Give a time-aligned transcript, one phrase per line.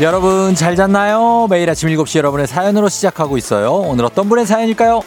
[0.00, 1.46] 여러분 잘 잤나요?
[1.50, 3.74] 매일 아침 7시 여러분의 사연으로 시작하고 있어요.
[3.74, 5.02] 오늘 어떤 분의 사연일까요?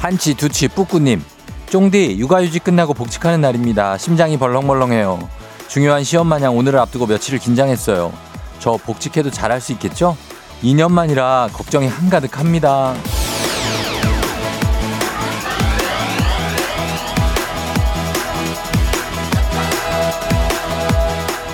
[0.00, 1.22] 한치 두치 뿌꾸님
[1.66, 3.98] 쫑디 육아휴직 끝나고 복직하는 날입니다.
[3.98, 5.28] 심장이 벌렁벌렁해요.
[5.68, 8.12] 중요한 시험 마냥 오늘을 앞두고 며칠을 긴장했어요.
[8.58, 10.16] 저 복직해도 잘할 수 있겠죠?
[10.62, 12.94] 2년 만이라 걱정이 한가득합니다.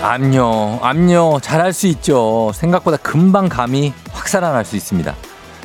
[0.02, 2.50] 암요, 암요, 잘할 수 있죠.
[2.55, 5.14] 생각보다 금방 감이 확 살아날 수 있습니다.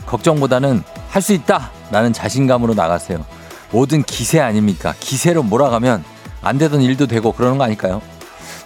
[0.05, 1.71] 걱정보다는 할 수 있다!
[1.91, 3.25] 라는 자신감으로 나가세요.
[3.71, 4.93] 모든 기세 아닙니까?
[4.99, 6.03] 기세로 몰아가면
[6.41, 8.01] 안 되던 일도 되고 그러는 거 아닐까요?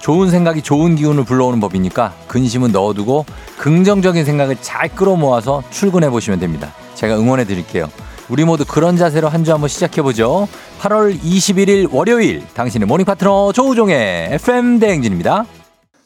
[0.04, 3.26] 좋은 생각이 좋은 기운을 불러오는 법이니까 근심은 넣어두고
[3.58, 6.74] 긍정적인 생각을 잘 끌어모아서 출근해 보시면 됩니다.
[6.96, 7.90] 제가 응원해 드릴게요.
[8.28, 10.50] 우리 모두 그런 자세로 한 주 한번 시작해 보죠.
[10.82, 15.46] 8월 21일 월요일 당신의 모닝 파트너 조우종의 FM 대행진입니다.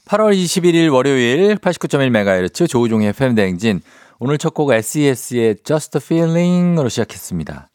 [0.08, 3.82] 8월 21일 월요일 89.1MHz 조우종의 FM 대행진
[4.20, 7.68] 오늘 첫 곡 SES의 Just a Feeling으로 시작했습니다.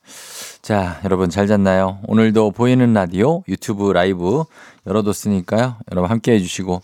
[0.63, 1.99] 자, 여러분 잘 잤나요?
[2.07, 4.45] 오늘도 보이는 라디오, 유튜브 라이브
[4.87, 5.79] 열어뒀으니까요.
[5.91, 6.83] 여러분 함께 해주시고.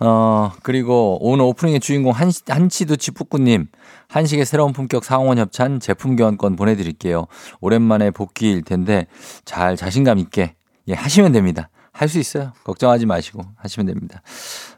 [0.00, 3.68] 어, 그리고 오늘 오프닝의 주인공 한, 한치두 치 뿌꾸님,
[4.08, 7.26] 한식의 새로운 품격 상원 협찬 제품 교환권 보내드릴게요.
[7.62, 9.06] 오랜만에 복귀일 텐데
[9.46, 10.54] 잘 자신감 있게
[10.88, 11.70] 예, 하시면 됩니다.
[11.92, 12.52] 할 수 있어요.
[12.64, 14.20] 걱정하지 마시고 하시면 됩니다.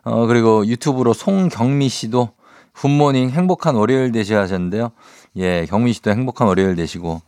[0.05, 2.29] 어, 그리고 유튜브로 송경미 씨도
[2.75, 4.93] good morning 행복한 월요일 되시 하셨는데요.
[5.37, 7.21] 예, 경미 씨도 행복한 월요일 되시고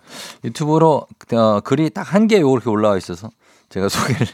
[0.45, 3.31] 유튜브로 어, 글이 딱 한 개 이렇게 올라와 있어서
[3.69, 4.27] 제가 소개를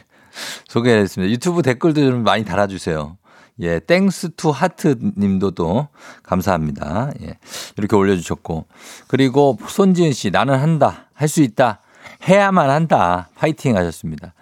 [0.67, 1.31] 소개를 했습니다.
[1.31, 3.17] 유튜브 댓글도 좀 많이 달아주세요.
[3.61, 5.87] 예, Thanks to Heart 님도 또
[6.23, 7.11] 감사합니다.
[7.21, 7.37] 예,
[7.77, 8.65] 이렇게 올려주셨고.
[9.07, 11.09] 그리고 손지은 씨, 나는 한다.
[11.13, 11.79] 할 수 있다.
[12.27, 13.29] 해야만 한다.
[13.35, 14.33] 파이팅 하셨습니다.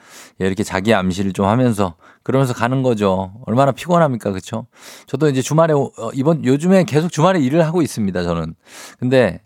[0.41, 3.33] 예, 이렇게 자기 암시를 좀 하면서 그러면서 가는 거죠.
[3.45, 4.31] 얼마나 피곤합니까?
[4.31, 4.67] 그렇죠?
[5.07, 8.23] 저도 이제 주말에 어, 이번 요즘에 계속 주말에 일을 하고 있습니다.
[8.23, 8.55] 저는.
[8.99, 9.41] 근데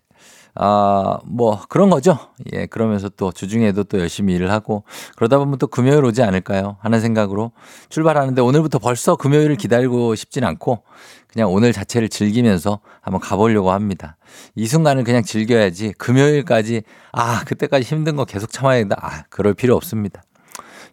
[0.60, 2.18] 아, 뭐 그런 거죠.
[2.52, 4.84] 예, 그러면서 또 주중에도 또 열심히 일을 하고
[5.16, 6.78] 그러다 보면 또 금요일 오지 않을까요?
[6.80, 7.52] 하는 생각으로
[7.90, 10.84] 출발하는데 오늘부터 벌써 금요일을 기다리고 싶진 않고
[11.28, 14.18] 그냥 오늘 자체를 즐기면서 한번 가보려고 합니다.
[14.56, 16.82] 이 순간을 그냥 즐겨야지 금요일까지
[17.12, 18.98] 아, 그때까지 힘든 거 계속 참아야 된다.
[19.00, 20.24] 아, 그럴 필요 없습니다.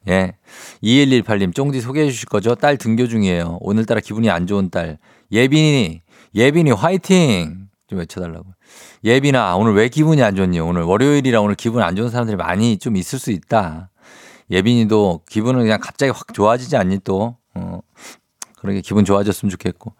[0.09, 0.35] 예.
[0.83, 2.55] 2118님, 쫑디 소개해 주실 거죠?
[2.55, 3.57] 딸 등교 중이에요.
[3.63, 4.99] 오늘따라 기분이 안 좋은 딸.
[5.33, 6.03] 예빈이,
[6.35, 7.64] 예빈이 화이팅!
[7.87, 8.47] 좀 외쳐달라고.
[9.05, 10.59] 예빈아, 오늘 왜 기분이 안 좋니?
[10.61, 13.91] 오늘 월요일이라 오늘 기분 안 좋은 사람들이 많이 좀 있을 수 있다.
[14.51, 17.37] 예빈이도 기분은 그냥 갑자기 확 좋아지지 않니 또?
[17.55, 17.81] 어,
[18.59, 19.95] 그러게 기분 좋아졌으면 좋겠고.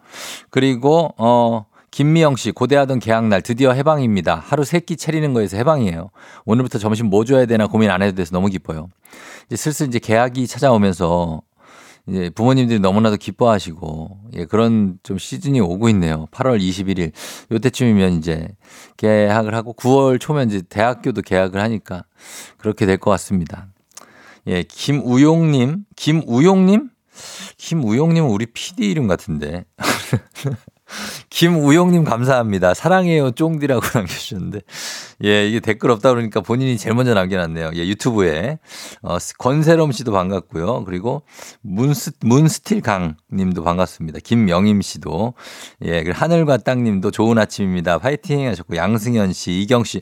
[0.49, 4.35] 그리고, 어, 김미영 씨, 고대하던 개학 날 드디어 해방입니다.
[4.35, 6.09] 하루 세 끼 차리는 거에서 해방이에요.
[6.45, 8.89] 오늘부터 점심 뭐 줘야 되나 고민 안 해도 돼서 너무 기뻐요.
[9.47, 11.41] 이제 슬슬 이제 개학이 찾아오면서
[12.07, 16.27] 이제 부모님들이 너무나도 기뻐하시고 예, 그런 좀 시즌이 오고 있네요.
[16.31, 17.11] 8월 21일
[17.51, 18.47] 요때쯤이면 이제
[18.97, 22.03] 개학을 하고 9월 초면 이제 대학교도 개학을 하니까
[22.57, 23.67] 그렇게 될 것 같습니다.
[24.47, 26.89] 예, 김우용님, 김우용님,
[27.57, 29.65] 김우용님은 우리 PD 이름 같은데.
[31.29, 32.73] 김우용님 감사합니다.
[32.73, 34.61] 사랑해요 쫑디라고 남겨주셨는데
[35.23, 37.71] 예 이게 댓글 없다 그러니까 본인이 제일 먼저 남겨놨네요.
[37.75, 38.59] 예 유튜브에
[39.01, 40.85] 어, 권세롬 씨도 반갑고요.
[40.85, 41.23] 그리고
[41.61, 44.19] 문스 문스틸 강님도 반갑습니다.
[44.23, 45.33] 김명임 씨도
[45.83, 47.97] 예 그리고 하늘과 땅님도 좋은 아침입니다.
[47.99, 50.01] 파이팅 하셨고 양승현 씨, 이경 씨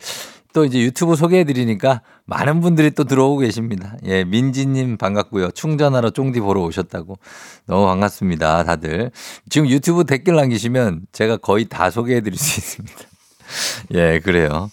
[0.54, 3.98] 또 이제 유튜브 소개해 드리니까 많은 분들이 또 들어오고 계십니다.
[4.06, 5.52] 예, 민지님 반갑고요.
[5.52, 7.18] 충전하러 쫑디 보러 오셨다고.
[7.66, 8.64] 너무 반갑습니다.
[8.64, 9.12] 다들.
[9.50, 12.96] 지금 유튜브 댓글 남기시면 제가 거의 다 소개해 드릴 수 있습니다.
[13.96, 14.72] 예, 그래요.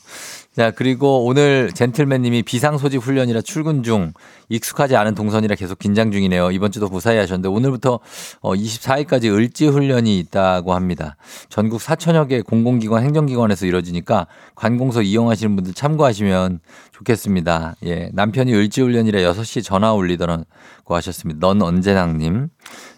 [0.57, 4.13] 자, 그리고 오늘 젠틀맨 님이 비상소집 훈련이라 출근 중
[4.49, 6.51] 익숙하지 않은 동선이라 계속 긴장 중이네요.
[6.51, 8.01] 이번 주도 무사히 하셨는데 오늘부터
[8.43, 11.15] 24일까지 어, 을지 훈련이 있다고 합니다.
[11.51, 14.27] 전국 4천여 개 공공기관 행정기관에서 이뤄지니까
[14.57, 16.59] 관공서 이용하시는 분들 참고하시면
[16.91, 17.77] 좋겠습니다.
[17.85, 18.11] 예.
[18.13, 20.45] 남편이 을지 훈련이라 6시에 전화 올리더라고
[20.89, 21.39] 하셨습니다.
[21.39, 22.49] 넌 언제낭 님.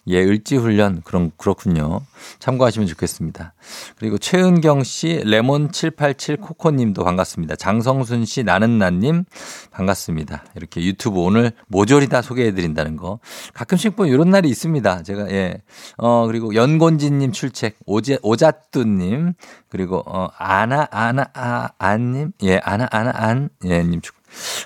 [0.09, 2.01] 예, 을지훈련 그런 그렇군요.
[2.41, 3.55] 참고하시면 좋겠습니다.
[3.97, 7.55] 그리고 최은경 씨, 레몬 787 코코님도 반갑습니다.
[7.55, 9.25] 장성순 씨, 나는나님
[9.71, 10.45] 반갑습니다.
[10.57, 13.21] 이렇게 유튜브 오늘 모조리 다 소개해드린다는 거
[13.55, 15.05] 가끔씩 뭐 이런 날이 있습니다.
[15.05, 15.63] 제가 예,
[15.99, 19.35] 어 그리고 연곤지님 출첵, 오제 오자뚜님
[19.69, 24.17] 그리고 어 아나 아나 아 안님 예 아나 아나 안 예님 축.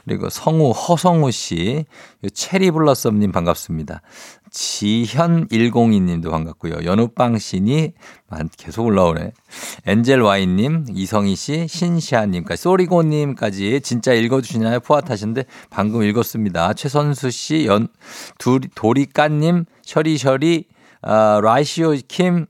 [0.04, 1.86] 그리고 성우 허성우 씨,
[2.32, 4.00] 체리 블러썸님 반갑습니다.
[4.56, 6.84] 지현102님도 반갑고요.
[6.84, 7.92] 연우빵 씨니
[8.56, 9.32] 계속 올라오네.
[9.86, 14.80] 엔젤 와인님, 이성희 씨, 신시아님까지, 소리고님까지 진짜 읽어주시나요?
[14.80, 16.72] 포함하신데 방금 읽었습니다.
[16.72, 17.88] 최선수 씨, 연,
[18.38, 20.64] 두리, 도리까님, 셔리셔리,
[21.02, 22.46] 아, 라이시오 킴,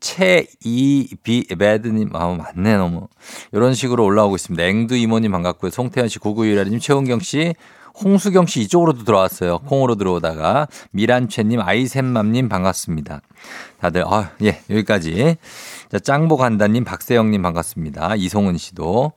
[0.00, 3.08] 최이비 배드님 아 맞네 너무
[3.52, 4.62] 이런 식으로 올라오고 있습니다.
[4.62, 5.70] 앵두 이모님 반갑고요.
[5.70, 7.54] 송태현 씨, 구구유라님, 최은경 씨,
[8.02, 9.58] 홍수경 씨 이쪽으로도 들어왔어요.
[9.60, 13.20] 콩으로 들어오다가 미란채님, 아이샘맘님 반갑습니다.
[13.80, 15.36] 다들 아, 예 여기까지.
[15.90, 18.16] 자 짱보 간다님, 박세영님 반갑습니다.
[18.16, 19.12] 이송은 씨도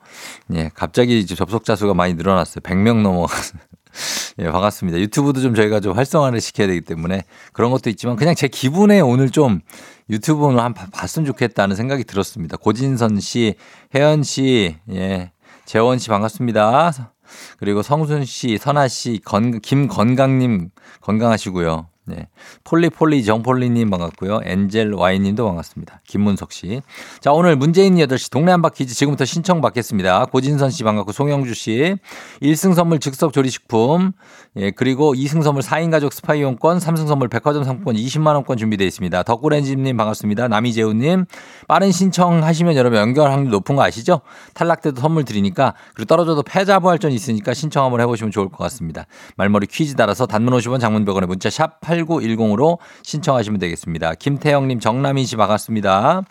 [0.54, 2.62] 예 갑자기 접속자 수가 많이 늘어났어요.
[2.62, 3.28] 100명 넘어.
[4.40, 5.00] 예, 반갑습니다.
[5.00, 7.24] 유튜브도 좀 저희가 좀 활성화를 시켜야 되기 때문에
[7.54, 9.62] 그런 것도 있지만 그냥 제 기분에 오늘 좀
[10.10, 12.58] 유튜브는 한 봤으면 좋겠다는 생각이 들었습니다.
[12.58, 13.56] 고진선 씨,
[13.96, 15.32] 혜연 씨, 예,
[15.66, 17.15] 재원 씨 반갑습니다.
[17.58, 20.70] 그리고 성순 씨, 선아 씨, 건, 김건강님
[21.02, 21.88] 건강하시고요.
[22.08, 22.28] 네.
[22.64, 24.42] 폴리폴리 정폴리님 반갑고요.
[24.44, 26.02] 엔젤 와이님도 반갑습니다.
[26.06, 26.82] 김문석 씨.
[27.20, 30.26] 자, 오늘 문제 있는 8시 동네 한바 퀴즈 지금부터 신청 받겠습니다.
[30.26, 31.96] 고진선 씨 반갑고 송영주 씨.
[32.42, 34.12] 1승 선물 즉석 조리식품.
[34.58, 38.86] 예, 그리고 2승 선물 4인 가족 스파 이용권, 3승 선물 백화점 상품권 20만 원권 준비되어
[38.86, 39.24] 있습니다.
[39.24, 40.48] 덕구렌지님 반갑습니다.
[40.48, 41.26] 남이재우님.
[41.68, 44.22] 빠른 신청하시면 여러분 연결 확률 높은 거 아시죠?
[44.54, 49.08] 탈락돼도 선물 드리니까 그리고 떨어져도 패자 부활전 있으니까 신청 한번 해보시면 좋을 것 같습니다.
[49.38, 54.16] 말머리 퀴즈 따라서 단문 50원 장문병원에 문자 샵 8910으로 신청하시면 되겠습니다.
[54.16, 56.24] 김태영님, 정남인 씨 반갑습니다.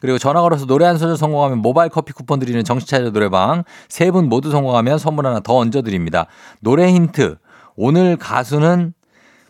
[0.00, 4.28] 그리고 전화 걸어서 노래 한 소절 성공하면 모바일 커피 쿠폰 드리는 정신차려 노래방 세 분
[4.28, 6.26] 모두 성공하면 선물 하나 더 얹어드립니다.
[6.60, 7.36] 노래 힌트.
[7.76, 8.92] 오늘 가수는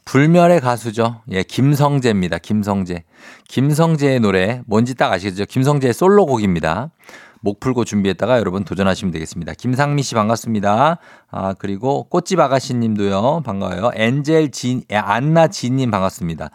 [0.04, 1.22] 불멸의 가수죠.
[1.30, 2.38] 예, 김성재입니다.
[2.38, 3.04] 김성재.
[3.48, 5.44] 김성재의 노래 뭔지 딱 아시겠죠?
[5.46, 6.90] 김성재의 솔로곡입니다.
[7.40, 9.54] 목 풀고 준비했다가 여러분 도전하시면 되겠습니다.
[9.54, 10.98] 김상미 씨 반갑습니다.
[11.30, 13.42] 아, 그리고 꽃집 아가씨 님도요.
[13.44, 13.90] 반가워요.
[13.94, 16.50] 엔젤 진, 안나 진님 반갑습니다.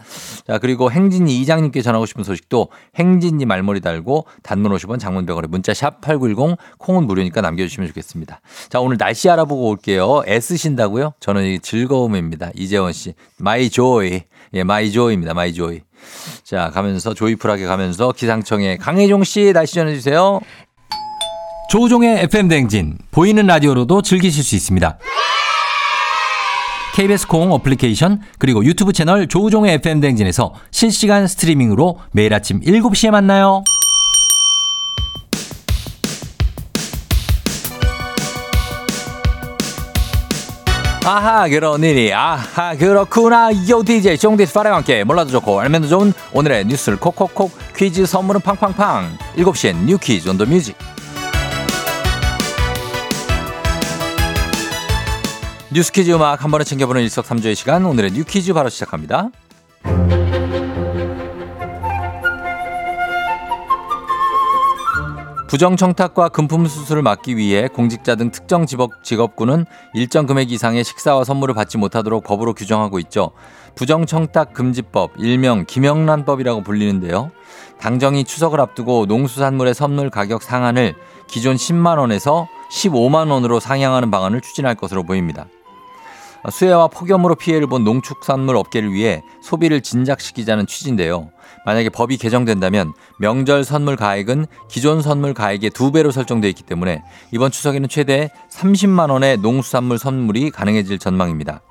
[0.45, 6.01] 자, 그리고 행진이 이장님께 전하고 싶은 소식도 행진이 말머리 달고 단문 50원 장문병원에 문자 샵
[6.01, 8.41] 8910 콩은 무료니까 남겨주시면 좋겠습니다.
[8.69, 10.23] 자, 오늘 날씨 알아보고 올게요.
[10.27, 11.13] 애쓰신다고요?
[11.19, 12.51] 저는 즐거움입니다.
[12.55, 13.13] 이재원 씨.
[13.39, 14.23] My joy.
[14.53, 15.33] 예, my joy입니다.
[15.33, 15.81] My joy.
[16.43, 20.39] 자, 가면서 joyful하게 가면서 기상청에 강혜종 씨 날씨 전해주세요.
[21.69, 24.97] 조우종의 FM 댕진 보이는 라디오로도 즐기실 수 있습니다.
[26.95, 33.63] KBS 콩 어플리케이션 그리고 유튜브 채널 조우종의 FM 댕진에서 실시간 스트리밍으로 매일 아침 7시에 만나요.
[41.05, 46.65] 아하 그런 일이 아하 그렇구나 요 DJ 종디스 파레와 함께 몰라도 좋고 알면도 좋은 오늘의
[46.65, 50.75] 뉴스를 콕콕콕 퀴즈 선물은 팡팡팡 7시엔 뉴 퀴즈 on the music
[55.75, 59.29] 뉴스퀴즈 음악 한 번에 챙겨보는 일석삼조의 시간 오늘의 뉴퀴즈 바로 시작합니다.
[65.49, 71.25] 부정청탁과 금품 수수를 막기 위해 공직자 등 특정 직업, 직업 군은 일정 금액 이상의 식사와
[71.25, 73.31] 선물을 받지 못하도록 법으로 규정하고 있죠.
[73.75, 77.31] 부정청탁 금지법, 일명 김영란법이라고 불리는데요.
[77.81, 80.95] 당정이 추석을 앞두고 농수산물의 선물 가격 상한을
[81.27, 85.47] 기존 10만 원에서 15만 원으로 상향하는 방안을 추진할 것으로 보입니다.
[86.51, 91.29] 수해와 폭염으로 피해를 본 농축산물 업계를 위해 소비를 진작시키자는 취지인데요.
[91.65, 97.51] 만약에 법이 개정된다면 명절 선물 가액은 기존 선물 가액의 두 배로 설정되어 있기 때문에 이번
[97.51, 101.61] 추석에는 최대 30만 원의 농수산물 선물이 가능해질 전망입니다.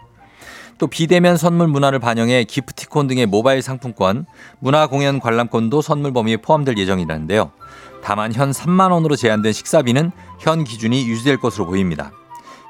[0.78, 4.26] 또 비대면 선물 문화를 반영해 기프티콘 등의 모바일 상품권,
[4.59, 7.52] 문화 공연 관람권도 선물 범위에 포함될 예정이라는데요.
[8.02, 12.11] 다만 현 3만 원으로 제한된 식사비는 현 기준이 유지될 것으로 보입니다.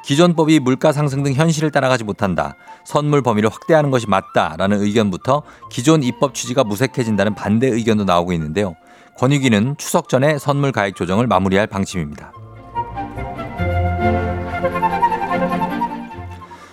[0.05, 2.57] 기존 법이 물가 상승 등 현실을 따라가지 못한다.
[2.85, 8.77] 선물 범위를 확대하는 것이 맞다라는 의견부터 기존 입법 취지가 무색해진다는 반대 의견도 나오고 있는데요.
[9.17, 12.33] 권익위는 추석 전에 선물 가액 조정을 마무리할 방침입니다.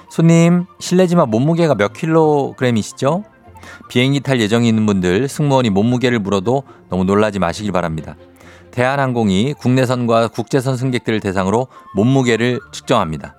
[0.10, 3.24] 손님, 실례지만 몸무게가 몇 킬로그램이시죠?
[3.88, 8.18] 비행기 탈 예정이 있는 분들 승무원이 몸무게를 물어도 너무 놀라지 마시길 바랍니다.
[8.72, 13.36] 대한항공이 국내선과 국제선 승객들을 대상으로 몸무게를 측정합니다.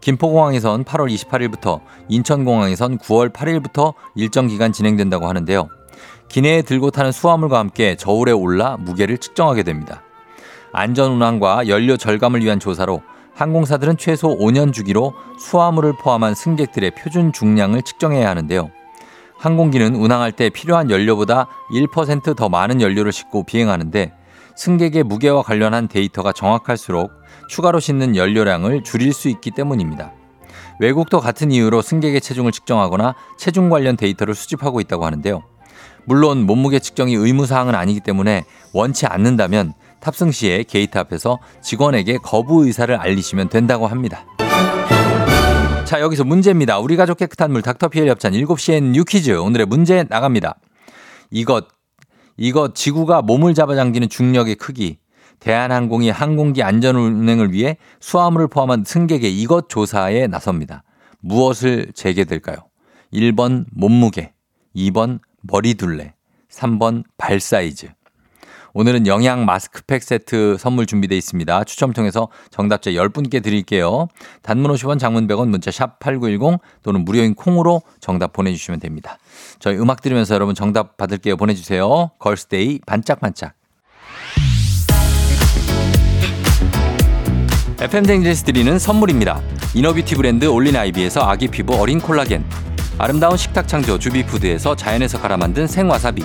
[0.00, 5.68] 김포공항에선 8월 28일부터 인천공항에선 9월 8일부터 일정 기간 진행된다고 하는데요.
[6.28, 10.02] 기내에 들고 타는 수화물과 함께 저울에 올라 무게를 측정하게 됩니다.
[10.72, 13.02] 안전 운항과 연료 절감을 위한 조사로
[13.34, 18.70] 항공사들은 최소 5년 주기로 수화물을 포함한 승객들의 표준 중량을 측정해야 하는데요.
[19.38, 24.12] 항공기는 운항할 때 필요한 연료보다 1%더 많은 연료를 싣고 비행하는데
[24.56, 27.12] 승객의 무게와 관련한 데이터가 정확할수록
[27.48, 30.12] 추가로 싣는 연료량을 줄일 수 있기 때문입니다.
[30.80, 35.42] 외국도 같은 이유로 승객의 체중을 측정하거나 체중 관련 데이터를 수집하고 있다고 하는데요.
[36.06, 42.94] 물론 몸무게 측정이 의무사항은 아니기 때문에 원치 않는다면 탑승 시에 게이트 앞에서 직원에게 거부 의사를
[42.94, 44.26] 알리시면 된다고 합니다.
[45.84, 46.78] 자, 여기서 문제입니다.
[46.78, 49.30] 우리 가족 깨끗한 물 닥터피엘 협찬 7시엔 뉴 퀴즈.
[49.30, 50.56] 오늘의 문제 나갑니다.
[51.30, 51.68] 이것,
[52.36, 54.98] 이것 지구가 몸을 잡아당기는 중력의 크기.
[55.40, 60.84] 대한항공이 항공기 안전 운행을 위해 수화물을 포함한 승객의 이것 조사에 나섭니다.
[61.20, 62.56] 무엇을 재게 될까요?
[63.12, 64.32] 1번 몸무게,
[64.74, 66.14] 2번 머리둘레,
[66.50, 67.88] 3번 발 사이즈.
[68.76, 71.62] 오늘은 영양 마스크팩 세트 선물 준비되어 있습니다.
[71.62, 74.08] 추첨 통해서 정답자 10분께 드릴게요.
[74.42, 79.16] 단문 50원 장문 100원 문자 샵 8910 또는 무료인 콩으로 정답 보내주시면 됩니다.
[79.60, 81.36] 저희 음악 들으면서 여러분 정답 받을게요.
[81.36, 82.10] 보내주세요.
[82.18, 83.54] 걸스데이 반짝반짝.
[87.80, 89.40] FM댕진이 드리는 선물입니다.
[89.74, 92.44] 이너비티 브랜드 올린 아이비에서 아기 피부 어린 콜라겐
[92.98, 96.24] 아름다운 식탁 창조 주비푸드에서 자연에서 갈아 만든 생와사비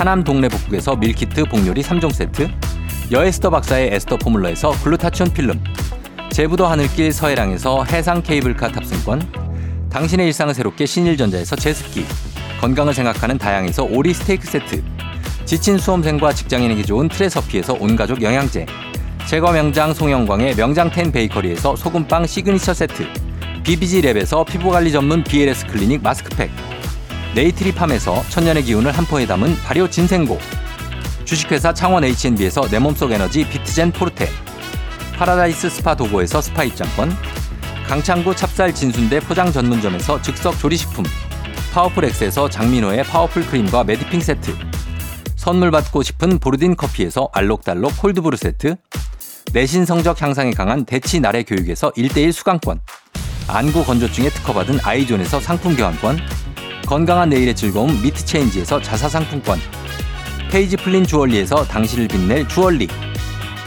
[0.00, 2.48] 하남 동네 북국에서 밀키트 복요리 3종 세트,
[3.12, 5.62] 여에스터 박사의 에스터 포뮬러에서 글루타치온 필름,
[6.30, 9.20] 제부도 하늘길 서해랑에서 해상 케이블카 탑승권,
[9.90, 12.06] 당신의 일상을 새롭게 신일전자에서 제습기,
[12.62, 14.82] 건강을 생각하는 다양에서 오리 스테이크 세트,
[15.44, 18.64] 지친 수험생과 직장인에게 좋은 트레서피에서 온가족 영양제,
[19.26, 23.06] 제과 명장 송영광의 명장텐 베이커리에서 소금빵 시그니처 세트,
[23.64, 26.50] BBG랩에서 피부관리 전문 BLS 클리닉 마스크팩,
[27.34, 30.38] 네이트리팜에서 천년의 기운을 한 포에 담은 발효 진생고.
[31.24, 34.28] 주식회사 창원 H&B에서 내 몸속 에너지 비트젠 포르테.
[35.16, 37.16] 파라다이스 스파 도고에서 스파 입장권.
[37.86, 41.04] 강창구 찹쌀 진순대 포장 전문점에서 즉석 조리식품.
[41.72, 44.56] 파워풀 엑스에서 장민호의 파워풀 크림과 매디핑 세트.
[45.36, 48.74] 선물 받고 싶은 보르딘 커피에서 알록달록 콜드브루 세트.
[49.52, 52.80] 내신 성적 향상에 강한 대치 나래 교육에서 1대1 수강권.
[53.46, 56.18] 안구 건조증에 특허받은 아이존에서 상품 교환권
[56.90, 59.60] 건강한 내일의 즐거움 미트체인지에서 자사상품권
[60.50, 62.88] 페이지 플린 주얼리에서 당신을 빛낼 주얼리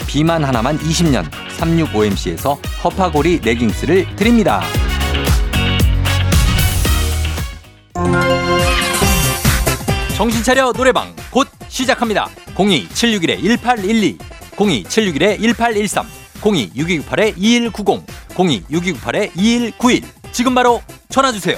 [0.05, 1.25] 비만 하나만 20년
[1.57, 4.61] 365MC에서 허파고리 레깅스를 드립니다.
[10.17, 12.27] 정신 차려 노래방 곧 시작합니다.
[12.55, 14.17] 02-761-1812
[14.57, 16.03] 02-761-1813
[16.41, 18.03] 02-6298-2190
[18.35, 20.03] 02-6298-2191
[20.33, 21.57] 지금 바로 전화 주세요.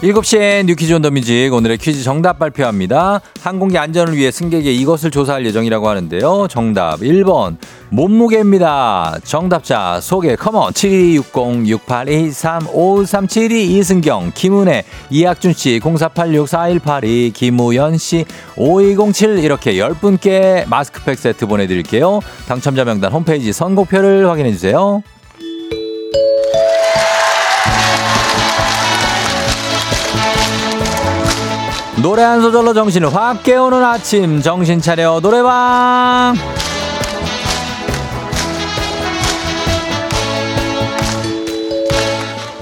[0.00, 3.20] 7시에 뉴퀴즈 온 더 뮤직 오늘의 퀴즈 정답 발표합니다.
[3.40, 6.46] 항공기 안전을 위해 승객의 이것을 조사할 예정이라고 하는데요.
[6.48, 7.56] 정답 1번
[7.90, 9.18] 몸무게입니다.
[9.24, 18.24] 정답자 소개 컴온 7260-6823-5372 이승경 김은혜 이학준씨 0486-4182 김우연씨
[18.56, 22.20] 5207 이렇게 10분께 마스크팩 세트 보내드릴게요.
[22.46, 25.02] 당첨자 명단 홈페이지 선곡표를 확인해주세요.
[32.02, 36.36] 노래 한 소절로 정신을 확 깨우는 아침 정신 차려 노래방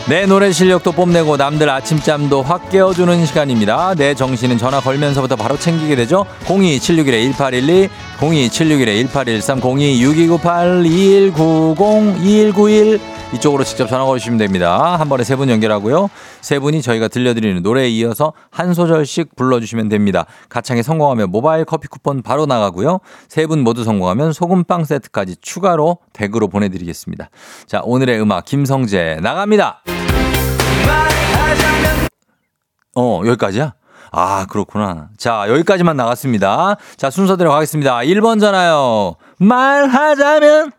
[0.09, 3.95] 내 노래 실력도 뽐내고 남들 아침잠도 확 깨워주는 시간입니다.
[3.97, 6.25] 내 정신은 전화 걸면서부터 바로 챙기게 되죠.
[6.45, 13.00] 02761-1812, 02761-1813, 026298-2190, 2191
[13.35, 14.96] 이쪽으로 직접 전화 걸으시면 됩니다.
[14.99, 16.08] 한 번에 세 분 연결하고요.
[16.40, 20.25] 세 분이 저희가 들려드리는 노래에 이어서 한 소절씩 불러주시면 됩니다.
[20.49, 23.00] 가창에 성공하면 모바일 커피 쿠폰 바로 나가고요.
[23.28, 27.28] 세 분 모두 성공하면 소금빵 세트까지 추가로 댁으로 보내드리겠습니다.
[27.66, 29.82] 자, 오늘의 음악 김성재 나갑니다.
[32.96, 33.75] 어, 여기까지야?
[34.12, 35.09] 아, 그렇구나.
[35.17, 36.76] 자, 여기까지만 나갔습니다.
[36.97, 37.99] 자, 순서대로 가겠습니다.
[38.00, 39.17] 1번 전화요.
[39.38, 40.73] 말하자면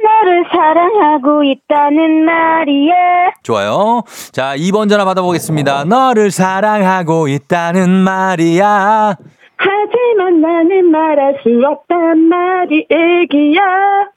[0.00, 2.94] 너를 사랑하고 있다는 말이야.
[3.42, 4.02] 좋아요.
[4.30, 5.84] 자, 2번 전화 받아보겠습니다.
[5.84, 9.16] 너를 사랑하고 있다는 말이야.
[9.56, 13.60] 하지만 나는 말할 수 없단 말이 애기야.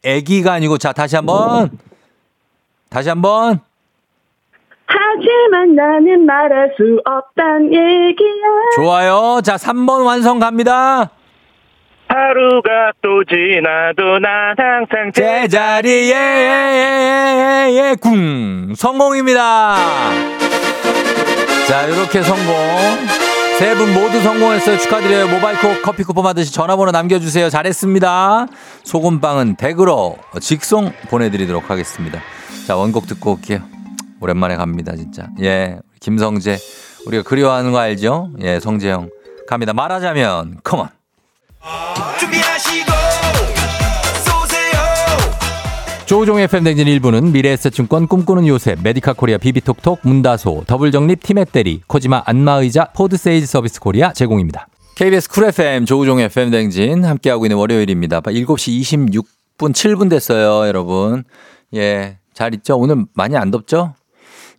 [0.03, 1.71] 애기가 아니고, 자, 다시 한 번.
[2.91, 3.59] 다시 한 번.
[4.93, 8.75] 하지만 나는 말할 수 없단 얘기야.
[8.75, 9.41] 좋아요.
[9.43, 11.09] 자, 3번 완성 갑니다.
[12.07, 19.77] 하루가 또 지나도 난 항상 제자리에 예, 예, 궁 성공입니다.
[21.67, 22.53] 자 이렇게 성공.
[23.57, 24.77] 세 분 모두 성공했어요.
[24.79, 25.27] 축하드려요.
[25.29, 27.47] 모바일 코 커피 쿠폰 받으시 전화번호 남겨주세요.
[27.49, 28.47] 잘했습니다.
[28.83, 32.19] 소금빵은 댁으로 직송 보내드리도록 하겠습니다.
[32.67, 33.59] 자 원곡 듣고 올게요.
[34.21, 35.27] 오랜만에 갑니다 진짜.
[35.41, 36.57] 예 김성재
[37.07, 38.29] 우리가 그리워하는 거 알죠?
[38.41, 39.09] 예 성재형
[39.47, 39.73] 갑니다.
[39.73, 40.87] 말하자면 come on.
[42.19, 42.91] 준비하시고
[44.25, 52.23] 쏘세요 조우종 FM 댕진 1부는 미래에셋증권 꿈꾸는 요새 메디카 코리아 비비톡톡 문다소 더블정립 티맵대리 코지마
[52.25, 54.67] 안마의자 포드세이즈 서비스 코리아 제공입니다.
[54.95, 58.21] KBS 쿨 FM 조우종 FM 댕진 함께하고 있는 월요일입니다.
[58.21, 58.81] 7시
[59.57, 61.23] 26분 7분 됐어요 여러분.
[61.75, 62.17] 예.
[62.33, 62.77] 잘 있죠?
[62.77, 63.93] 오늘 많이 안 덥죠?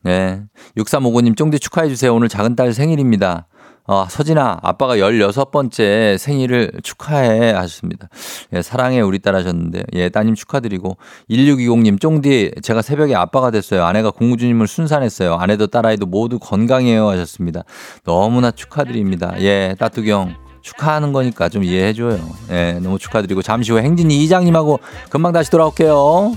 [0.02, 0.42] 네.
[0.76, 2.14] 6359님 쫑디 축하해주세요.
[2.14, 3.46] 오늘 작은 딸 생일입니다.
[3.84, 8.08] 어, 서진아, 아빠가 16번째 생일을 축하해 하셨습니다.
[8.52, 13.84] 예, 사랑해 우리 딸 하셨는데, 예, 따님 축하드리고, 1620님, 쫑디, 제가 새벽에 아빠가 됐어요.
[13.84, 15.34] 아내가 공주님을 순산했어요.
[15.34, 17.64] 아내도 딸아이도 모두 건강해요 하셨습니다.
[18.04, 19.34] 너무나 축하드립니다.
[19.40, 20.36] 예, 따뚜경.
[20.62, 22.20] 축하하는 거니까 좀 이해해줘요.
[22.50, 24.78] 예, 너무 축하드리고, 잠시 후 행진이 이장님하고
[25.10, 26.36] 금방 다시 돌아올게요.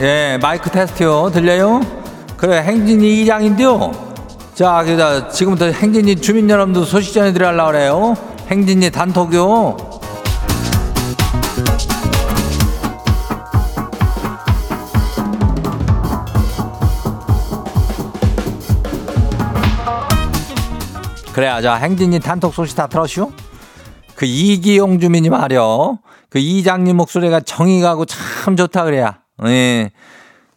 [0.00, 1.30] 예, 마이크 테스트요.
[1.32, 1.80] 들려요?
[2.36, 3.92] 그래, 행진이 이장인데요.
[4.54, 8.16] 자, 그다 지금부터 행진이 주민 여러분들 소식 전해드려 하려고 그래요.
[8.48, 9.76] 행진이 단톡요.
[21.32, 23.32] 그래, 자, 행진이 단톡 소식 다 들었슈?
[24.14, 25.98] 그 이기용 주민이 말이요.
[26.30, 29.23] 그 이장님 목소리가 정이 가고 참 좋다 그래야.
[29.44, 29.90] 예.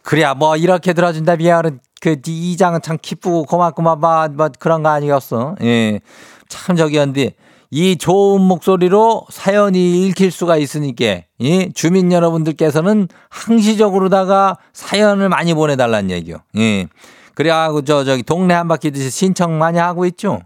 [0.04, 5.56] 그래야 뭐 이렇게 들어준다 미안은 그 이장은 참 기쁘고 고맙구만 뭐, 뭐 그런 거 아니겠어.
[5.64, 6.00] 예.
[6.48, 7.34] 참 저기였는데
[7.70, 11.70] 이 좋은 목소리로 사연이 읽힐 수가 있으니까 예?
[11.74, 16.38] 주민 여러분들께서는 항시적으로다가 사연을 많이 보내달라는 얘기요.
[16.58, 16.88] 예.
[17.38, 20.40] 그래가지고 저 저기 동네 한 바퀴 듯이 신청 많이 하고 있죠.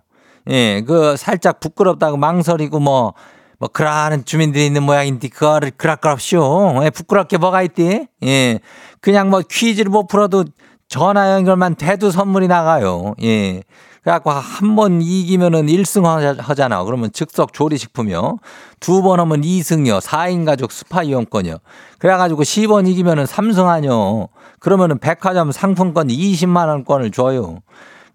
[0.50, 3.14] 예, 그 살짝 부끄럽다고 망설이고 뭐,
[3.62, 6.82] 뭐 그러는 주민들이 있는 모양인데 그거를 그랄거없쇼.
[6.84, 8.08] 예, 부끄럽게 뭐가 있디?
[8.24, 8.60] 예,
[9.02, 10.46] 그냥 뭐 퀴즈를 못 풀어도
[10.88, 13.14] 전화 연결만 돼도 선물이 나가요.
[13.22, 13.62] 예.
[14.02, 16.04] 그래갖고 한 번 이기면은 1승
[16.40, 16.84] 하잖아.
[16.84, 18.40] 그러면 즉석 조리식품이요.
[18.80, 20.02] 두 번 하면 2승이요.
[20.02, 21.58] 4인 가족 스파 이용권이요.
[22.00, 24.30] 그래가지고 10번 이기면은 3승 하뇨.
[24.60, 27.60] 그러면은 백화점 상품권 20만원권을 줘요.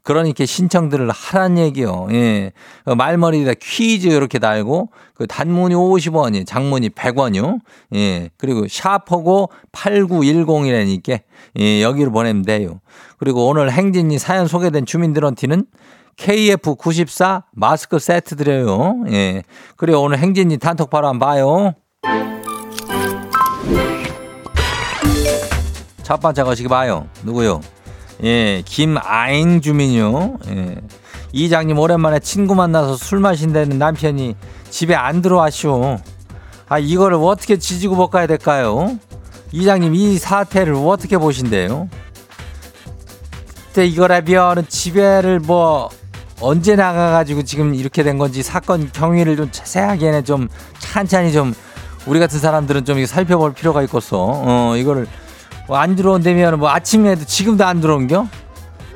[0.07, 2.07] 그러니까 신청들을 하란 얘기요.
[2.13, 2.53] 예.
[2.85, 7.59] 그 말머리에다 퀴즈 이렇게 달고 그 단문이 50원이 장문이 100원이요.
[7.97, 8.31] 예.
[8.37, 11.23] 그리고 샤퍼고 8910이라니까
[11.59, 12.81] 예, 여기로 보내면 돼요.
[13.19, 15.67] 그리고 오늘 행진이 사연 소개된 주민들한테는
[16.17, 19.03] KF94 마스크 세트 드려요.
[19.09, 19.43] 예.
[19.75, 21.75] 그리고 오늘 행진이 단톡 바로 한번 봐요.
[26.05, 27.09] 첫 번째 거시기 봐요.
[27.25, 27.61] 누구요?
[28.25, 30.39] 예, 김아잉 주민요.
[30.49, 30.77] 예.
[31.33, 34.37] 이장님 오랜만에 친구 만나서 술 마신다는 남편이
[34.71, 35.99] 집에 안 들어왔쇼.
[36.69, 38.99] 아, 이거를 어떻게 지지고 볶아야 될까요?
[39.53, 41.89] 이장님 이 사태를 어떻게 보신대요?
[43.69, 45.91] 그때 이거라면은 집에를 뭐
[46.41, 50.49] 언제 나가가지고 지금 이렇게 된 건지 사건 경위를 좀 자세하게는 좀
[50.79, 51.55] 찬찬히 좀
[52.07, 54.17] 우리 같은 사람들은 좀 살펴볼 필요가 있겠어.
[54.19, 55.07] 어, 이거를
[55.67, 58.27] 뭐 안 들어온다면 뭐 아침에도 지금도 안 들어온겨?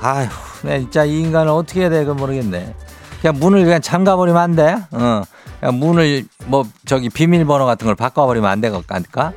[0.00, 0.28] 아휴,
[0.62, 2.74] 내 진짜 이 인간을 어떻게 해야 될까 모르겠네.
[3.20, 4.76] 그냥 문을 그냥 잠가버리면 안 돼?
[4.92, 5.22] 어.
[5.59, 9.33] 그냥 문을 뭐 저기 비밀번호 같은 걸 바꿔버리면 안 될까?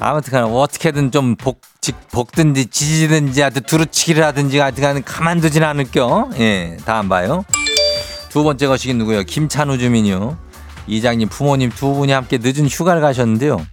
[0.00, 6.30] 아무튼 간에 어떻게든 좀 복, 직, 복든지 지지든지 하여튼 두루치기를 하든지 하여튼 가만두진 않을 겨.
[6.38, 7.44] 예, 다음 봐요.
[8.30, 9.22] 두 번째 거시긴 누구요?
[9.24, 10.36] 김찬우 주민이요.
[10.86, 13.64] 이장님 부모님 두 분이 함께 늦은 휴가를 가셨는데요.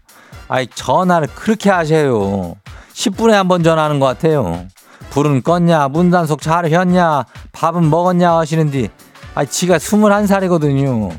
[0.47, 2.55] 아이 전화를 그렇게 하세요.
[3.01, 4.65] 10분에 한 번 전화하는 것 같아요.
[5.09, 8.89] 불은 껐냐, 문 단속 잘 했냐, 밥은 먹었냐 하시는데,
[9.33, 11.11] 아, 지가 21살이거든요.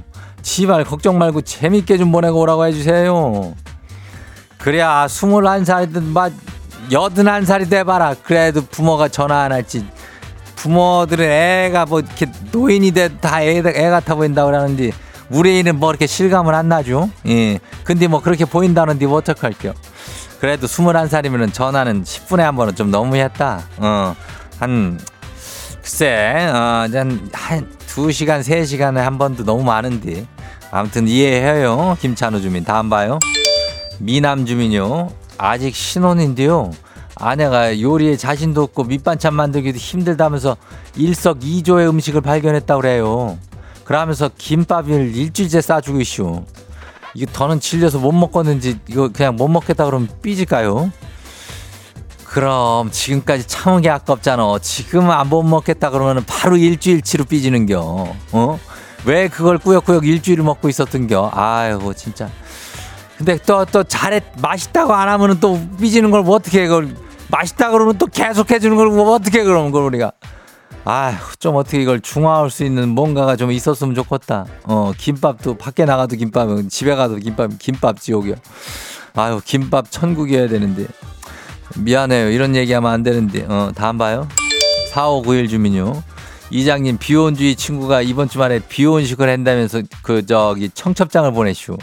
[0.42, 3.54] 지발 걱정 말고 재밌게 좀 보내고 오라고 해주세요.
[4.58, 6.32] 그래야 스물한 살이든 막
[6.92, 8.14] 여든한 살이 돼봐라.
[8.22, 9.84] 그래도 부모가 전화 안 할지.
[10.56, 14.92] 부모들은 애가 뭐 이렇게 노인이 돼다 애, 애 같아 보인다고 그러는데
[15.30, 17.10] 우리 애는 뭐 이렇게 실감을 안 나죠.
[17.26, 17.58] 예.
[17.84, 19.72] 근데 뭐 그렇게 보인다는데 뭐 어떡할게요.
[20.42, 23.62] 그래도 스물한 살이면은 전화는 10분에 한 번은 좀 너무했다.
[23.76, 24.16] 어.
[24.58, 24.98] 한
[25.80, 30.26] 글쎄, 어, 한, 한, 두 시간, 세 시간에 한 번도 너무 많은데.
[30.72, 31.96] 아무튼 이해해요.
[32.00, 32.64] 김찬우 주민.
[32.64, 33.20] 다음 봐요.
[34.00, 35.10] 미남 주민요.
[35.38, 36.72] 아직 신혼인데요.
[37.14, 40.56] 아내가 요리에 자신도 없고 밑반찬 만들기도 힘들다면서
[40.96, 43.38] 일석이조의 음식을 발견했다고 그래요.
[43.84, 46.44] 그러면서 김밥을 일주일째 싸주고 있쇼.
[47.14, 50.90] 이거 더는 질려서 못 먹겠는지 이거 그냥 못 먹겠다 그러면 삐질까요?
[52.24, 54.58] 그럼 지금까지 참은 게 아깝잖아.
[54.62, 57.80] 지금 안 못 먹겠다 그러면 바로 일주일치로 삐지는겨.
[58.32, 58.58] 어?
[59.04, 61.30] 왜 그걸 꾸역꾸역 일주일을 먹고 있었던겨?
[61.34, 62.30] 아이고 진짜.
[63.18, 66.96] 근데 또 또 잘했 맛있다고 안 하면은 또 삐지는 걸 뭐 어떻게 해 그걸
[67.28, 70.12] 맛있다 그러면 또 계속 해주는 걸 뭐 어떻게 해 그러면 그걸 우리가
[70.84, 74.46] 아휴 좀 어떻게 이걸 중화할 수 있는 뭔가가 좀 있었으면 좋겠다.
[74.64, 78.34] 어 김밥도 밖에 나가도 김밥은 집에 가도 김밥 김밥 지옥이야.
[79.14, 80.86] 아유 김밥 천국이어야 되는데
[81.78, 84.26] 미안해요 이런 얘기하면 안 되는데 어 다음 봐요.
[84.92, 86.02] 4591 주민요.
[86.50, 91.78] 이장님 비혼주의 친구가 이번 주말에 비혼식을 한다면서 그 저기 청첩장을 보내시오.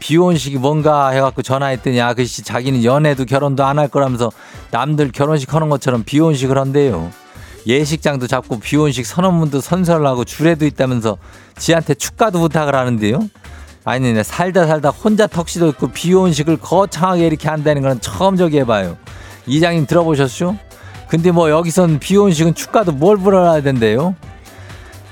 [0.00, 4.32] 비혼식이 뭔가 해갖고 전화했더니 아그씨 자기는 연애도 결혼도 안 할 거라면서
[4.70, 7.12] 남들 결혼식 하는 것처럼 비혼식을 한대요.
[7.66, 11.18] 예식장도 잡고 비혼식 선언문도 선설하고 주례도 있다면서
[11.58, 13.20] 지한테 축가도 부탁을 하는데요.
[13.84, 18.96] 아니, 네, 살다 살다 혼자 턱시도 입고 비혼식을 거창하게 이렇게 한다는 건 처음 저기 해봐요.
[19.46, 20.56] 이장님 들어보셨죠?
[21.08, 24.14] 근데 뭐 여기선 비혼식은 축가도 뭘 불러야 된대요?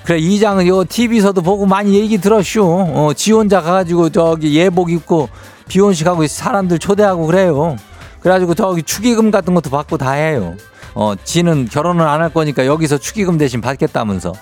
[0.05, 2.65] 그래 이장은 요 TV에서도 보고 많이 얘기 들었쇼.
[2.65, 5.29] 어, 지 혼자 가가지고 저기 예복 입고
[5.69, 7.77] 비혼식 하고 사람들 초대하고 그래요.
[8.21, 10.55] 그래가지고 저기 축의금 같은 것도 받고 다 해요.
[10.94, 14.33] 어, 지는 결혼을 안 할 거니까 여기서 축의금 대신 받겠다면서.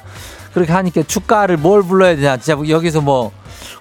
[0.54, 2.36] 그렇게 하니까 축가를 뭘 불러야 되냐.
[2.38, 3.30] 진짜 여기서 뭐,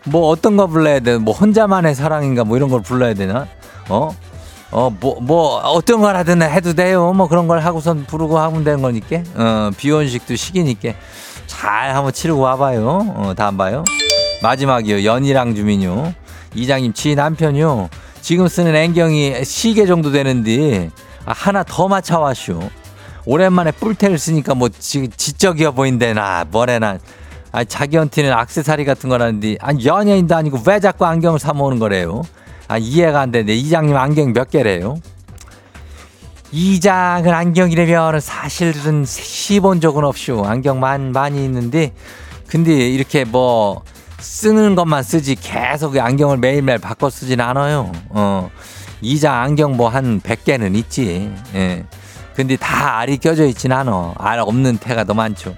[0.04, 1.18] 뭐 어떤 거 불러야 돼.
[1.18, 3.48] 뭐 혼자만의 사랑인가 뭐 이런 걸 불러야 되나?
[3.88, 4.14] 어?
[4.72, 7.14] 어, 뭐, 뭐, 어떤 걸 하든 해도 돼요.
[7.14, 9.22] 뭐 그런 걸 하고선 부르고 하면 되는 거니까.
[9.36, 10.90] 어, 비혼식도 시기니까.
[11.48, 12.86] 잘 한번 치르고 와봐요.
[13.16, 13.86] 어, 다음 봐요.
[14.42, 15.06] 마지막이요.
[15.06, 16.14] 연희랑 주민요.
[16.56, 17.88] 이장님, 지 남편요.
[18.20, 20.90] 지금 쓰는 안경이 시계 정도 되는데,
[21.26, 22.70] 아, 하나 더 맞춰왔쇼.
[23.26, 27.00] 오랜만에 뿔테를 쓰니까 뭐, 지, 지적이어 보인대나, 뭐래나.
[27.52, 32.22] 아, 자기한테는 악세사리 같은 거라는데, 아니, 연예인도 아니고 왜 자꾸 안경을 사 모으는 거래요?
[32.68, 34.98] 아, 이해가 안 되는데, 이장님 안경 몇 개래요?
[36.52, 40.46] 이장은 안경이라면 사실은 시본 적은 없쇼.
[40.46, 41.94] 안경 만, 많이 있는데,
[42.48, 43.84] 근데 이렇게 뭐,
[44.20, 47.92] 쓰는 것만 쓰지 계속 안경을 매일매일 바꿔 쓰진 않아요.
[48.10, 48.50] 어.
[49.06, 51.32] 이장 안경 뭐 한 100개는 있지.
[51.54, 51.86] 예.
[52.36, 54.16] 근데 다 알이 껴져 있진 않아.
[54.18, 55.56] 알 없는 태가 더 많죠.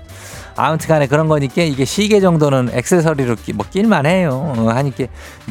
[0.55, 4.53] 아무튼 간에 그런 거니까 이게 시계 정도는 액세서리로 끼, 뭐 낄만 해요.
[4.57, 5.05] 어, 하니까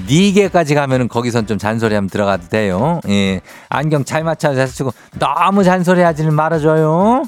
[0.08, 3.00] 네 개까지 가면은 거기선 좀 잔소리하면 들어가도 돼요.
[3.08, 3.40] 예.
[3.68, 7.24] 안경 잘 맞춰서 잘 쓰고 너무 잔소리 하지는 말아줘요.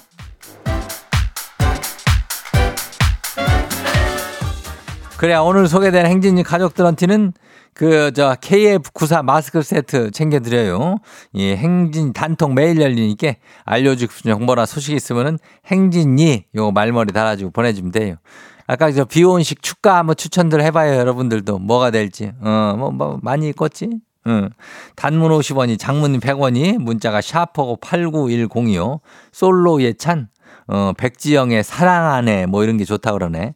[5.17, 7.33] 그래 오늘 소개된 행진이 가족들한테는
[7.79, 10.97] 그 저 KF94 마스크 세트 챙겨드려요.
[11.37, 17.93] 예, 행진 단통 매일 열리니까 알려주고 싶은 정보나 소식 있으면은 행진이 요 말머리 달아주고 보내주면
[17.93, 18.17] 돼요.
[18.67, 23.89] 아까 저 비혼식 축가 한번 추천들 해봐요 여러분들도 뭐가 될지 어 뭐 뭐 많이 있겠지.
[24.27, 24.51] 응.
[24.97, 28.99] 단문 50원이 장문 100원이 문자가 샤퍼고 89102요.
[29.31, 30.29] 솔로 예찬
[30.67, 33.55] 어 백지영의 사랑하네 뭐 이런 게 좋다 그러네.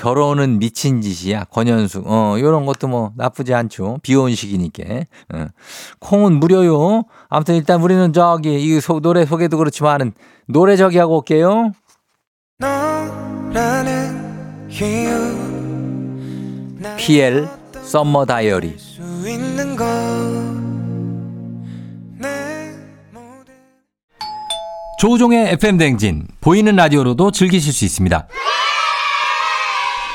[0.00, 1.44] 결혼은 미친 짓이야.
[1.44, 2.06] 권현숙.
[2.06, 3.98] 어, 요런 것도 뭐 나쁘지 않죠.
[4.02, 4.82] 비혼식이니까.
[5.34, 5.46] 어.
[5.98, 7.04] 콩은 무료요.
[7.28, 10.12] 아무튼 일단 우리는 저기 이 소, 노래 소개도 그렇지만은
[10.46, 11.72] 노래 저기 하고 올게요.
[16.96, 17.48] PL
[17.82, 18.76] 썸머 다이어리.
[24.98, 28.28] 조우종의 FM 댕진 보이는 라디오로도 즐기실 수 있습니다.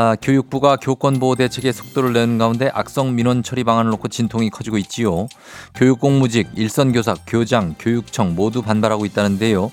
[0.00, 4.78] 아, 교육부가 교권 보호 대책에 속도를 내는 가운데 악성 민원 처리 방안을 놓고 진통이 커지고
[4.78, 5.26] 있지요.
[5.74, 9.72] 교육 공무직, 일선 교사, 교장, 교육청 모두 반발하고 있다는데요.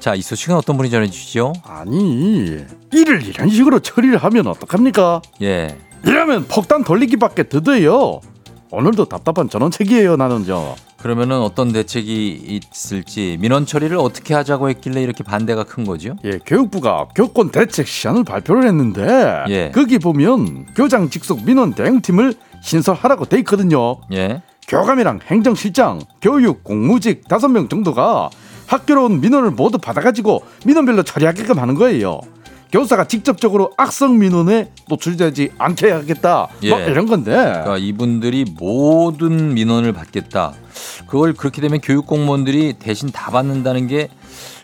[0.00, 1.52] 자, 이 소식은 어떤 분이 전해 주시죠?
[1.62, 2.56] 아니
[2.90, 5.20] 일을 이런 식으로 처리를 하면 어떡합니까?
[5.42, 5.76] 예.
[6.06, 8.22] 이러면 폭탄 돌리기밖에 더뎌요.
[8.70, 10.74] 오늘도 답답한 전원책이에요 나는요.
[11.06, 16.16] 그러면은 어떤 대책이 있을지 민원 처리를 어떻게 하자고 했길래 이렇게 반대가 큰 거죠?
[16.24, 19.70] 예, 교육부가 교권 대책 시안을 발표를 했는데 예.
[19.72, 23.98] 거기 보면 교장 직속 민원 대응팀을 신설하라고 돼 있거든요.
[24.12, 24.42] 예.
[24.66, 28.28] 교감이랑 행정실장, 교육 공무직 다섯 명 정도가
[28.66, 32.20] 학교로 온 민원을 모두 받아가지고 민원별로 처리하게끔 하는 거예요.
[32.76, 36.48] 교사가 직접적으로 악성 민원에 노출되지 않게 하겠다.
[36.68, 36.84] 뭐 예.
[36.90, 37.30] 이런 건데.
[37.32, 40.52] 그러니까 이분들이 모든 민원을 받겠다.
[41.06, 44.08] 그걸 그렇게 되면 교육 공무원들이 대신 다 받는다는 게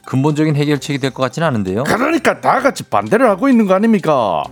[0.04, 1.84] 근본적인 해결책이 될 것 같지는 않은데요.
[1.84, 4.44] 그러니까 다 같이 반대를 하고 있는 거 아닙니까?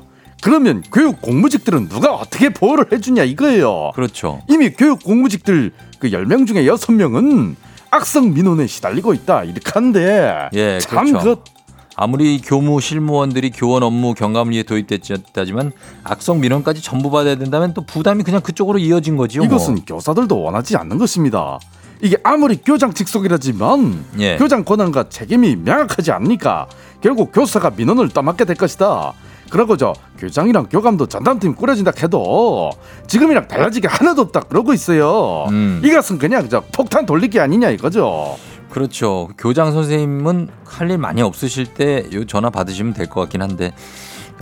[0.42, 3.90] 그러면 교육 공무직들은 누가 어떻게 보호를 해주냐 이거예요.
[3.94, 4.40] 그렇죠.
[4.48, 7.56] 이미 교육 공무직들 그 10명 중에 6명은
[7.90, 9.44] 악성 민원에 시달리고 있다.
[9.44, 11.42] 이렇게 하는데 예, 참 그렇죠.
[11.90, 15.72] 그 아무리 교무 실무원들이 교원 업무 경감리에 도입됐다지만
[16.04, 19.42] 악성 민원까지 전부 받아야 된다면 또 부담이 그냥 그쪽으로 이어진 거지요.
[19.42, 19.46] 뭐.
[19.46, 21.58] 이것은 교사들도 원하지 않는 것입니다.
[22.02, 24.36] 이게 아무리 교장 직속이라지만 예.
[24.38, 26.66] 교장 권한과 책임이 명확하지 않으니까
[27.02, 29.12] 결국 교사가 민원을 떠맡게 될 것이다.
[29.50, 32.70] 그러고저 교장이랑 교감도 전담팀 꾸려진다 해도
[33.08, 35.46] 지금이랑 달라지게 하나도 없다 그러고 있어요.
[35.50, 35.82] 음.
[35.84, 38.36] 이것은 그냥 저 폭탄 돌리기 아니냐 이거죠.
[38.70, 39.28] 그렇죠.
[39.38, 43.72] 교장 선생님은 할 일 많이 없으실 때요 전화 받으시면 될 것 같긴 한데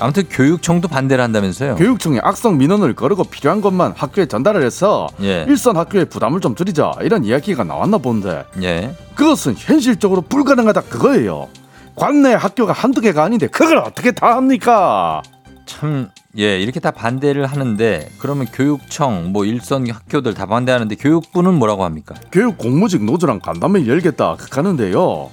[0.00, 1.74] 아무튼 교육청도 반대를 한다면서요.
[1.76, 5.44] 교육청에 악성 민원을 거르고 필요한 것만 학교에 전달을 해서 예.
[5.48, 8.94] 일선 학교의 부담을 좀 줄이자 이런 이야기가 나왔나 본데 예.
[9.16, 11.48] 그것은 현실적으로 불가능하다 그거예요.
[11.96, 15.20] 관내 학교가 한두 개가 아닌데 그걸 어떻게 다 합니까?
[15.68, 21.84] 참, 예, 이렇게 다 반대를 하는데 그러면 교육청, 뭐 일선 학교들 다 반대하는데 교육부는 뭐라고
[21.84, 22.14] 합니까?
[22.32, 25.30] 교육 공무직 노조랑 간담회 열겠다 하는데요.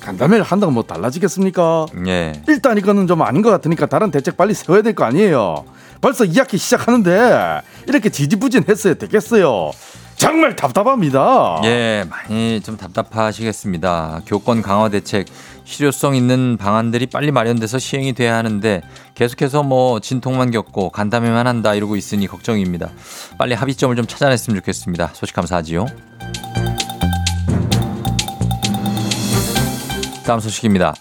[0.00, 1.86] 간담회를 한다고 뭐 달라지겠습니까?
[2.08, 2.32] 예.
[2.48, 5.64] 일단 이거는 좀 아닌 것 같으니까 다른 대책 빨리 세워야 될 거 아니에요.
[6.00, 9.70] 벌써 2학기 시작하는데 이렇게 지지부진했어야 되겠어요.
[10.16, 11.60] 정말 답답합니다.
[11.64, 14.22] 예, 많이 좀 답답하시겠습니다.
[14.26, 15.26] 교권 강화 대책
[15.66, 18.82] 실효성 있는 방안들이 빨리 마련돼서 시행이 돼야 하는데
[19.14, 22.90] 계속해서 뭐 진통만 겪고 간담회만 한다 이러고 있으니 걱정입니다.
[23.36, 25.10] 빨리 합의점을 좀 찾아냈으면 좋겠습니다.
[25.12, 25.86] 소식 감사하지요.
[30.24, 30.94] 다음 소식입니다.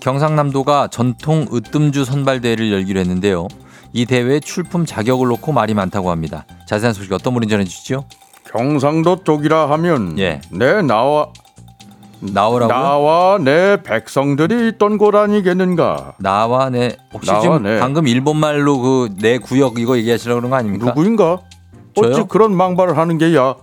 [0.00, 3.48] 경상남도가 전통 으뜸주 선발대회를 열기로 했는데요.
[3.92, 6.46] 이 대회 출품 자격을 놓고 말이 많다고 합니다.
[6.66, 8.04] 자세한 소식 어떤 분이 전해주시죠?
[8.52, 10.40] 경상도 쪽이라 하면 예.
[10.50, 11.32] 내 나와
[12.20, 12.76] 나오라고요?
[12.76, 16.14] 나와 내 백성들이 있던 곳 아니겠는가?
[16.18, 17.78] 나와 내 혹시 나와 지금 내.
[17.78, 20.86] 방금 일본 말로 그 내 구역 이거 얘기하시려고 그런 거 아닙니까?
[20.86, 21.38] 누구인가?
[21.98, 22.26] 어찌 저요?
[22.26, 23.54] 그런 망발을 하는 게야?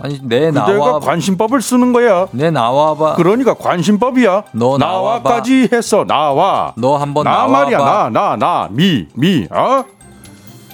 [0.00, 2.28] 아니 내 나와 관심법을 쓰는 거야.
[2.30, 3.14] 내 나와봐.
[3.16, 4.44] 그러니까 관심법이야.
[4.52, 5.28] 너 나와봐.
[5.28, 6.04] 나와까지 했어.
[6.06, 6.72] 나와.
[6.76, 7.52] 너 한번 나 나와봐.
[7.52, 7.78] 말이야.
[7.78, 9.48] 나 나 나 미 미.
[9.50, 9.84] 어?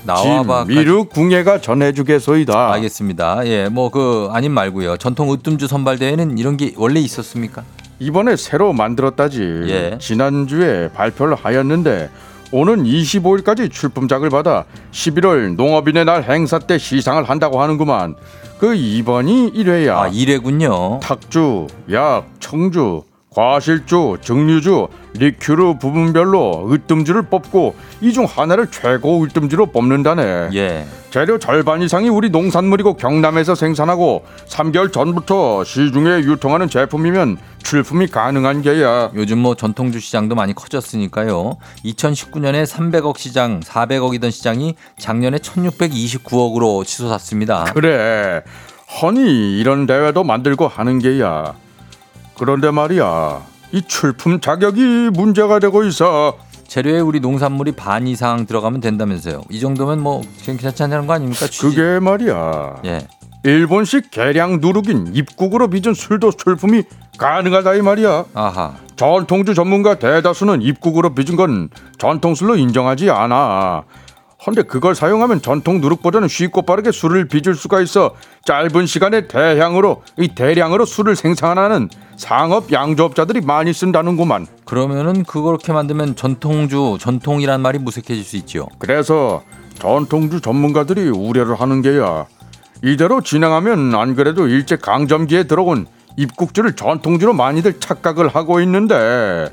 [0.04, 0.66] 나와봐.
[0.66, 2.72] 미륵 궁예가 전해주겠소이다.
[2.74, 3.46] 알겠습니다.
[3.46, 4.96] 예, 뭐 그 아님 말고요.
[4.96, 7.62] 전통 으뜸주 선발 대회는 이런 게 원래 있었습니까?
[8.00, 9.40] 이번에 새로 만들었다지.
[9.68, 9.98] 예.
[10.00, 12.10] 지난주에 발표를 하였는데
[12.50, 18.14] 오는 25일까지 출품작을 받아 11월 농업인의 날 행사 때 시상을 한다고 하는구만.
[18.58, 19.96] 그 이번이 1회야.
[19.96, 21.00] 아, 이래군요.
[21.00, 23.02] 탁주, 약, 청주,
[23.34, 30.50] 과실주, 증류주, 리큐르 부분별로 으뜸주를 뽑고 이 중 하나를 최고 으뜸주로 뽑는다네.
[30.54, 30.86] 예.
[31.10, 39.10] 재료 절반 이상이 우리 농산물이고 경남에서 생산하고 3개월 전부터 시중에 유통하는 제품이면 출품이 가능한 게야.
[39.14, 41.56] 요즘 뭐 전통주 시장도 많이 커졌으니까요.
[41.84, 47.64] 2019년에 300억 시장, 400억이던 시장이 작년에 1629억으로 치솟았습니다.
[47.74, 48.42] 그래.
[49.02, 51.54] 허니 이런 대회도 만들고 하는 게야.
[52.36, 53.42] 그런데 말이야.
[53.72, 56.36] 이 출품 자격이 문제가 되고 있어.
[56.66, 59.42] 재료에 우리 농산물이 반 이상 들어가면 된다면서요.
[59.50, 61.46] 이 정도면 뭐 괜찮다는 거 아닙니까?
[61.46, 62.76] 취지- 그게 말이야.
[62.86, 63.06] 예.
[63.44, 66.84] 일본식 계량 누룩인 입국으로 빚은 술도 출품이
[67.18, 68.24] 가능하다 이 말이야.
[68.34, 68.74] 아하.
[68.96, 71.68] 전통주 전문가 대다수는 입국으로 빚은 건
[71.98, 73.82] 전통술로 인정하지 않아.
[74.46, 80.28] 헌데 그걸 사용하면 전통 누룩보다는 쉽고 빠르게 술을 빚을 수가 있어 짧은 시간에 대량으로 이
[80.28, 84.46] 대량으로 술을 생산하는 상업 양조업자들이 많이 쓴다는구만.
[84.64, 88.68] 그러면은 그렇게 만들면 전통주 전통이란 말이 무색해질 수 있죠.
[88.78, 89.42] 그래서
[89.78, 92.26] 전통주 전문가들이 우려를 하는 게야.
[92.82, 99.48] 이대로 진행하면 안 그래도 일제 강점기에 들어온 입국주를 전통주로 많이들 착각을 하고 있는데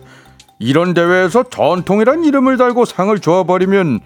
[0.59, 4.01] 이런 대회에서 전통이란 이름을 달고 상을 줘버리면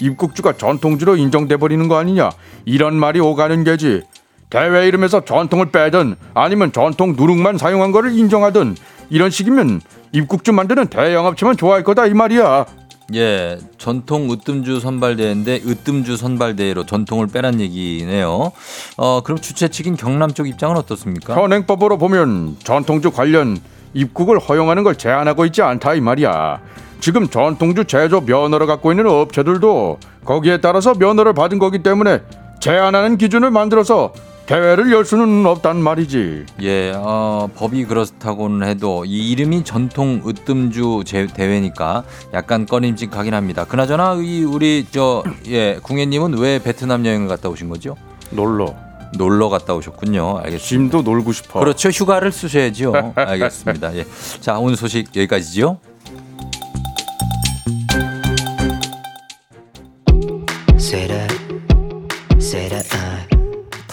[0.00, 2.30] 입국주가 전통주로 인정돼 버리는 거 아니냐
[2.66, 4.02] 이런 말이 오가는 게지
[4.50, 8.76] 대회 이름에서 전통을 빼든 아니면 전통 누룩만 사용한 거를 인정하든
[9.08, 9.80] 이런 식이면
[10.12, 12.66] 입국주 만드는 대형업체만 좋아할 거다 이 말이야
[13.14, 18.50] 예, 전통 으뜸주 선발대회인데 으뜸주 선발대회로 전통을 빼란 얘기네요.
[18.96, 21.40] 어, 그럼 주최 측인 경남 쪽 입장은 어떻습니까?
[21.40, 23.58] 현행법으로 보면 전통주 관련
[23.94, 26.60] 입국을 허용하는 걸 제한하고 있지 않다 이 말이야.
[27.00, 32.20] 지금 전통주 제조 면허를 갖고 있는 업체들도 거기에 따라서 면허를 받은 거기 때문에
[32.60, 34.12] 제한하는 기준을 만들어서
[34.46, 36.46] 대회를 열 수는 없단 말이지.
[36.62, 43.64] 예, 어, 법이 그렇다고는 해도 이 이름이 전통 으뜸주 제- 대회니까 약간 꺼림직하긴 합니다.
[43.64, 47.96] 그나저나 이 우리 저 예, 궁예님은 왜 베트남 여행을 갔다 오신 거죠?
[48.30, 48.72] 놀러.
[49.18, 50.38] 놀러 갔다 오셨군요.
[50.38, 50.64] 알겠습니다.
[50.64, 51.58] 짐도 놀고 싶어.
[51.60, 51.88] 그렇죠.
[51.88, 53.14] 휴가를 쓰셔야죠.
[53.16, 53.96] 알겠습니다.
[53.96, 54.04] 예.
[54.40, 55.78] 자, 오늘 소식 여기까지죠.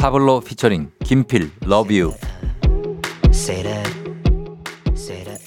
[0.04, 2.14] 타블로 피처링 김필 Love You.
[3.30, 3.90] say that,
[4.98, 5.42] say that.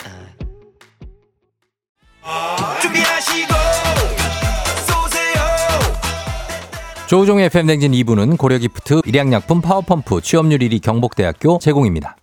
[2.81, 3.53] 준비하시고
[4.87, 5.43] 쏘세요
[7.07, 12.17] 조우종의 FM댕진 2부는 고려기프트, 일양약품, 파워펌프, 취업률 1위 경복대학교 제공입니다.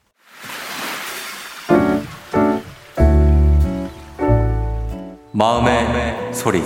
[5.34, 6.64] 마음의, 소리.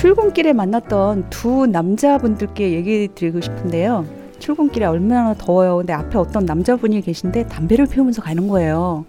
[0.00, 4.19] 출근길에 만났던 두 남자분들께 얘기 드리고 싶은데요.
[4.40, 5.76] 출근길에 얼마나 더워요.
[5.76, 9.04] 근데 앞에 어떤 남자분이 계신데 담배를 피우면서 가는 거예요.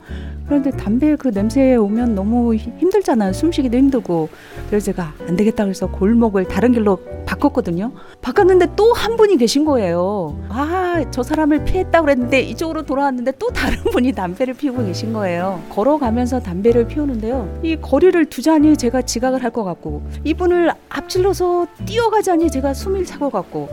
[0.48, 3.32] 그런데 담배 그 냄새에 오면 너무 힘- 힘들잖아요.
[3.32, 4.28] 숨쉬기도 힘들고.
[4.68, 7.92] 그래서 제가 안 되겠다 그래서 골목을 다른 길로 바꿨거든요.
[8.22, 10.38] 바꿨는데 또 한 분이 계신 거예요.
[10.50, 15.62] 아, 저 사람을 피했다 그랬는데 이쪽으로 돌아왔는데 또 다른 분이 담배를 피우고 계신 거예요.
[15.70, 17.60] 걸어가면서 담배를 피우는데요.
[17.64, 23.68] 이 거리를 두자니 제가 지각을 할 것 같고 이분을 앞질러서 뛰어가자니 제가 숨을 찰것 같고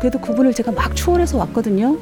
[0.00, 1.96] 그래도 그분을 제가 막 추월해서 왔거든요.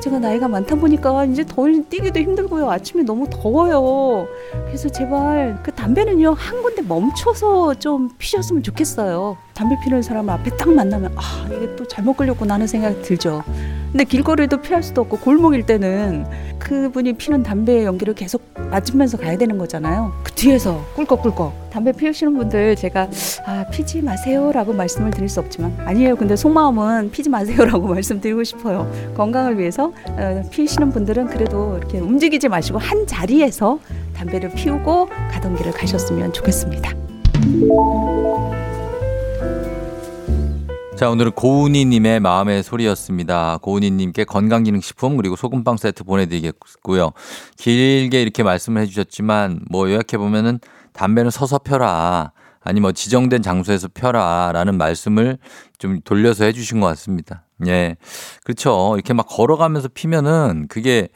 [0.00, 2.70] 제가 나이가 많다 보니까 이제 더 뛰기도 힘들고요.
[2.70, 4.28] 아침에 너무 더워요.
[4.66, 9.36] 그래서 제발 그 담배는요 한 군데 멈춰서 좀 피셨으면 좋겠어요.
[9.58, 13.42] 담배 피는 사람 앞에 딱 만나면 아 이게 또 잘못 걸렸구나 하는 생각이 들죠.
[13.90, 16.26] 근데 길거리도 피할 수도 없고 골목일 때는
[16.60, 20.12] 그분이 피는 담배 연기를 계속 맞으면서 가야 되는 거잖아요.
[20.22, 23.08] 그 뒤에서 꿀꺽꿀꺽 담배 피우시는 분들 제가
[23.46, 26.14] 아 피지 마세요라고 말씀을 드릴 수 없지만 아니에요.
[26.14, 28.88] 근데 속마음은 피지 마세요라고 말씀드리고 싶어요.
[29.16, 33.80] 건강을 위해서 어, 피우시는 분들은 그래도 이렇게 움직이지 마시고 한 자리에서
[34.14, 36.92] 담배를 피우고 가던 길을 가셨으면 좋겠습니다.
[40.98, 43.58] 자, 오늘은 고은희님의 마음의 소리였습니다.
[43.62, 47.12] 고은희님께 건강기능식품 그리고 소금빵 세트 보내드리겠고요.
[47.56, 50.58] 길게 이렇게 말씀을 해주셨지만 뭐 요약해보면은
[50.94, 52.32] 담배는 서서 펴라.
[52.62, 54.50] 아니 뭐 지정된 장소에서 펴라.
[54.52, 55.38] 라는 말씀을
[55.78, 57.44] 좀 돌려서 해주신 것 같습니다.
[57.68, 57.94] 예.
[58.42, 58.94] 그렇죠.
[58.96, 61.10] 이렇게 막 걸어가면서 피면은 그게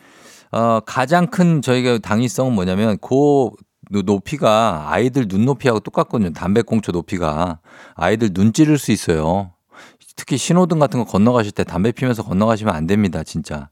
[0.52, 3.56] 어, 가장 큰 저희가 당위성은 뭐냐면 고
[3.90, 6.32] 높이가 아이들 눈높이하고 똑같거든요.
[6.32, 7.58] 담배꽁초 높이가.
[7.96, 9.51] 아이들 눈 찌를 수 있어요.
[10.16, 13.68] 특히 신호등 같은 거 건너가실 때 담배 피면서 건너가시면 안 됩니다, 진짜.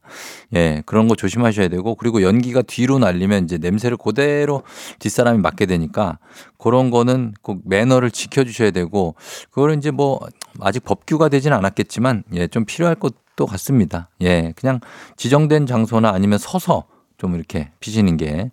[0.55, 4.63] 예, 그런 거 조심하셔야 되고, 그리고 연기가 뒤로 날리면 이제 냄새를 그대로
[4.99, 6.19] 뒷사람이 맡게 되니까,
[6.59, 9.15] 그런 거는 꼭 매너를 지켜 주셔야 되고,
[9.51, 10.21] 그거는 이제 뭐,
[10.61, 14.11] 아직 법규가 되진 않았겠지만, 예, 좀 필요할 것도 같습니다.
[14.23, 14.81] 예, 그냥
[15.17, 16.85] 지정된 장소나 아니면 서서
[17.21, 18.51] 좀 이렇게 피시는 게,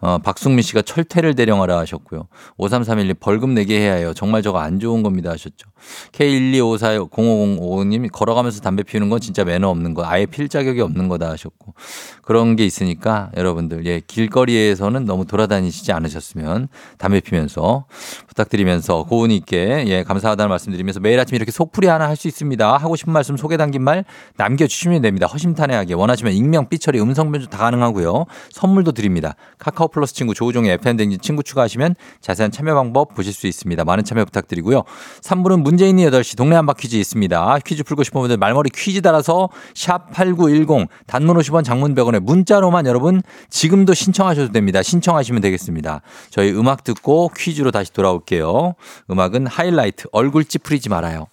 [0.00, 2.28] 어, 박승민 씨가 철퇴를 대령하라 하셨고요.
[2.58, 4.12] 5331님 벌금 내게 해야 해요.
[4.14, 5.68] 정말 저거 안 좋은 겁니다 하셨죠.
[6.12, 10.04] K125450505님 걸어가면서 담배 피우는 건 진짜 매너 없는 거.
[10.04, 11.74] 아예 필 자격이 없는 거다 하셨고.
[12.22, 16.68] 그런 게 있으니까 여러분들 예, 길거리에서는 너무 돌아다니시지 않으셨으면
[16.98, 17.86] 담배 피면서
[18.26, 22.76] 부탁드리면서 고은이께 예, 감사하다는 말씀드리면서 매일 아침 이렇게 속풀이 하나 할 수 있습니다.
[22.76, 24.04] 하고 싶은 말씀 소개 담긴 말
[24.36, 25.26] 남겨 주시면 됩니다.
[25.26, 28.07] 허심탄회하게 원하시면 익명, 삐처리, 음성 변조 다 가능하고요.
[28.50, 29.34] 선물도 드립니다.
[29.58, 33.84] 카카오 플러스 친구 조우종의 FM댕진 친구 추가하시면 자세한 참여 방법 보실 수 있습니다.
[33.84, 34.84] 많은 참여 부탁드리고요.
[35.22, 37.58] 3부는 문재인이 8시 동네 한바 퀴즈 있습니다.
[37.64, 43.22] 퀴즈 풀고 싶은 분들 말머리 퀴즈 따라서 샵 8910 단문 50원 장문 100원에 문자로만 여러분
[43.50, 44.82] 지금도 신청하셔도 됩니다.
[44.82, 46.02] 신청하시면 되겠습니다.
[46.30, 48.74] 저희 음악 듣고 퀴즈로 다시 돌아올게요.
[49.10, 51.26] 음악은 하이라이트 얼굴 찌푸리지 말아요.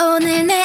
[0.00, 0.64] 오늘 내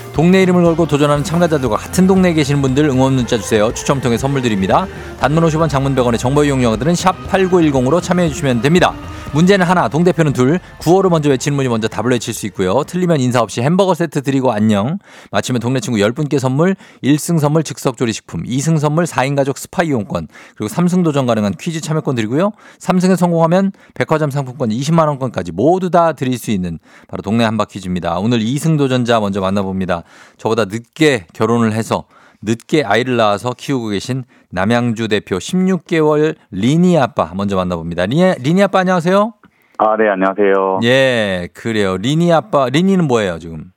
[0.13, 3.73] 동네 이름을 걸고 도전하는 참가자들과 같은 동네에 계시는 분들 응원 문자 주세요.
[3.73, 4.85] 추첨 통해 선물 드립니다.
[5.19, 8.93] 단문 50원 장문 100원의 정보 이용료 드는 샵 8910으로 참여해 주시면 됩니다.
[9.33, 10.59] 문제는 하나 동대표는 둘.
[10.79, 12.83] 구호를 먼저 외치는 분이 먼저 답을 외칠 수 있고요.
[12.83, 14.99] 틀리면 인사 없이 햄버거 세트 드리고 안녕.
[15.31, 20.73] 맞히면 동네 친구 10분께 선물 1승 선물 즉석조리식품 2승 선물 4인 가족 스파 이용권 그리고
[20.73, 22.51] 3승 도전 가능한 퀴즈 참여권 드리고요.
[22.79, 28.19] 3승에 성공하면 백화점 상품권 20만 원권까지 모두 다 드릴 수 있는 바로 동네 한바 퀴즈입니다.
[28.19, 30.03] 오늘 2승 도전자 먼저 만나봅니다
[30.37, 32.05] 저보다 늦게 결혼을 해서
[32.41, 38.05] 늦게 아이를 낳아서 키우고 계신 남양주 대표 16개월 리니 아빠 먼저 만나봅니다.
[38.07, 39.33] 리니, 리니 아빠 안녕하세요.
[39.77, 40.79] 아, 네, 안녕하세요.
[40.83, 41.97] 예, 그래요.
[41.97, 43.71] 리니 아빠, 리니는 뭐예요, 지금?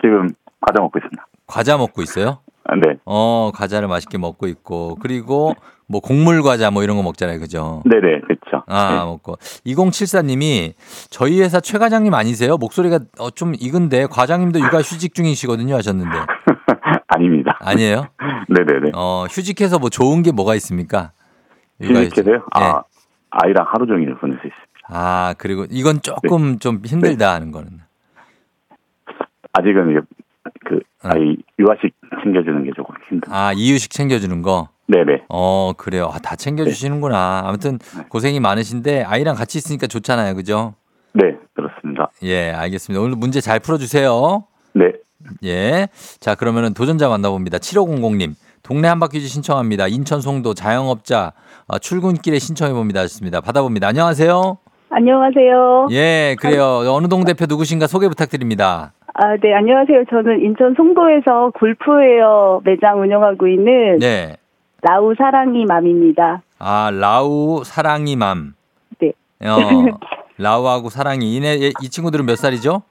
[0.00, 0.28] 지금
[0.60, 1.26] 과자 먹고 있습니다.
[1.48, 2.38] 과자 먹고 있어요?
[2.64, 2.94] 아, 네.
[3.04, 5.54] 어, 과자를 맛있게 먹고 있고, 그리고
[5.92, 7.38] 뭐 곡물 과자 뭐 이런 거 먹잖아요.
[7.38, 7.82] 그죠?
[7.84, 8.64] 네네, 그렇죠.
[8.66, 9.04] 아, 네.
[9.04, 9.36] 먹고.
[9.66, 10.72] 2074님이
[11.10, 12.56] 저희 회사 최 과장님 아니세요?
[12.56, 16.16] 목소리가 어, 좀 익은데 과장님도 육아 휴직 중이시거든요 하셨는데.
[17.08, 17.58] 아닙니다.
[17.60, 18.06] 아니에요?
[18.48, 18.92] 네네네.
[18.94, 21.12] 어, 휴직해서 뭐 좋은 게 뭐가 있습니까?
[21.78, 21.94] 휴직.
[21.94, 22.36] 휴직해서요?
[22.36, 22.40] 예.
[22.52, 22.82] 아,
[23.30, 24.62] 아이랑 하루 종일 보낼 수 있습니다.
[24.88, 27.68] 아, 그리고 이건 조금 좀 힘들다 하는 거는.
[29.52, 30.00] 아직은
[30.64, 31.10] 그 어.
[31.12, 33.28] 아이 유아식 챙겨주는 게 조금 힘듭니다.
[33.30, 34.70] 아, 이유식 챙겨주는 거?
[34.92, 35.22] 네네.
[35.30, 36.10] 어, 그래요.
[36.12, 37.42] 아, 다 챙겨주시는구나.
[37.46, 37.78] 아무튼
[38.10, 40.34] 고생이 많으신데 아이랑 같이 있으니까 좋잖아요.
[40.34, 40.74] 그죠?
[41.14, 42.10] 네, 그렇습니다.
[42.22, 43.02] 예, 알겠습니다.
[43.02, 44.44] 오늘 문제 잘 풀어주세요.
[44.74, 44.92] 네.
[45.44, 45.88] 예.
[46.20, 47.58] 자, 그러면은 도전자 만나봅니다.
[47.58, 48.34] 7500님.
[48.62, 49.88] 동네 한바퀴즈 신청합니다.
[49.88, 51.32] 인천 송도 자영업자
[51.66, 53.00] 어, 출근길에 신청해 봅니다.
[53.00, 53.40] 하셨습니다.
[53.40, 53.88] 받아봅니다.
[53.88, 54.58] 안녕하세요.
[54.90, 55.88] 안녕하세요.
[55.90, 56.84] 예, 그래요.
[56.92, 58.92] 어느 동 대표 누구신가 소개 부탁드립니다.
[59.14, 60.04] 아, 네, 안녕하세요.
[60.10, 64.36] 저는 인천 송도에서 골프웨어 매장 운영하고 있는 네.
[64.82, 66.42] 라우 사랑이 맘입니다.
[66.58, 68.54] 아, 라우 사랑이 맘.
[69.00, 69.12] 네.
[69.40, 69.98] 어,
[70.38, 71.34] 라우하고 사랑이.
[71.36, 72.82] 이네, 이 친구들은 몇 살이죠?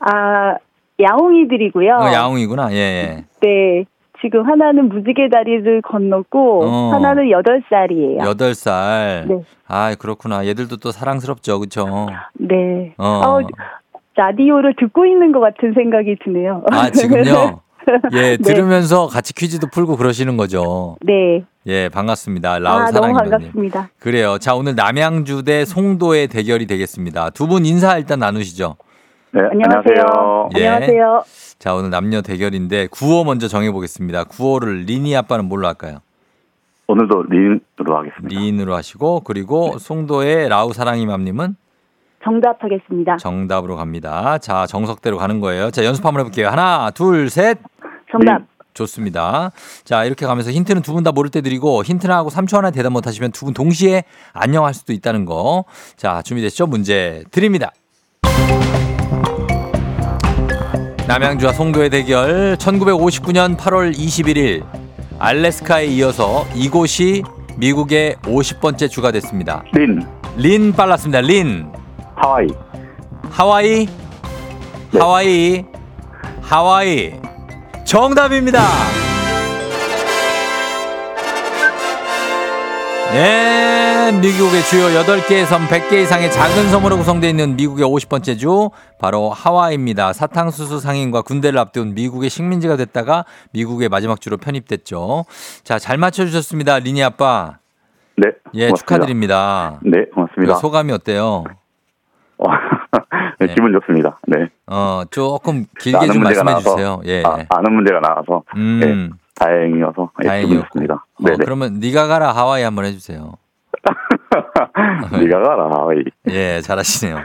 [0.00, 0.56] 아,
[1.00, 1.94] 야옹이들이고요.
[1.94, 2.72] 어, 야옹이구나.
[2.72, 3.24] 예, 예.
[3.40, 3.84] 네.
[4.20, 6.90] 지금 하나는 무지개 다리를 건넜고 어.
[6.92, 8.18] 하나는 여덟 살이에요.
[8.24, 9.26] 여덟 살.
[9.28, 9.44] 네.
[9.68, 10.44] 아, 그렇구나.
[10.44, 11.60] 얘들도 또 사랑스럽죠.
[11.60, 12.08] 그쵸?
[12.34, 12.94] 네.
[12.98, 13.04] 어.
[13.06, 13.40] 어,
[14.16, 16.64] 라디오를 듣고 있는 것 같은 생각이 드네요.
[16.72, 17.60] 아, 지금요?
[18.14, 18.36] 예, 네.
[18.36, 20.96] 들으면서 같이 퀴즈도 풀고 그러시는 거죠.
[21.02, 21.44] 네.
[21.66, 22.58] 예, 반갑습니다.
[22.58, 23.30] 라우 아, 너무 사랑이님.
[23.30, 23.90] 반갑습니다.
[23.98, 24.38] 그래요.
[24.38, 27.30] 자, 오늘 남양주 대 송도의 대결이 되겠습니다.
[27.30, 28.76] 두 분 인사 일단 나누시죠.
[29.32, 30.48] 네, 안녕하세요.
[30.58, 30.66] 예.
[30.68, 31.22] 안녕하세요.
[31.58, 34.24] 자, 오늘 남녀 대결인데 구호 먼저 정해 보겠습니다.
[34.24, 35.98] 구호를 리니 아빠는 뭘로 할까요?
[36.86, 38.28] 오늘도 린으로 하겠습니다.
[38.28, 39.78] 리인으로 하시고 그리고 네.
[39.78, 41.56] 송도의 라우 사랑이맘님은
[42.24, 43.16] 정답하겠습니다.
[43.18, 44.38] 정답으로 갑니다.
[44.38, 45.70] 자, 정석대로 가는 거예요.
[45.70, 46.48] 자, 연습 한번 해볼게요.
[46.48, 47.58] 하나, 둘, 셋.
[48.10, 48.42] 정답.
[48.74, 49.50] 좋습니다.
[49.84, 52.92] 자, 이렇게 가면서 힌트는 두 분 다 모를 때 드리고 힌트나 하고 3초 안에 대답
[52.92, 55.64] 못 하시면 두 분 동시에 안녕할 수도 있다는 거.
[55.96, 56.66] 자, 준비됐죠?
[56.68, 57.72] 문제 드립니다.
[61.08, 64.62] 남양주와 송도의 대결 1959년 8월 21일
[65.18, 67.22] 알래스카에 이어서 이곳이
[67.56, 69.64] 미국의 50번째 주가 됐습니다.
[69.72, 70.06] 린,
[70.36, 71.20] 린 빨랐습니다.
[71.22, 71.72] 린.
[72.14, 72.46] 하와이.
[73.30, 73.86] 하와이.
[74.92, 74.98] 네.
[75.00, 75.64] 하와이.
[76.42, 77.12] 하와이.
[77.88, 78.60] 정답입니다.
[83.14, 88.68] 네, 미국의 주요 8개의 섬 100개 이상의 작은 섬으로 구성되어 있는 미국의 50번째 주
[88.98, 90.12] 바로 하와이입니다.
[90.12, 93.24] 사탕수수 상인과 군대를 앞둔 미국의 식민지가 됐다가
[93.54, 95.24] 미국의 마지막 주로 편입됐죠.
[95.64, 96.80] 자, 잘 맞춰주셨습니다.
[96.80, 97.56] 리니 아빠.
[98.18, 98.28] 네.
[98.52, 98.76] 예, 고맙습니다.
[98.76, 99.80] 축하드립니다.
[99.82, 100.54] 네, 고맙습니다.
[100.54, 101.44] 그 소감이 어때요?
[102.92, 102.98] 어,
[103.38, 103.54] 네, 네.
[103.54, 104.18] 기분 좋습니다.
[104.26, 104.48] 네.
[104.66, 107.00] 어, 조금 길게 좀 말씀해 나와서, 주세요.
[107.06, 107.22] 예.
[107.24, 108.80] 아, 아는 문제가 나와서 음.
[108.80, 110.66] 네, 다행이어서 네, 기분 다행이었고.
[110.68, 110.94] 좋습니다.
[110.94, 111.36] 어, 네네.
[111.44, 113.32] 그러면 네가 가라 하와이 한번 해주세요.
[115.12, 115.98] 네가 가라 하와이.
[116.30, 117.18] 예, 잘하시네요.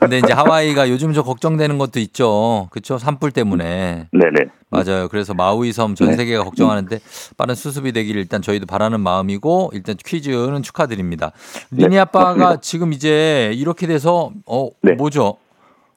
[0.00, 2.68] 근데 이제 하와이가 요즘 저 걱정되는 것도 있죠.
[2.70, 2.98] 그렇죠?
[2.98, 4.08] 산불 때문에.
[4.12, 4.50] 네네.
[4.70, 5.08] 맞아요.
[5.08, 6.16] 그래서 마우이 섬전 네.
[6.16, 7.00] 세계가 걱정하는데
[7.36, 11.32] 빠른 수습이 되기를 일단 저희도 바라는 마음이고 일단 퀴즈는 축하드립니다.
[11.70, 12.60] 네, 리니 아빠가 고맙습니다.
[12.60, 14.92] 지금 이제 이렇게 돼서 어 네.
[14.92, 15.36] 뭐죠?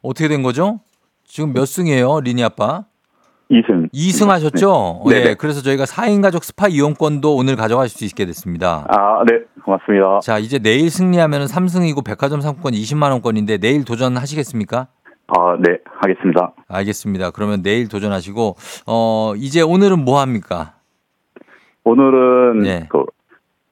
[0.02, 0.80] 어떻게 된 거죠?
[1.26, 2.86] 지금 몇 승이에요, 리니 아빠?
[3.54, 3.92] 2승.
[3.94, 5.04] 2승 하셨죠?
[5.08, 5.16] 네.
[5.16, 5.20] 예.
[5.20, 5.34] 네네.
[5.36, 8.86] 그래서 저희가 4인 가족 스파 이용권도 오늘 가져가실 수 있게 됐습니다.
[8.90, 9.40] 아, 네.
[9.64, 10.20] 고맙습니다.
[10.22, 14.88] 자, 이제 내일 승리하면 3승이고 백화점 상품권 20만 원권인데 내일 도전하시겠습니까?
[15.28, 16.54] 아, 네, 하겠습니다.
[16.68, 17.32] 알겠습니다.
[17.32, 18.56] 그러면 내일 도전하시고
[18.88, 20.74] 어 이제 오늘은 뭐 합니까?
[21.86, 22.88] 오늘은 네.
[22.90, 23.06] 그,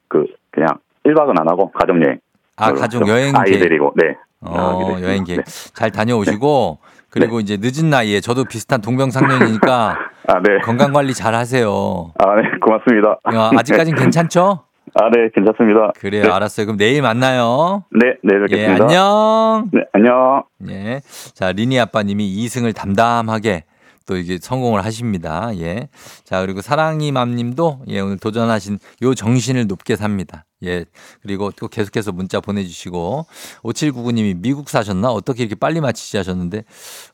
[0.08, 0.68] 그 그냥
[1.04, 2.18] 1박은 안 하고 가족 여행.
[2.56, 3.50] 아 가족 여행 아이.
[3.52, 4.16] 데리고 네.
[4.40, 5.08] 어, 됐습니다.
[5.08, 5.72] 여행 계획 네.
[5.74, 6.78] 잘 다녀오시고
[7.12, 9.98] 그리고 이제 늦은 나이에 저도 비슷한 동병상련이니까
[10.28, 10.58] 아, 네.
[10.64, 12.12] 건강 관리 잘 하세요.
[12.18, 13.18] 아, 네, 고맙습니다.
[13.22, 14.64] 어, 아직까진 괜찮죠?
[14.94, 15.92] 아, 네, 괜찮습니다.
[15.98, 16.22] 그래요.
[16.22, 16.66] 네, 알았어요.
[16.66, 17.84] 그럼 내일 만나요.
[17.90, 18.84] 네, 네, 예, 뵙겠습니다.
[18.84, 19.70] 안녕.
[19.72, 20.44] 네, 안녕.
[20.70, 21.00] 예.
[21.34, 23.64] 자, 리니 아빠님이 2승을 담담하게
[24.06, 25.50] 또 이게 성공을 하십니다.
[25.58, 25.88] 예.
[26.24, 30.44] 자, 그리고 사랑이 맘님도 예, 오늘 도전하신 요 정신을 높게 삽니다.
[30.64, 30.84] 예.
[31.22, 33.26] 그리고 또 계속해서 문자 보내주시고
[33.62, 35.10] 5799님이 미국 사셨나?
[35.10, 36.64] 어떻게 이렇게 빨리 마치지 하셨는데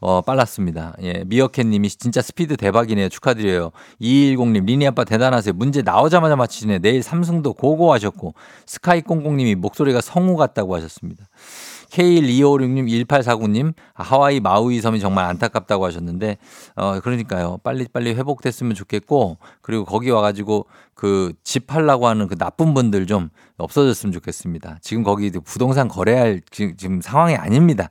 [0.00, 0.94] 어, 빨랐습니다.
[1.02, 1.24] 예.
[1.26, 3.08] 미어캣님이 진짜 스피드 대박이네요.
[3.08, 3.70] 축하드려요.
[4.00, 5.54] 2210님 리니 아빠 대단하세요.
[5.54, 6.78] 문제 나오자마자 마치시네.
[6.80, 8.34] 내일 삼승도 고고 하셨고
[8.66, 11.28] 스카이 꽁꽁님이 목소리가 성우 같다고 하셨습니다.
[11.90, 16.36] K1256님, 1849님, 하와이 마우이 섬이 정말 안타깝다고 하셨는데,
[16.76, 17.58] 어, 그러니까요.
[17.62, 24.78] 빨리빨리 회복됐으면 좋겠고, 그리고 거기 와가지고 그집 하려고 하는 그 나쁜 분들 좀 없어졌으면 좋겠습니다.
[24.82, 27.90] 지금 거기 부동산 거래할 지금 상황이 아닙니다.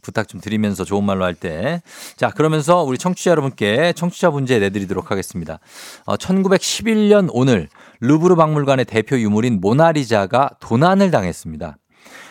[0.00, 1.82] 부탁 좀 드리면서 좋은 말로 할 때.
[2.16, 5.58] 자, 그러면서 우리 청취자 여러분께 청취자 문제 내드리도록 하겠습니다.
[6.06, 7.68] 어, 1911년 오늘
[8.00, 11.76] 루브르 박물관의 대표 유물인 모나리자가 도난을 당했습니다.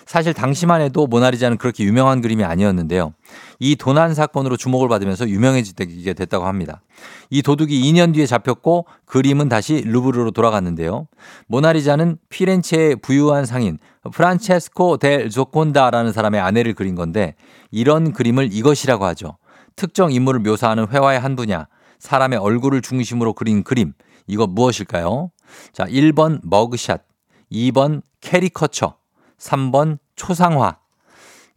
[0.07, 3.13] 사실 당시만 해도 모나리자는 그렇게 유명한 그림이 아니었는데요.
[3.59, 6.81] 이 도난 사건으로 주목을 받으면서 유명해지게 됐다고 합니다.
[7.29, 11.07] 이 도둑이 2년 뒤에 잡혔고 그림은 다시 루브르로 돌아갔는데요.
[11.47, 13.77] 모나리자는 피렌체의 부유한 상인
[14.13, 17.35] 프란체스코 델 조콘다라는 사람의 아내를 그린 건데
[17.69, 19.37] 이런 그림을 이것이라고 하죠.
[19.75, 21.67] 특정 인물을 묘사하는 회화의 한 분야,
[21.99, 23.93] 사람의 얼굴을 중심으로 그린 그림.
[24.25, 25.31] 이거 무엇일까요?
[25.73, 27.03] 자, 1번 머그샷,
[27.51, 28.95] 2번 캐리커처,
[29.39, 30.77] 3번 초상화.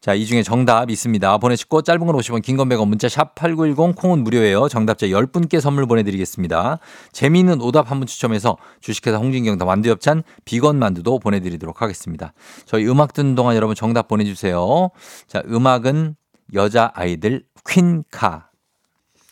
[0.00, 1.36] 자, 이 중에 정답 있습니다.
[1.38, 4.66] 보내시고 짧은 건 50원, 긴 건 100원, 문자 샵 8910 콩은 무료예요.
[4.68, 6.78] 정답자 10분께 선물 보내드리겠습니다.
[7.12, 12.32] 재미있는 오답 한 분 추첨해서 주식회사 홍진경 더 만두 협찬 비건 만두도 보내드리도록 하겠습니다.
[12.64, 14.88] 저희 음악 듣는 동안 여러분 정답 보내주세요.
[15.26, 16.16] 자, 음악은
[16.54, 18.48] 여자아이들 퀸카.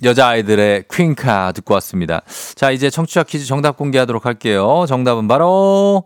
[0.05, 2.21] 여자아이들의 퀸카 듣고 왔습니다.
[2.55, 4.85] 자, 이제 청취자 퀴즈 정답 공개하도록 할게요.
[4.87, 6.05] 정답은 바로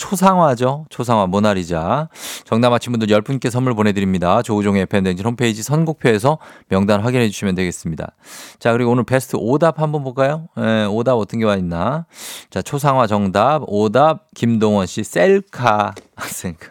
[0.00, 0.86] 초상화죠.
[0.88, 2.08] 초상화 모나리자.
[2.44, 4.40] 정답 맞힌 분들 10분께 선물 보내드립니다.
[4.40, 6.38] 조우종의 FM댕진 홈페이지 선곡표에서
[6.68, 8.12] 명단 확인해 주시면 되겠습니다.
[8.58, 10.48] 자, 그리고 오늘 베스트 오답 한번 볼까요?
[10.58, 12.06] 예, 오답 어떤 게 와 있나?
[12.48, 15.94] 자, 초상화 정답, 오답, 김동원 씨, 셀카.
[16.16, 16.68] 아, 셀카.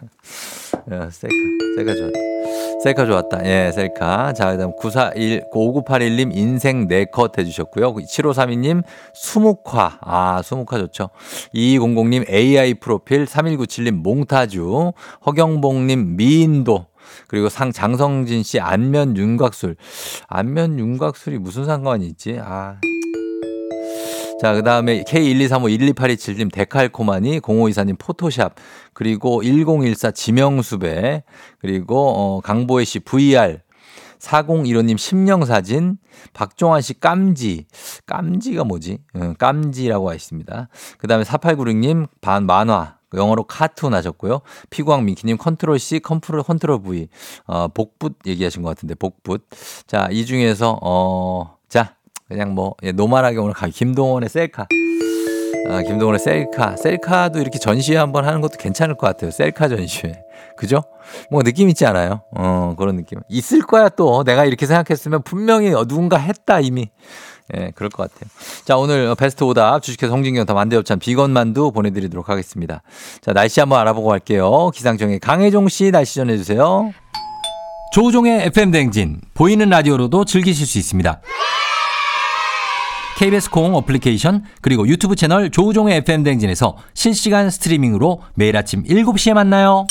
[0.92, 1.36] 야, 셀카.
[1.76, 2.20] 셀카 좋았다.
[2.84, 3.46] 셀카 좋았다.
[3.46, 4.34] 예, 셀카.
[4.34, 7.94] 자, 그 다음 941, 5981님 인생 네컷 해주셨고요.
[7.94, 10.00] 7532님 수묵화.
[10.02, 11.10] 아, 수묵화 좋죠.
[11.54, 14.94] 2200님 AI 프로필, 3197님 몽타주,
[15.26, 16.86] 허경봉님 미인도,
[17.28, 19.76] 그리고 상 장성진 씨 안면 윤곽술.
[20.28, 22.40] 안면 윤곽술이 무슨 상관이 있지?
[22.42, 22.80] 아.
[24.40, 28.56] 자, 그 다음에 K123512827님 데칼코마니, 0524님 포토샵,
[28.94, 31.24] 그리고 1014 지명수배,
[31.60, 33.60] 그리고 어, 강보혜 씨 VR,
[34.20, 35.98] 4015님 심령사진,
[36.32, 37.66] 박종환 씨 깜지,
[38.06, 39.00] 깜지가 뭐지?
[39.18, 40.70] 응, 깜지라고 와 있습니다.
[40.98, 44.40] 그 다음에 4896님 반 만화, 영어로 카툰 하셨고요.
[44.70, 47.10] 피광 민키님 컨트롤 C, 컨트롤, 컨트롤 V,
[47.46, 49.48] 어, 복붙 얘기하신 것 같은데, 복붙.
[49.86, 51.59] 자, 이 중에서, 어, 자,
[52.30, 53.68] 그냥 뭐, 예, normal하게 오늘 가.
[53.68, 54.68] 김동원의 셀카.
[55.68, 56.78] 아, 김동원의 셀카.
[56.78, 59.32] 셀카도 이렇게 전시회 한번 하는 것도 괜찮을 것 같아요.
[59.32, 60.22] 셀카 전시회.
[60.56, 60.84] 그죠?
[61.32, 62.22] 뭐 느낌 있지 않아요?
[62.36, 63.20] 어, 그런 느낌.
[63.30, 64.24] 있을 거야 또.
[64.24, 66.90] 내가 이렇게 생각했으면 분명히 누군가 했다 이미.
[67.58, 68.30] 예, 그럴 것 같아요.
[68.64, 72.84] 자, 오늘 베스트 오답 주식회사 홍진경 더 만두엽찬 비건 만두 보내드리도록 하겠습니다.
[73.22, 74.70] 자, 날씨 한번 알아보고 갈게요.
[74.70, 76.94] 기상청의 강혜종 씨 날씨 전해주세요.
[77.92, 81.22] 조우종의 FM 댕진 보이는 라디오로도 즐기실 수 있습니다.
[83.20, 89.86] KBS 콩 어플리케이션 그리고 유튜브 채널 조우종의 FM 댕진에서 실시간 스트리밍으로 매일 아침 7시에 만나요.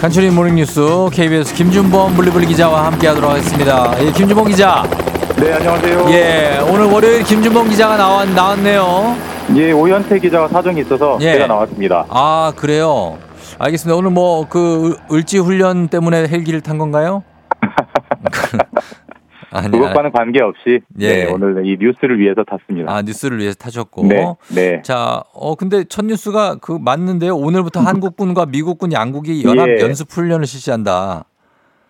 [0.00, 0.80] 간추린 모닝뉴스
[1.12, 3.96] KBS 김준범 블리블리 기자와 함께하도록 하겠습니다.
[3.98, 4.88] 예, 김준범 기자.
[5.36, 6.06] 네, 안녕하세요.
[6.10, 9.31] 예, 오늘 월요일 김준범 기자가 나왔, 나왔네요.
[9.56, 11.32] 예, 오현태 기자가 사정이 있어서 예.
[11.32, 12.06] 제가 나왔습니다.
[12.08, 13.18] 아, 그래요?
[13.58, 13.96] 알겠습니다.
[13.96, 17.22] 오늘 뭐, 그, 을지 훈련 때문에 헬기를 탄 건가요?
[19.50, 21.24] 아니, 그것과는 관계없이 예.
[21.24, 22.90] 네, 오늘 이 뉴스를 위해서 탔습니다.
[22.90, 24.06] 아, 뉴스를 위해서 타셨고.
[24.06, 24.82] 네, 네.
[24.82, 27.36] 자, 어, 근데 첫 뉴스가 그 맞는데요.
[27.36, 29.82] 오늘부터 한국군과 미국군 양국이 연합 예.
[29.82, 31.24] 연습 훈련을 실시한다.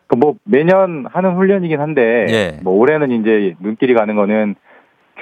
[0.08, 2.58] 그 뭐 매년 하는 훈련이긴 한데 예.
[2.62, 4.56] 뭐 올해는 이제 눈길이 가는 거는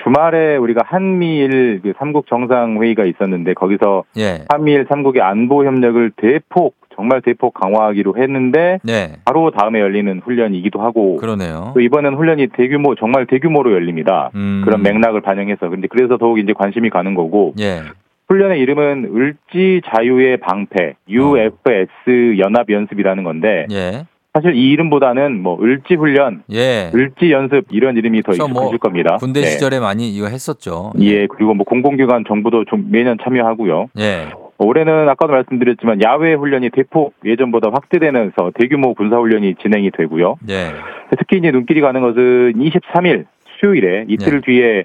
[0.02, 4.44] 주말에 우리가 한미일 그 삼국 정상 회의가 있었는데 거기서 예.
[4.48, 9.16] 한미일 삼국의 안보 협력을 대폭 정말 대폭 강화하기로 했는데 네.
[9.24, 11.72] 바로 다음에 열리는 훈련이기도 하고 그러네요.
[11.74, 14.30] 또 이번엔 훈련이 대규모 정말 대규모로 열립니다.
[14.34, 14.62] 음.
[14.64, 17.80] 그런 맥락을 반영해서 근데 그래서 더욱 이제 관심이 가는 거고 예.
[18.28, 24.04] 훈련의 이름은 을지 자유의 방패 UFS 연합 연습이라는 건데 예.
[24.32, 26.90] 사실 이 이름보다는 뭐 을지 훈련, 예.
[26.94, 29.16] 을지 연습 이런 이름이 더 그래서 뭐 겁니다.
[29.18, 29.46] 군대 네.
[29.48, 30.92] 시절에 많이 이거 했었죠.
[31.00, 33.88] 예, 그리고 뭐 공공기관 정부도 좀 매년 참여하고요.
[33.98, 34.28] 예.
[34.58, 40.36] 올해는 아까도 말씀드렸지만 야외 훈련이 대폭 예전보다 확대되면서 대규모 군사 훈련이 진행이 되고요.
[40.48, 40.70] 예.
[41.18, 43.24] 특히 이제 눈길이 가는 것은 23일
[43.58, 44.40] 수요일에 이틀 네.
[44.46, 44.84] 뒤에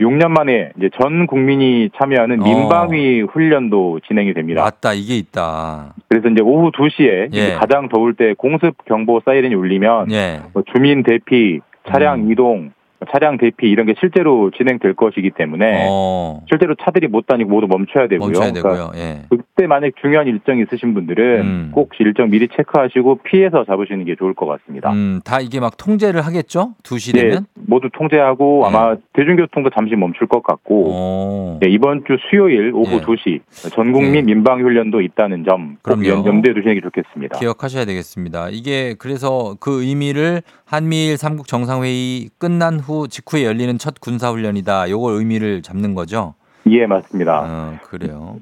[0.00, 2.44] 6년 만에 이제 전 국민이 참여하는 어.
[2.44, 4.62] 민방위 훈련도 진행이 됩니다.
[4.62, 4.92] 맞다.
[4.94, 5.94] 이게 있다.
[6.08, 7.54] 그래서 이제 오후 2시에 예.
[7.54, 10.40] 가장 더울 때 공습 경보 사이렌이 울리면 예.
[10.52, 12.32] 뭐 주민 대피, 차량 음.
[12.32, 12.72] 이동,
[13.10, 16.42] 차량 대피 이런 게 실제로 진행될 것이기 때문에 어.
[16.48, 18.28] 실제로 차들이 못 다니고 모두 멈춰야 되고요.
[18.28, 18.92] 멈춰야 그러니까 되고요.
[18.96, 19.22] 예.
[19.28, 21.70] 그때 만약 중요한 일정이 있으신 분들은 음.
[21.72, 24.92] 꼭 일정 미리 체크하시고 피해서 잡으시는 게 좋을 것 같습니다.
[24.92, 26.74] 음, 다 이게 막 통제를 하겠죠?
[26.82, 27.46] 2시 네, 되면?
[27.72, 28.68] 모두 통제하고 네.
[28.68, 31.58] 아마 대중교통도 잠시 멈출 것 같고 어.
[31.58, 33.00] 네, 이번 주 수요일 오후 예.
[33.00, 34.22] 2시 전국민 예.
[34.22, 36.26] 민방 훈련도 있다는 점꼭 그럼요.
[36.26, 37.38] 염두에 두시는 게 좋겠습니다.
[37.38, 38.48] 기억하셔야 되겠습니다.
[38.50, 44.90] 이게 그래서 그 의미를 한미일 삼국 정상회의 끝난 후 직후에 열리는 첫 군사훈련이다.
[44.90, 46.34] 요걸 의미를 잡는 거죠?
[46.66, 47.40] 예, 맞습니다.
[47.42, 48.36] 어, 그래요.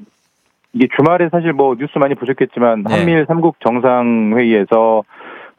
[0.73, 2.97] 이게 주말에 사실 뭐 뉴스 많이 보셨겠지만 네.
[2.97, 5.05] 한미일 삼국 정상회의에서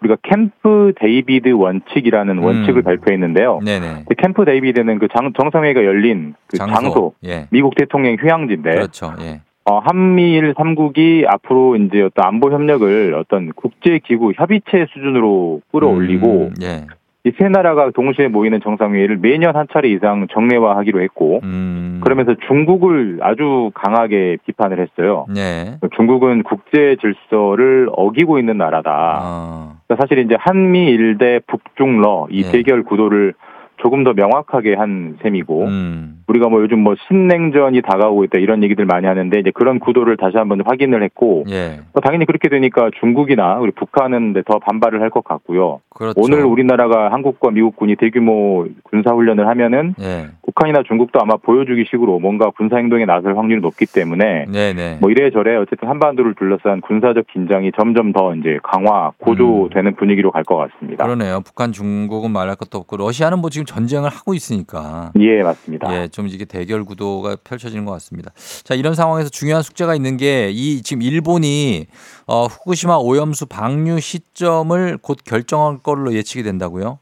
[0.02, 2.44] 우리가 캠프 데이비드 원칙이라는 음.
[2.44, 3.60] 원칙을 발표했는데요.
[3.64, 4.06] 네네.
[4.08, 7.48] 그 캠프 데이비드는 그 장, 정상회의가 열린 그 장소, 예.
[7.52, 9.14] 미국 대통령 휴양지인데 그렇죠.
[9.22, 9.42] 예.
[9.64, 16.88] 어, 한미일 삼국이 앞으로 이제 어떤 안보 협력을 어떤 국제기구 협의체 수준으로 끌어올리고 음, 예.
[17.24, 22.00] 이 세 나라가 동시에 모이는 정상회의를 매년 한 차례 이상 정례화하기로 했고 음.
[22.04, 25.28] 그러면서 중국을 아주 강하게 비판을 했어요.
[25.30, 25.78] 네.
[25.96, 29.20] 중국은 국제 질서를 어기고 있는 나라다.
[29.22, 29.76] 어.
[29.88, 32.52] 그러니까 사실 이제 한미일 대 북중러 이 예.
[32.52, 33.34] 대결 구도를
[33.82, 36.24] 조금 더 명확하게 한 셈이고 음.
[36.28, 40.38] 우리가 뭐 요즘 뭐 신냉전이 다가오고 있다 이런 얘기들 많이 하는데 이제 그런 구도를 다시
[40.38, 41.80] 한번 확인을 했고 예.
[41.94, 45.82] 뭐 당연히 그렇게 되니까 중국이나 우리 북한은 더 반발을 할 것 같고요.
[45.90, 46.22] 그렇죠.
[46.22, 50.28] 오늘 우리나라가 한국과 미국군이 대규모 군사 훈련을 하면은 예.
[50.46, 55.00] 북한이나 중국도 아마 보여주기 식으로 뭔가 군사 행동에 나설 확률이 높기 때문에 네네.
[55.02, 60.56] 뭐 이래저래 어쨌든 한반도를 둘러싼 군사적 긴장이 점점 더 이제 강화 고조되는 분위기로 갈 것
[60.58, 61.04] 같습니다.
[61.04, 61.16] 음.
[61.16, 61.42] 그러네요.
[61.46, 65.12] 북한, 중국은 말할 것도 없고 러시아는 뭐 지금 전쟁을 하고 있으니까.
[65.20, 65.94] 예, 맞습니다.
[65.96, 68.32] 예, 좀 이게 대결 구도가 펼쳐지는 것 같습니다.
[68.64, 71.88] 자, 이런 상황에서 중요한 숙제가 있는 게 이 지금 일본이
[72.28, 77.00] 어, 후쿠시마 오염수 방류 시점을 곧 결정할 걸로 예측이 된다고요?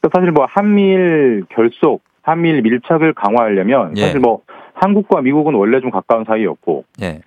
[0.00, 4.02] 그러니까 사실 뭐 한미일 결속, 한미일 밀착을 강화하려면 예.
[4.02, 4.40] 사실 뭐
[4.74, 7.20] 한국과 미국은 원래 좀 가까운 사이였고 예.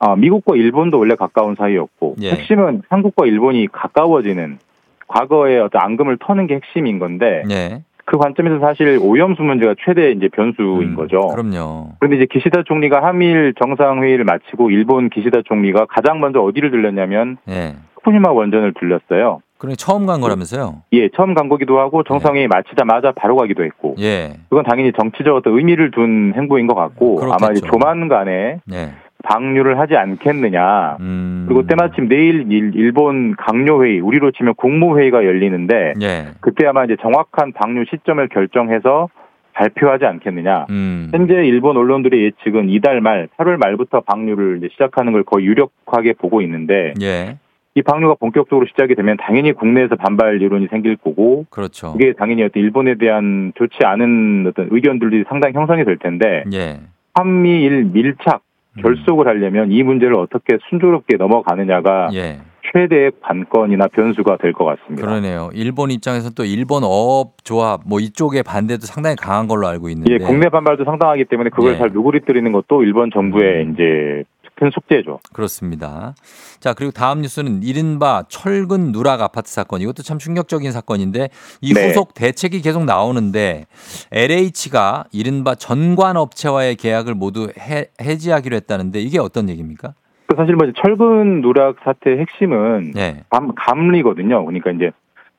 [0.00, 2.30] 아, 미국과 일본도 원래 가까운 사이였고 예.
[2.32, 4.58] 핵심은 한국과 일본이 가까워지는
[5.06, 7.82] 과거의 어떤 앙금을 터는 게 핵심인 건데 예.
[8.08, 11.26] 그 관점에서 사실 오염수 문제가 최대 이제 변수인 음, 거죠.
[11.26, 11.90] 그럼요.
[12.00, 17.74] 그런데 이제 기시다 총리가 한미일 정상회의를 마치고 일본 기시다 총리가 가장 먼저 어디를 들렸냐면 예.
[17.96, 19.42] 후쿠시마 원전을 들렸어요.
[19.58, 20.84] 그러니 처음 간 거라면서요?
[20.92, 24.38] 예, 처음 간 거기도 하고 정상회의 마치자마자 바로 가기도 했고 예.
[24.48, 27.66] 그건 당연히 정치적 어떤 의미를 둔 행보인 것 같고 아마 그렇겠죠.
[27.66, 28.92] 조만간에 예.
[29.24, 30.96] 방류를 하지 않겠느냐.
[31.00, 31.44] 음.
[31.48, 36.26] 그리고 때마침 내일 일- 일본 강요회의, 우리로 치면 국무회의가 열리는데 예.
[36.40, 39.08] 그때 아마 이제 정확한 방류 시점을 결정해서
[39.54, 40.66] 발표하지 않겠느냐.
[40.70, 41.08] 음.
[41.10, 46.40] 현재 일본 언론들의 예측은 이달 말, 8월 말부터 방류를 이제 시작하는 걸 거의 유력하게 보고
[46.42, 47.38] 있는데 예.
[47.74, 51.92] 이 방류가 본격적으로 시작이 되면 당연히 국내에서 반발 여론이 생길 거고 그렇죠.
[51.96, 56.78] 이게 당연히 어떤 일본에 대한 좋지 않은 어떤 의견들이 상당히 형성이 될 텐데 예.
[57.14, 58.42] 한미일 밀착
[58.80, 62.38] 결속을 하려면 이 문제를 어떻게 순조롭게 넘어가느냐가 예.
[62.72, 65.06] 최대의 관건이나 변수가 될 것 같습니다.
[65.06, 65.48] 그러네요.
[65.54, 70.12] 일본 입장에서 또 일본 어업 조합 뭐 이쪽의 반대도 상당히 강한 걸로 알고 있는데.
[70.12, 71.78] 예, 국내 반발도 상당하기 때문에 그걸 네.
[71.78, 74.24] 잘 누구리 뜨리는 것도 일본 정부의 이제
[74.58, 75.20] 큰 숙제죠.
[75.32, 76.14] 그렇습니다.
[76.58, 79.80] 자, 그리고 다음 뉴스는 이른바 철근 누락 아파트 사건.
[79.80, 81.28] 이것도 참 충격적인 사건인데
[81.60, 81.88] 이 네.
[81.88, 83.66] 후속 대책이 계속 나오는데
[84.10, 89.94] LH가 이른바 전관 업체와의 계약을 모두 해, 해지하기로 했다는데 이게 어떤 얘기입니까?
[90.26, 93.22] 그 사실 뭐 철근 누락 사태의 핵심은 네.
[93.30, 94.44] 감, 감리거든요.
[94.44, 94.90] 그러니까 이제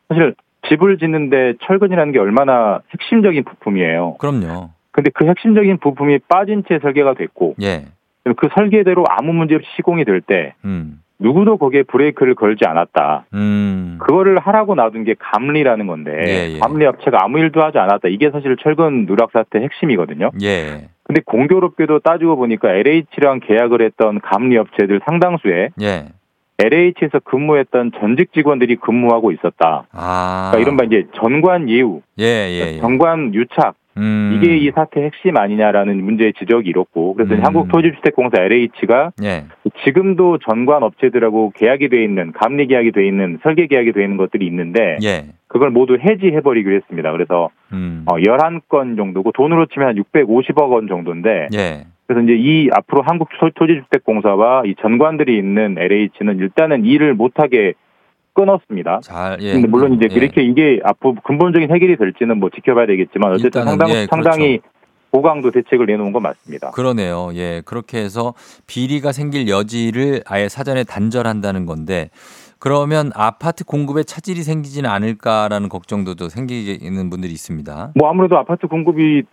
[0.08, 0.34] 사실
[0.70, 4.16] 집을 짓는데 철근이라는 게 얼마나 핵심적인 부품이에요.
[4.18, 4.70] 그럼요.
[4.92, 7.86] 근데 그 핵심적인 부품이 빠진 채 설계가 됐고 예.
[8.38, 11.02] 그 설계대로 아무 문제 없이 시공이 될때 음.
[11.20, 13.26] 누구도 거기에 브레이크를 걸지 않았다.
[13.34, 13.98] 음.
[14.00, 16.60] 그거를 하라고 놔둔 게 감리라는 건데 예, 예.
[16.60, 18.08] 감리 업체가 아무 일도 하지 않았다.
[18.08, 20.32] 이게 사실 철근 누락 사태 핵심이거든요.
[20.42, 20.88] 예.
[21.04, 26.06] 근데 공교롭게도 따지고 보니까 LH랑 계약을 했던 감리 업체들 상당수에 예.
[26.60, 29.86] LH에서 근무했던 전직 직원들이 근무하고 있었다.
[29.92, 30.52] 아.
[30.52, 32.80] 그러니까 이른바 이제 전관 예우, 예, 예, 예.
[32.80, 34.34] 전관 유착 음.
[34.42, 37.44] 이게 이 사태 핵심 아니냐라는 문제의 지적이 이렇고 그래서 음.
[37.44, 39.44] 한국토지주택공사 LH가 예.
[39.86, 44.46] 지금도 전관 업체들하고 계약이 돼 있는 감리 계약이 돼 있는 설계 계약이 돼 있는 것들이
[44.48, 45.26] 있는데 예.
[45.48, 47.12] 그걸 모두 해지해 버리기로 했습니다.
[47.12, 48.04] 그래서 음.
[48.08, 51.84] 어, 11건 정도고 돈으로 치면 한 650억 원 정도인데 예.
[52.08, 57.74] 그래서 이제 이 앞으로 한국 토- 토지주택공사와 이 전관들이 있는 LH는 일단은 일을 못하게
[58.40, 59.02] 끊었습니다.
[59.04, 59.54] 잘 예.
[59.54, 60.16] 근데 물론 이제 예.
[60.16, 64.10] 이렇게 이게 앞으로 근본적인 해결이 될지는 뭐 지켜봐야 되겠지만 어쨌든 일단은, 상당, 예, 그렇죠.
[64.10, 64.60] 상당히
[65.12, 66.72] 고강도 대책을 내놓은 건 맞습니다.
[66.72, 67.32] 그러네요.
[67.34, 67.62] 예.
[67.66, 68.34] 그렇게 해서
[68.68, 72.12] 비리가 생길 여지를 아예 사전에 단절한다는 건데
[72.60, 77.94] 그러면 아파트 공급에 차질이 생기지는 않을까라는 걱정도 또 생기는 분들이 있습니다.
[77.96, 79.24] 뭐 아무래도 아파트 공급이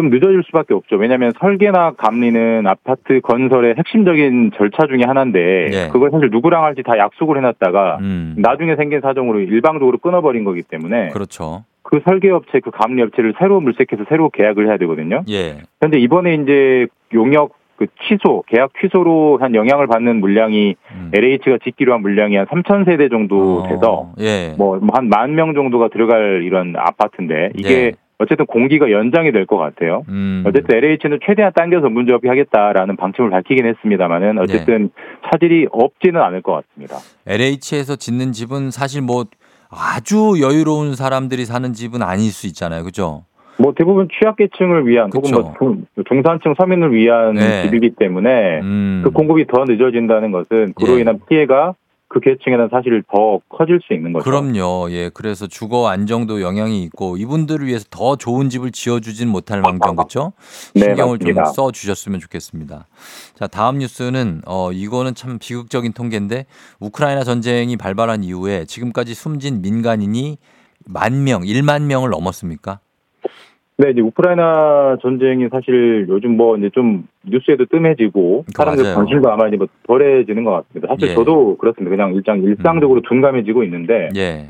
[0.00, 0.96] 좀 늦어질 수밖에 없죠.
[0.96, 5.88] 왜냐하면 설계나 감리는 아파트 건설의 핵심적인 절차 중에 하나인데 예.
[5.92, 8.34] 그걸 사실 누구랑 할지 다 약속을 해놨다가 음.
[8.38, 11.64] 나중에 생긴 사정으로 일방적으로 끊어버린 거기 때문에 그렇죠.
[11.82, 15.22] 그 설계업체 그 감리업체를 새로 물색해서 새로 계약을 해야 되거든요.
[15.28, 15.58] 예.
[15.78, 21.10] 그런데 이번에 이제 용역 그 취소 계약 취소로 한 영향을 받는 물량이 음.
[21.12, 24.54] LH가 짓기로 한 물량이 한 3천 세대 정도 돼서 어, 예.
[24.56, 27.92] 뭐한 만 명 정도가 들어갈 이런 아파트인데 이게 예.
[28.20, 30.04] 어쨌든 공기가 연장이 될 것 같아요.
[30.08, 30.44] 음.
[30.46, 34.90] 어쨌든 LH는 최대한 당겨서 문제없이 하겠다라는 방침을 밝히긴 했습니다만은 어쨌든
[35.32, 36.96] 차질이 없지는 않을 것 같습니다.
[37.26, 39.24] LH에서 짓는 집은 사실 뭐
[39.70, 42.84] 아주 여유로운 사람들이 사는 집은 아닐 수 있잖아요.
[42.84, 43.24] 그죠?
[43.58, 45.40] 뭐 대부분 취약계층을 위한 혹은 그쵸.
[45.40, 47.62] 뭐 중, 중산층 서민을 위한 네.
[47.62, 49.00] 집이기 때문에 음.
[49.02, 51.00] 그 공급이 더 늦어진다는 것은 그로 예.
[51.00, 51.74] 인한 피해가
[52.10, 54.24] 그 계층에는 사실 더 커질 수 있는 거죠.
[54.24, 54.88] 그럼요.
[54.90, 55.10] 예.
[55.14, 60.32] 그래서 주거 안정도 영향이 있고 이분들을 위해서 더 좋은 집을 지어주진 못할 망정 그렇죠?
[60.74, 61.44] 네, 신경을 맞습니다.
[61.44, 62.88] 좀 써주셨으면 좋겠습니다.
[63.34, 66.46] 자 다음 뉴스는 어 이거는 참 비극적인 통계인데
[66.80, 70.36] 우크라이나 전쟁이 발발한 이후에 지금까지 숨진 민간인이
[70.86, 72.80] 만 명, 1만 명을 넘었습니까?
[73.76, 78.96] 네, 이제 우크라이나 전쟁이 사실 요즘 뭐 이제 좀 뉴스에도 뜸해지고 사람들 맞아요.
[78.96, 80.88] 관심도 아마 이제 뭐 덜해지는 것 같습니다.
[80.94, 81.14] 사실 예.
[81.14, 81.90] 저도 그렇습니다.
[81.90, 84.46] 그냥 일장 일상적으로 둔감해지고 있는데 예.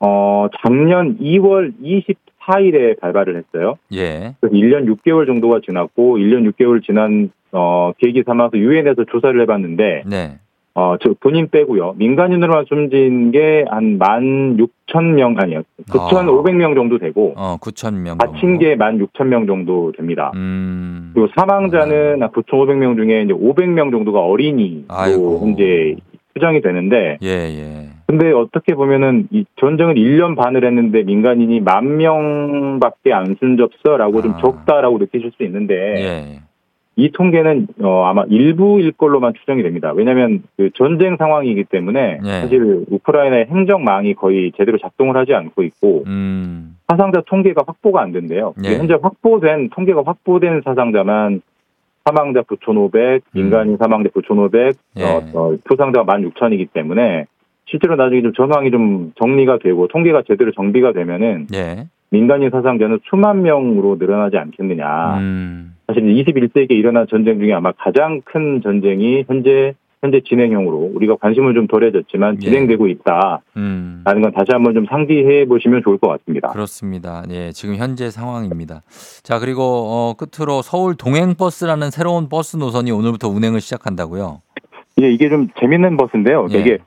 [0.00, 3.76] 어 작년 2월 24일에 발발을 했어요.
[3.92, 4.34] 예.
[4.40, 10.38] 그래서 1년 6개월 정도가 지났고 1년 6개월 지난 어 계기 삼아서 유엔에서 조사를 해봤는데 네.
[10.74, 11.94] 어, 저 본인 빼고요.
[11.96, 15.62] 민간인으로만 숨진 게 한만 6천 명 아니요.
[15.90, 18.18] 9,500명 정도 되고 어 9천 명.
[18.18, 20.30] 다친 게만 6천 명 정도 됩니다.
[20.36, 21.10] 음.
[21.12, 25.40] 그리고 사망자는 한 9,500명 중에 이제 500명 정도가 어린이로 아이고.
[25.42, 25.96] 현재
[26.34, 27.88] 추정이 되는데 예, 예.
[28.06, 34.38] 근데 어떻게 보면은 이 전쟁을 1년 반을 했는데 민간인이 만 명밖에 안 숨졌어라고 좀 아.
[34.38, 36.40] 적다라고 느끼실 수 있는데 예.
[36.96, 39.92] 이 통계는 어, 아마 일부일 걸로만 추정이 됩니다.
[39.94, 42.28] 왜냐하면 그 전쟁 상황이기 때문에 예.
[42.42, 46.76] 사실 우크라이나의 행정망이 거의 제대로 작동을 하지 않고 있고 음.
[46.88, 48.54] 사상자 통계가 확보가 안 된대요.
[48.64, 48.76] 예.
[48.76, 51.42] 현재 확보된 통계가 확보된 사상자만
[52.04, 55.04] 사망자 9,500, 민간인 사망자 9,500, 예.
[55.04, 57.26] 어, 어, 표상자가 16,000이기 때문에
[57.66, 61.86] 실제로 나중에 좀 전황이 좀 정리가 되고 통계가 제대로 정비가 되면은 예.
[62.10, 65.18] 민간인 사상자는 수만 명으로 늘어나지 않겠느냐.
[65.18, 65.76] 음.
[65.86, 71.66] 사실 21세기에 일어난 전쟁 중에 아마 가장 큰 전쟁이 현재 현재 진행형으로 우리가 관심은 좀
[71.66, 72.46] 덜해졌지만 예.
[72.46, 74.02] 진행되고 있다라는 음.
[74.04, 76.48] 건 다시 한번 좀 상기해 보시면 좋을 것 같습니다.
[76.48, 77.22] 그렇습니다.
[77.30, 78.80] 예, 지금 현재 상황입니다.
[79.22, 84.40] 자, 그리고 어, 끝으로 서울 동행버스라는 새로운 버스 노선이 오늘부터 운행을 시작한다고요.
[85.02, 86.46] 예, 이게 좀 재밌는 버스인데요.
[86.52, 86.58] 예.
[86.58, 86.78] 이게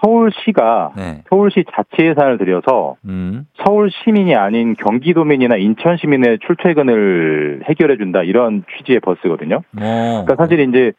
[0.00, 1.22] 서울시가 네.
[1.28, 3.46] 서울시 자체 예산을 들여서 음.
[3.64, 9.56] 서울 시민이 아닌 경기도민이나 인천 시민의 출퇴근을 해결해 준다 이런 취지의 버스거든요.
[9.56, 10.24] 어.
[10.24, 10.92] 그러니까 사실 이제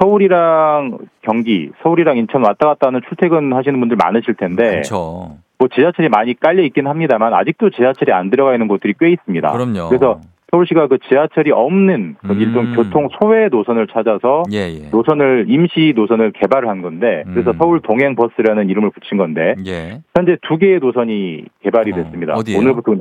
[0.00, 5.36] 서울이랑 경기, 서울이랑 인천 왔다 갔다 하는 출퇴근 하시는 분들 많으실 텐데 그렇죠.
[5.58, 9.52] 뭐 지하철이 많이 깔려 있긴 합니다만 아직도 지하철이 안 들어가 있는 곳들이 꽤 있습니다.
[9.52, 9.88] 그럼요.
[9.88, 10.20] 그래서
[10.54, 12.40] 서울시가 그 지하철이 없는 그 음.
[12.40, 14.88] 일종 교통 소외 노선을 찾아서 예, 예.
[14.90, 17.58] 노선을 임시 노선을 개발을 한 건데 그래서 음.
[17.58, 20.00] 서울 동행 버스라는 이름을 붙인 건데 예.
[20.16, 22.34] 현재 두 개의 노선이 개발이 어, 됐습니다.
[22.34, 22.60] 어디예요?
[22.60, 22.94] 오늘부터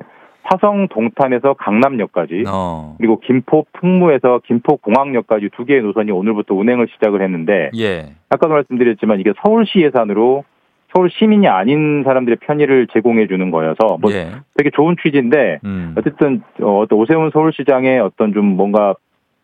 [0.43, 2.95] 화성 동탄에서 강남역까지 어.
[2.97, 8.13] 그리고 김포 풍무에서 김포 공항역까지 두 개의 노선이 오늘부터 운행을 시작을 했는데 예.
[8.29, 10.43] 아까도 말씀드렸지만 이게 서울시 예산으로
[10.93, 14.31] 서울 시민이 아닌 사람들의 편의를 제공해 주는 거여서 뭐 예.
[14.57, 15.95] 되게 좋은 취지인데 음.
[15.97, 18.95] 어쨌든 어, 어떤 오세훈 서울시장의 어떤 좀 뭔가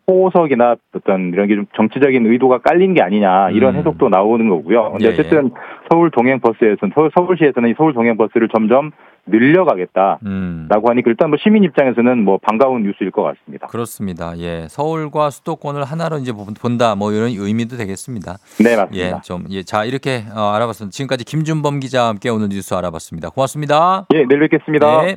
[0.08, 3.78] 호석이나 어떤 이런 게 좀 정치적인 의도가 깔린 게 아니냐 이런 음.
[3.78, 4.92] 해석도 나오는 거고요.
[4.92, 5.50] 근데 예, 어쨌든
[5.90, 8.90] 서울 동행 버스에서는 서울, 서울시에서는 이 서울 동행 버스를 점점
[9.26, 10.68] 늘려가겠다라고 음.
[10.70, 13.66] 하니까 일단 뭐 시민 입장에서는 뭐 반가운 뉴스일 것 같습니다.
[13.68, 14.36] 그렇습니다.
[14.38, 14.66] 예.
[14.68, 16.94] 서울과 수도권을 하나로 이제 본- 본다.
[16.94, 18.38] 뭐 이런 의미도 되겠습니다.
[18.60, 19.20] 네 예, 맞습니다.
[19.22, 19.62] 좀, 예.
[19.62, 20.92] 자, 이렇게 어, 알아봤습니다.
[20.92, 23.30] 지금까지 김준범 기자와 함께 오늘 뉴스 알아봤습니다.
[23.30, 24.06] 고맙습니다.
[24.14, 25.02] 예, 내일 뵙겠습니다.
[25.02, 25.16] 네.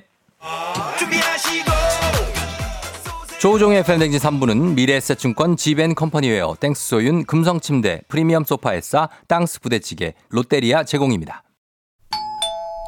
[3.39, 11.43] 조우종의 FM댕진 3부는 미래에셋증권 지벤컴퍼니웨어 땡스소윤 금성침대 프리미엄 소파 에싸 땅스 부대찌개 롯데리아 제공입니다.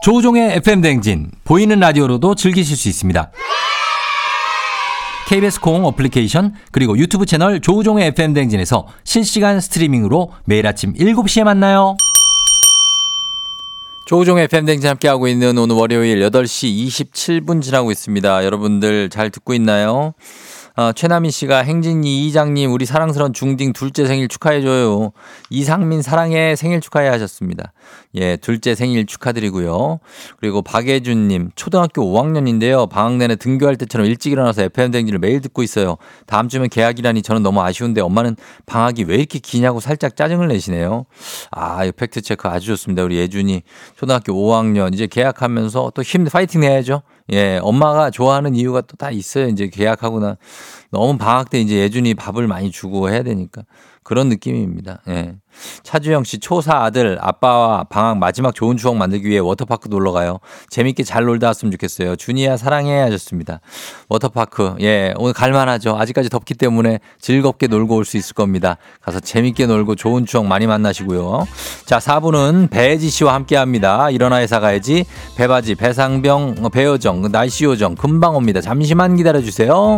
[0.06, 3.32] 조우종의 FM댕진 보이는 라디오로도 즐기실 수 있습니다.
[5.28, 11.98] KBS 콩 어플리케이션 그리고 유튜브 채널 조우종의 FM댕진에서 실시간 스트리밍으로 매일 아침 7시에 만나요.
[14.06, 18.46] 조우종의 FM댕진 함께하고 있는 오늘 월요일 8시 27분 지나고 있습니다.
[18.46, 20.14] 여러분들 잘 듣고 있나요?
[20.78, 25.14] 어, 최나민 씨가 댕진이 이장님 우리 사랑스러운 중딩 둘째 생일 축하해줘요.
[25.50, 27.72] 이상민 사랑해 생일 축하해 하셨습니다.
[28.16, 30.00] 예, 둘째 생일 축하드리고요.
[30.38, 32.90] 그리고 박예준님 초등학교 5학년인데요.
[32.90, 35.96] 방학 내내 등교할 때처럼 일찍 일어나서 FM 댕진을 매일 듣고 있어요.
[36.26, 41.06] 다음 주면 개학이라니 저는 너무 아쉬운데 엄마는 방학이 왜 이렇게 기냐고 살짝 짜증을 내시네요.
[41.52, 43.02] 아, 이 팩트 체크 아주 좋습니다.
[43.04, 43.64] 우리 예준이
[43.96, 47.02] 초등학교 5학년 이제 개학하면서 또 힘 파이팅 내야죠.
[47.32, 49.48] 예, 엄마가 좋아하는 이유가 또 다 있어요.
[49.48, 50.38] 이제 계약하고 나
[50.92, 53.64] 너무 방학 때 이제 예준이 밥을 많이 주고 해야 되니까
[54.06, 55.02] 그런 느낌입니다.
[55.08, 55.34] 예.
[55.82, 60.40] 차주영 씨 초사 아들 아빠와 방학 마지막 좋은 추억 만들기 위해 워터파크 놀러 가요.
[60.70, 62.16] 재밌게 잘 놀다 왔으면 좋겠어요.
[62.16, 63.62] 준이야 사랑해 하셨습니다.
[64.08, 65.98] 워터파크 예 오늘 갈만하죠.
[65.98, 68.78] 아직까지 덥기 때문에 즐겁게 놀고 올 수 있을 겁니다.
[69.02, 71.48] 가서 재밌게 놀고 좋은 추억 많이 만나시고요.
[71.86, 74.12] 자 4부는 배지 씨와 함께합니다.
[74.12, 78.62] 일어나 회사 가야지 배바지 배상병 어, 배여정 날씨 요정 금방 옵니다.
[78.62, 79.98] 잠시만 기다려 주세요.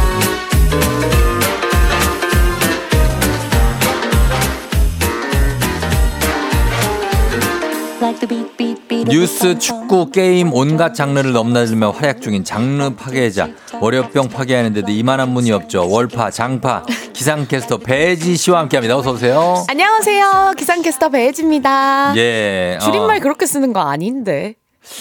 [9.07, 13.49] 뉴스, 축구, 게임 온갖 장르를 넘나들며 활약 중인 장르 파괴자.
[13.79, 15.87] 월요병 파괴하는데도 이만한 문이 없죠.
[15.87, 16.83] 월파, 장파,
[17.13, 18.97] 기상캐스터 배지 씨와 함께합니다.
[18.97, 19.63] 어서 오세요.
[19.69, 20.53] 안녕하세요.
[20.57, 22.13] 기상캐스터 배혜지입니다.
[22.17, 22.77] 예.
[22.81, 22.85] 어.
[22.85, 24.55] 줄임말 그렇게 쓰는 거 아닌데.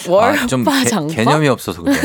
[0.07, 1.15] 아, 월파 좀 개, 장파.
[1.15, 1.97] 개념이 없어서 그래.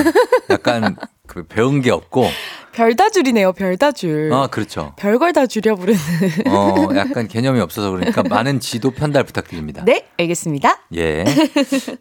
[0.50, 0.96] 약간
[1.28, 2.30] 그 배운 게 없고.
[2.76, 3.54] 별다 줄이네요.
[3.54, 4.32] 별다 줄.
[4.34, 4.92] 아, 그렇죠.
[4.98, 5.98] 별걸 다 줄여 부르는.
[6.52, 9.84] 어, 약간 개념이 없어서 그러니까 많은 지도 편달 부탁드립니다.
[9.86, 10.80] 네, 알겠습니다.
[10.96, 11.24] 예.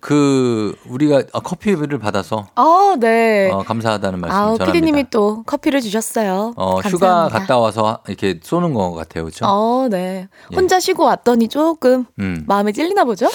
[0.01, 3.51] 그 우리가 어, 커피를 받아서 아, 네.
[3.53, 4.73] 어, 감사하다는 말씀 아우, 전합니다.
[4.73, 6.55] 피디님이 또 커피를 주셨어요.
[6.57, 7.39] 어, 휴가 감사합니다.
[7.39, 9.25] 갔다 와서 이렇게 쏘는 것 같아요.
[9.25, 9.47] 그렇죠?
[9.47, 10.27] 어, 네.
[10.51, 10.57] 예.
[10.57, 12.45] 혼자 쉬고 왔더니 조금 음.
[12.49, 13.29] 마음에 찔리나 보죠?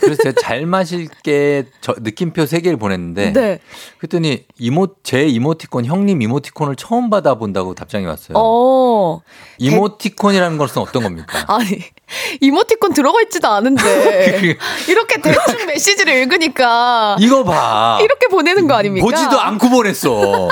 [0.00, 3.58] 그래서 제가 잘 마실게 저 느낌표 세 개를 보냈는데 네.
[3.98, 8.32] 그랬더니 이모 제 이모티콘 형님 이모티콘을 처음 받아 본다고 답장이 왔어요.
[8.36, 9.20] 어.
[9.58, 11.44] 이모티콘이라는 것은 어떤 겁니까?
[11.54, 11.82] 아니,
[12.40, 14.56] 이모티콘 들어가 있지도 않은데.
[14.88, 17.18] 이렇게 대충 메시지를 읽으니까.
[17.20, 17.98] 이거 봐.
[18.00, 19.04] 이렇게 보내는 거 아닙니까?
[19.04, 20.48] 보지도 않고 보냈어.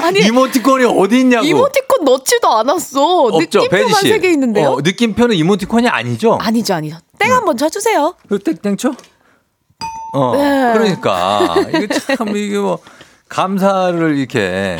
[0.00, 1.44] 아니, 이모티콘이 어디 있냐고.
[1.44, 3.24] 이모티콘 넣지도 않았어.
[3.24, 4.08] 없죠, 느낌표만 씨.
[4.08, 4.70] 세개 있는데요.
[4.70, 6.38] 어, 느낌표는 이모티콘이 아니죠?
[6.40, 6.96] 아니죠, 아니죠.
[7.18, 8.14] 땡 한번 쳐주세요.
[8.26, 8.92] 그 땡땡 쳐?
[10.14, 10.34] 어.
[10.34, 10.72] 네.
[10.72, 12.78] 그러니까 이거 참 이게 뭐
[13.28, 14.78] 감사를 이렇게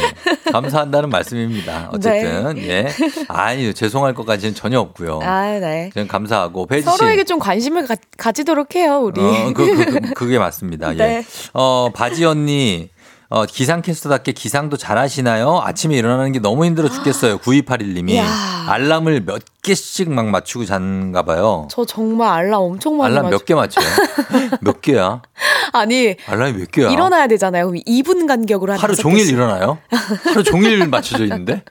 [0.52, 1.90] 감사한다는 말씀입니다.
[1.92, 2.86] 어쨌든 예.
[3.28, 5.20] 아니 죄송할 것까지는 전혀 없고요.
[5.22, 5.90] 아, 네.
[5.92, 6.96] 그냥 감사하고 배지 씨.
[6.96, 9.20] 서로에게 좀 관심을 가, 가지도록 해요, 우리.
[9.20, 10.92] 어, 그, 그, 그, 게 맞습니다.
[10.92, 10.96] 예.
[10.96, 11.24] 네.
[11.54, 12.90] 어, 바지 언니.
[13.28, 15.60] 어, 기상캐스터답게 기상도 잘 하시나요?
[15.62, 17.38] 아침에 일어나는 게 너무 힘들어 죽겠어요.
[17.42, 18.10] 9281님이.
[18.10, 18.24] 이야.
[18.68, 21.66] 알람을 몇 개씩 막 맞추고 자는가 봐요.
[21.70, 23.30] 저 정말 알람 엄청 많이 알람.
[23.30, 23.84] 몇 개 맞춰요?
[24.62, 25.22] 몇 개야?
[25.72, 26.90] 아니, 알람이 몇 개야?
[26.90, 27.66] 일어나야 되잖아요.
[27.66, 29.34] 그럼 2분 간격으로 한 하루 종일 개씩.
[29.34, 29.78] 일어나요?
[30.24, 31.62] 하루 종일 맞춰져 있는데?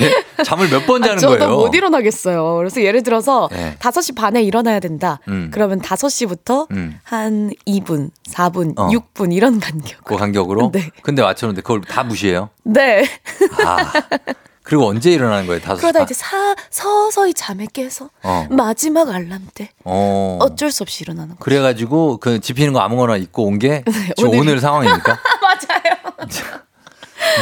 [0.00, 0.42] 예?
[0.44, 1.56] 잠을 몇 번 자는 아, 저도 거예요?
[1.56, 2.56] 못 일어나겠어요.
[2.56, 3.76] 그래서 예를 들어서 네.
[3.78, 5.20] 5시 반에 일어나야 된다.
[5.28, 5.50] 음.
[5.52, 6.98] 그러면 5시부터 음.
[7.02, 8.88] 한 2분, 4분, 어.
[8.88, 10.04] 6분 이런 간격.
[10.04, 10.70] 그 간격으로?
[10.72, 10.90] 네.
[11.02, 12.50] 근데 맞췄는데 그걸 다 무시해요?
[12.64, 13.04] 네.
[13.64, 13.92] 아.
[14.62, 15.60] 그리고 언제 일어나는 거예요?
[15.60, 16.04] 다섯 시 그러다 반?
[16.06, 18.46] 이제 사, 서서히 잠에 깨서 어.
[18.50, 20.38] 마지막 알람 때 어.
[20.40, 21.44] 어쩔 수 없이 일어나는 거.
[21.44, 23.82] 그래가지고 그 집히는 거 아무거나 입고 온게
[24.16, 25.18] 지금 오늘이- 오늘 상황입니까?
[25.42, 26.28] 맞아요.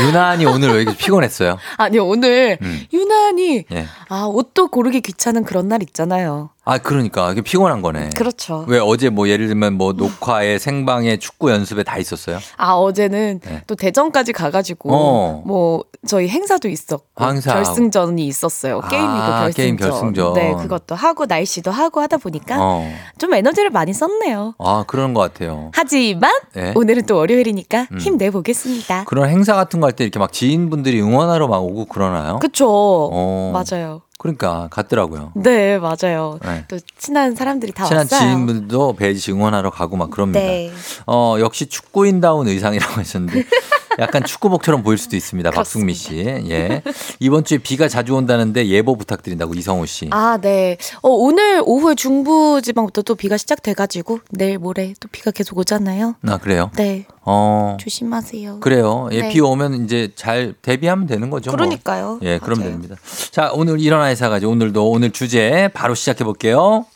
[0.03, 1.59] 유난히 오늘 왜 이렇게 피곤했어요?
[1.77, 2.83] 아니 오늘 음.
[2.93, 3.87] 유난히 예.
[4.09, 6.51] 아 옷도 고르기 귀찮은 그런 날 있잖아요.
[6.71, 8.11] 아 그러니까 이게 피곤한 거네.
[8.15, 8.65] 그렇죠.
[8.69, 12.39] 왜 어제 뭐 예를 들면 뭐 녹화에 생방에 축구 연습에 다 있었어요?
[12.59, 13.63] 아 어제는 네.
[13.67, 15.43] 또 대전까지 가가지고 어.
[15.47, 17.55] 뭐 저희 행사도 있었고 행사.
[17.55, 18.81] 결승전이 있었어요.
[18.83, 19.53] 아, 게임이고 결승전.
[19.55, 20.35] 게임 결승전.
[20.35, 22.87] 네 그것도 하고 날씨도 하고 하다 보니까 어.
[23.19, 24.55] 좀 에너지를 많이 썼네요.
[24.59, 25.71] 아 그런 것 같아요.
[25.75, 26.73] 하지만 네.
[26.77, 27.99] 오늘은 또 월요일이니까 음.
[27.99, 29.05] 힘내 보겠습니다.
[29.05, 32.39] 그런 행사 같은 거 할 때 이렇게 막 지인분들이 응원하러 막 오고 그러나요?
[32.41, 32.67] 그쵸.
[32.69, 33.53] 어.
[33.55, 34.03] 맞아요.
[34.19, 35.33] 그러니까 같더라고요.
[35.37, 36.39] 네 맞아요.
[36.45, 36.65] 네.
[36.69, 38.21] 또 친한 사람들이 다 친한 왔어요.
[38.21, 40.41] 지인분들도 배지 씨 응원하러 가고 막 그럽니다.
[40.41, 40.73] 네.
[41.07, 43.45] 어, 역시 축구인다운 의상이라고 하셨는데
[43.99, 45.51] 약간 축구복처럼 보일 수도 있습니다.
[45.51, 46.19] 박승미 씨.
[46.19, 46.83] 예.
[47.19, 50.09] 이번 주에 비가 자주 온다는데 예보 부탁드린다고 이성호 씨.
[50.13, 50.77] 아, 네.
[51.03, 56.15] 어, 오늘 오후에 중부 지방부터 또 비가 시작돼 가지고 내일 모레 또 비가 계속 오잖아요.
[56.27, 56.71] 아, 그래요?
[56.77, 57.07] 네.
[57.23, 57.77] 어.
[57.81, 58.61] 조심하세요.
[58.61, 59.09] 그래요.
[59.13, 59.29] 예, 네.
[59.31, 61.51] 비 오면 이제 잘 대비하면 되는 거죠.
[61.51, 61.57] 뭐.
[61.57, 62.21] 그러니까요.
[62.23, 62.59] 예, 그럼.
[62.63, 62.97] 됩니다.
[63.31, 66.87] 자, 오늘 일어나 회사 가지 오늘도 오늘 주제 바로 시작해 볼게요.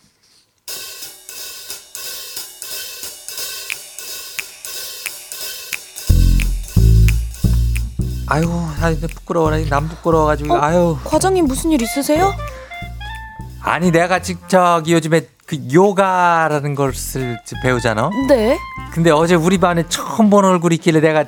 [8.32, 8.48] 아유,
[8.80, 9.58] 아유 부끄러워라.
[9.68, 10.54] 남 부끄러워가지고.
[10.54, 10.58] 어?
[10.62, 10.96] 아유.
[11.04, 12.32] 과장님 무슨 일 있으세요?
[13.62, 18.08] 아니 내가 직접 요즘에 그 요가라는 것을 배우잖아.
[18.28, 18.58] 네.
[18.94, 21.24] 근데 어제 우리 반에 처음 본 얼굴이 있길래 내가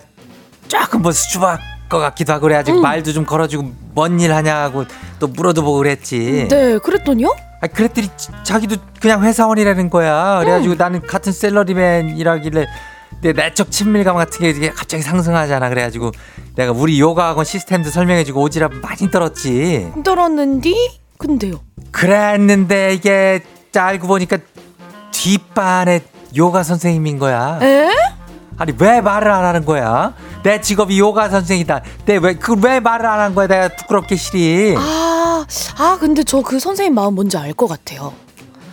[0.66, 1.58] 조금 뭐 수줍을
[1.90, 2.82] 것 같기도 하고 그래가지고 음.
[2.82, 4.84] 말도 좀 걸어주고 뭔 일 하냐고
[5.18, 6.48] 또 물어도 보고 그랬지.
[6.48, 7.36] 네, 그랬더니요?
[7.60, 10.38] 아, 그랬더니 지- 자기도 그냥 회사원이라는 거야.
[10.40, 12.66] 그래가지고 나는 같은 샐러리맨이라길래
[13.20, 15.68] 내 내적 친밀감 같은 게 갑자기 상승하잖아.
[15.68, 16.12] 그래가지고
[16.56, 19.92] 내가 우리 요가 학원 시스템도 설명해주고 오지랖 많이 떨었지.
[20.04, 21.00] 떨었는디?
[21.18, 21.60] 근데요.
[21.90, 23.40] 그랬는데 이게
[23.74, 24.38] 알고 보니까
[25.10, 26.00] 뒷반에
[26.36, 27.58] 요가 선생님인 거야.
[27.62, 27.88] 에?
[28.56, 30.14] 아니 왜 말을 안 하는 거야?
[30.42, 31.82] 내 직업이 요가 선생이다.
[32.04, 33.46] 내왜그왜 말을 안 한 거야?
[33.46, 34.74] 내가 부끄럽게 싫이.
[34.76, 35.44] 아,
[35.78, 38.12] 아, 근데 저 그 선생님 마음 뭔지 알 것 같아요.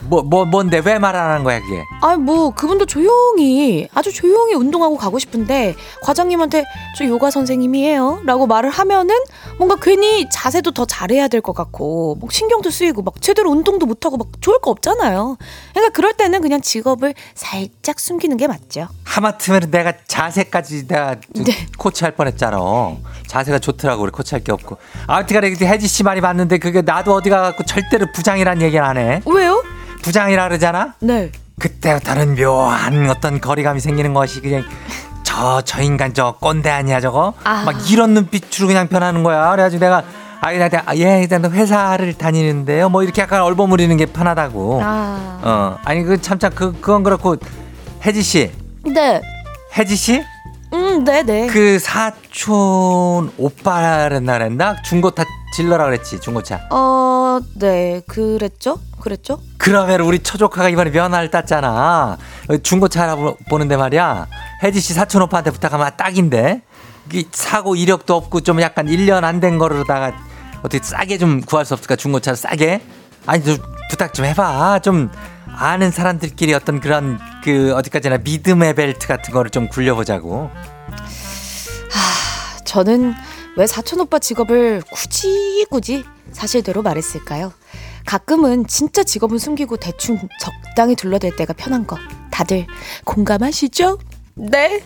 [0.03, 1.83] 뭐 뭐 뭔데 왜말안 하는 거야 그게?
[2.01, 6.63] 아, 뭐 그분도 조용히 아주 조용히 운동하고 가고 싶은데 과장님한테
[6.97, 9.15] 저 요가 선생님이에요라고 말을 하면은
[9.57, 14.05] 뭔가 괜히 자세도 더 잘해야 될 것 같고 막 신경도 쓰이고 막 제대로 운동도 못
[14.05, 15.37] 하고 막 좋을 거 없잖아요.
[15.73, 18.87] 그러니까 그럴 때는 그냥 직업을 살짝 숨기는 게 맞죠.
[19.05, 21.51] 하마터면 내가 자세까지 내가 저 네.
[21.77, 22.57] 코치할 뻔했잖아.
[23.31, 24.77] 자세가 좋더라고 우리 코치할 게 없고.
[25.07, 29.21] 아무튼간에 그 혜지 씨 말이 맞는데 그게 나도 어디 가갖고 절대로 부장이란 얘기는 안 해.
[29.25, 29.63] 왜요?
[30.03, 30.95] 부장이라 그러잖아.
[30.99, 31.31] 네.
[31.57, 34.63] 그때부터는 묘한 어떤 거리감이 생기는 것이 그냥
[35.23, 37.63] 저 저 인간 저 꼰대 아니야 저거 아.
[37.65, 40.03] 막 이런 눈빛으로 그냥 변하는 거야 그래가지고 내가
[40.41, 45.39] 아이 나한테 아, 예 일단 회사를 다니는데요 뭐 이렇게 약간 얼버무리는 게 편하다고 아.
[45.41, 47.37] 어 아니 그 참참 그 그건 그렇고
[48.05, 48.51] 혜지 씨
[48.83, 49.21] 네.
[49.77, 50.21] 혜지 씨
[50.73, 51.47] 음, 네, 네.
[51.47, 58.01] 그 사촌 오빠랬나 그랬나 중고차 질러라 그랬지 중고차 어, 네.
[58.07, 58.79] 그랬죠?
[59.01, 59.39] 그랬죠?
[59.57, 62.17] 그러면 우리 처조카가 이번에 면허를 땄잖아.
[62.63, 64.27] 중고차 알아보는데 말이야.
[64.63, 66.61] 혜지 씨 사촌 오빠한테 부탁하면 딱인데.
[67.13, 70.13] 이 사고 이력도 없고 좀 약간 1년 안 된 거로다가
[70.59, 72.81] 어떻게 싸게 좀 구할 수 없을까 중고차 싸게?
[73.25, 73.57] 아니 좀
[73.89, 74.79] 부탁 좀 해봐.
[74.79, 75.09] 좀
[75.55, 80.49] 아는 사람들끼리 어떤 그런 그 어디까지나 믿음의 벨트 같은 거를 좀 굴려보자고.
[82.65, 83.13] 저는
[83.57, 87.51] 왜 사촌 오빠 직업을 굳이 굳이 사실대로 말했을까요?
[88.05, 91.97] 가끔은 진짜 직업은 숨기고 대충 적당히 둘러댈 때가 편한 거
[92.31, 92.65] 다들
[93.05, 93.99] 공감하시죠?
[94.35, 94.81] 네.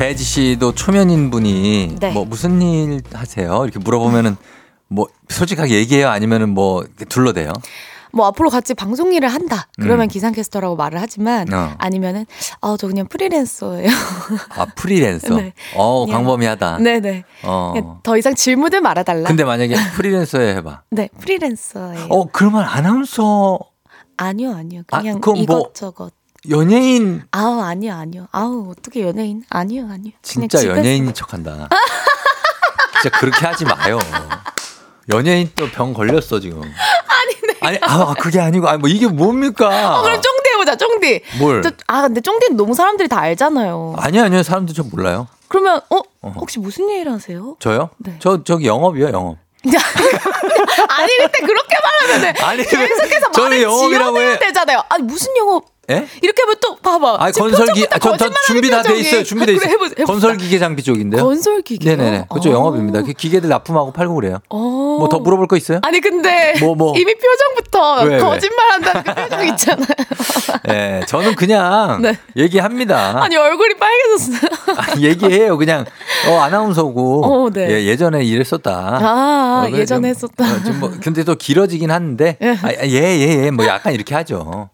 [0.00, 2.10] 배지 씨도 초면인 분이 네.
[2.12, 3.64] 뭐 무슨 일 하세요?
[3.64, 4.34] 이렇게 물어보면은
[4.88, 6.08] 뭐 솔직하게 얘기해요?
[6.08, 7.52] 아니면은 뭐 둘러대요?
[8.10, 9.68] 뭐 앞으로 같이 방송 일을 한다.
[9.78, 10.08] 그러면 음.
[10.08, 11.74] 기상캐스터라고 말을 하지만 어.
[11.76, 12.24] 아니면은
[12.62, 13.90] 아저 그냥 프리랜서예요.
[14.56, 15.34] 아 프리랜서.
[15.38, 15.52] 네.
[15.76, 16.78] 어 그냥- 광범위하다.
[16.78, 17.24] 네네.
[17.42, 17.72] 어.
[17.74, 19.28] 그냥 더 이상 질문을 말아달라.
[19.28, 20.80] 근데 만약에 프리랜서에 해봐.
[20.92, 22.06] 네 프리랜서예요.
[22.08, 23.58] 어 그러면 아나운서
[24.16, 26.14] 아니요 아니요 아, 그냥 뭐 이것저것.
[26.48, 30.12] 연예인 아우 아니요 아니요 아우 어떻게 연예인 아니요 아니요.
[30.22, 31.68] 진짜 집에서- 연예인인 척한다.
[33.02, 33.98] 진짜 그렇게 하지 마요.
[35.12, 36.60] 연예인 또 병 걸렸어 지금.
[36.62, 37.58] 아니네.
[37.60, 39.98] 아니 아 그게 아니고 아니 뭐 이게 뭡니까?
[39.98, 41.20] 어, 그럼 쫑대 해보자, 쫑디.
[41.38, 41.62] 뭘?
[41.62, 43.94] 저- 아, 근데 쫑디는 너무 사람들이 다 알잖아요.
[43.98, 44.42] 아니요, 아니요.
[44.42, 45.26] 사람들 저 몰라요.
[45.48, 46.00] 그러면, 어?
[46.36, 47.56] 혹시 무슨 일 하세요?
[47.60, 47.90] 저요?
[47.98, 48.16] 네.
[48.20, 49.38] 저, 저기 영업이요, 영업.
[49.64, 54.38] 아니, 근데 그렇게 말하면 아니, 계속해서 말을 영업이라고 지어내야 해.
[54.38, 54.82] 되잖아요.
[54.88, 55.64] 아니, 무슨 영업?
[55.90, 56.06] 예?
[56.22, 57.16] 이렇게 하면 또 봐봐.
[57.18, 58.98] 아니, 지금 건설기, 아, 전, 전 거짓말하는 준비 다 돼.
[58.98, 59.24] 있어요.
[59.24, 59.70] 준비돼 있어요.
[59.70, 60.12] 해보자, 해보자.
[60.12, 61.22] 건설 기계 장비 쪽인데요.
[61.22, 61.96] 건설 기계요?
[61.96, 62.26] 네네네.
[62.32, 62.52] 그쪽 어.
[62.52, 63.02] 영업입니다.
[63.02, 64.38] 그 기계들 납품하고 팔고 그래요.
[64.48, 64.96] 어.
[65.00, 65.80] 뭐더 물어볼 거 있어요?
[65.82, 66.94] 아니 근데 뭐, 뭐.
[66.98, 68.18] 이미 표정부터 왜, 왜?
[68.20, 69.86] 거짓말한다는 그 표정 있잖아요.
[70.68, 72.18] 예, 저는 그냥 네.
[72.36, 73.22] 얘기합니다.
[73.22, 74.50] 아니 얼굴이 빨개졌어요.
[74.76, 75.56] 아니, 얘기해요.
[75.58, 75.84] 그냥
[76.28, 77.68] 어, 아나운서고 어, 네.
[77.70, 78.98] 예, 예전에 일했었다.
[79.00, 80.44] 아, 어, 예전에 좀, 했었다.
[80.44, 84.70] 어, 좀 뭐, 근데 또 길어지긴 하는데 아, 예, 예, 예, 뭐 약간 이렇게 하죠.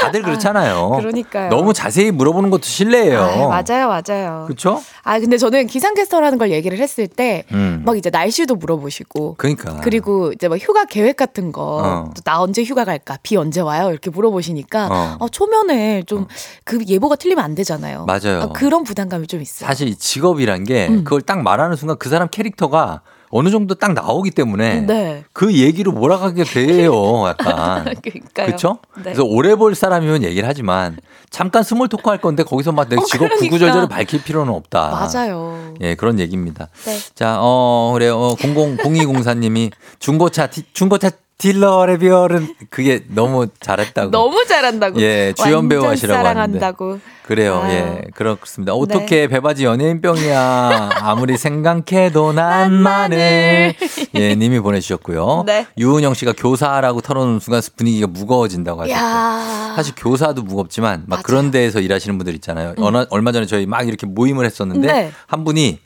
[0.00, 0.90] 다들 그렇잖아요.
[0.98, 1.50] 그러니까요.
[1.50, 3.20] 너무 자세히 물어보는 것도 실례예요.
[3.20, 4.44] 아, 맞아요, 맞아요.
[4.46, 4.80] 그렇죠?
[5.02, 7.84] 아 근데 저는 기상캐스터라는 걸 얘기를 했을 때막 음.
[7.96, 9.80] 이제 날씨도 물어보시고 그러니까.
[9.82, 12.10] 그리고 이제 막 휴가 계획 같은 거 어.
[12.38, 15.16] 언제 휴가 갈까 비 언제 와요 이렇게 물어보시니까 어.
[15.20, 16.26] 어, 초면에 좀
[16.64, 18.06] 그 예보가 틀리면 안 되잖아요.
[18.06, 18.42] 맞아요.
[18.42, 19.66] 아, 그런 부담감이 좀 있어요.
[19.66, 21.04] 사실 이 직업이란 게 음.
[21.04, 23.02] 그걸 딱 말하는 순간 그 사람 캐릭터가
[23.34, 25.24] 어느 정도 딱 나오기 때문에 네.
[25.32, 26.92] 그 얘기로 몰아가게 돼요.
[27.26, 27.84] 약간.
[28.02, 28.46] 그러니까요.
[28.46, 28.78] 그렇죠?
[28.96, 29.02] 네.
[29.04, 30.98] 그래서 오래 볼 사람이면 얘기를 하지만
[31.30, 33.38] 잠깐 스몰 토크 할 건데 거기서 막내 어, 직업 그러니까.
[33.40, 35.08] 구구절절을 밝힐 필요는 없다.
[35.10, 35.74] 맞아요.
[35.80, 36.68] 예, 그런 얘기입니다.
[36.84, 36.98] 네.
[37.14, 38.18] 자, 어, 그래요.
[38.18, 44.10] 어, 000204 님이 중고차, 디- 중고차 딜러 레비얼은 그게 너무 잘했다고.
[44.12, 45.00] 너무 잘한다고.
[45.00, 46.60] 예, 주연 배우 하시라고 하는데.
[46.60, 47.00] 사랑한다고.
[47.34, 47.60] 그래요.
[47.64, 47.72] 아유.
[47.72, 48.00] 네.
[48.04, 48.74] 예, 그렇습니다.
[48.74, 50.90] 어떻게 배바지 연예인병이야.
[51.00, 53.74] 아무리 생각해도 난 마늘.
[54.14, 55.44] 예, 님이 보내주셨고요.
[55.46, 55.66] 네.
[55.78, 58.98] 유은영 씨가 교사라고 털어놓는 순간 분위기가 무거워진다고 하셨고.
[58.98, 59.72] 야.
[59.76, 62.74] 사실 교사도 무겁지만 막 그런 데에서 일하시는 분들 있잖아요.
[62.78, 64.92] 얼마, 얼마 전에 저희 막 이렇게 모임을 했었는데 음.
[64.92, 65.12] 네.
[65.26, 65.78] 한 분이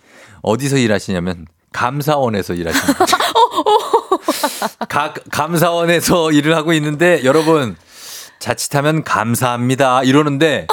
[0.42, 3.06] 어디서 일하시냐면 감사원에서 일하시는 거예요.
[4.88, 7.76] 가- 감사원에서 일을 하고 있는데 여러분
[8.38, 10.66] 자칫하면 감사합니다 이러는데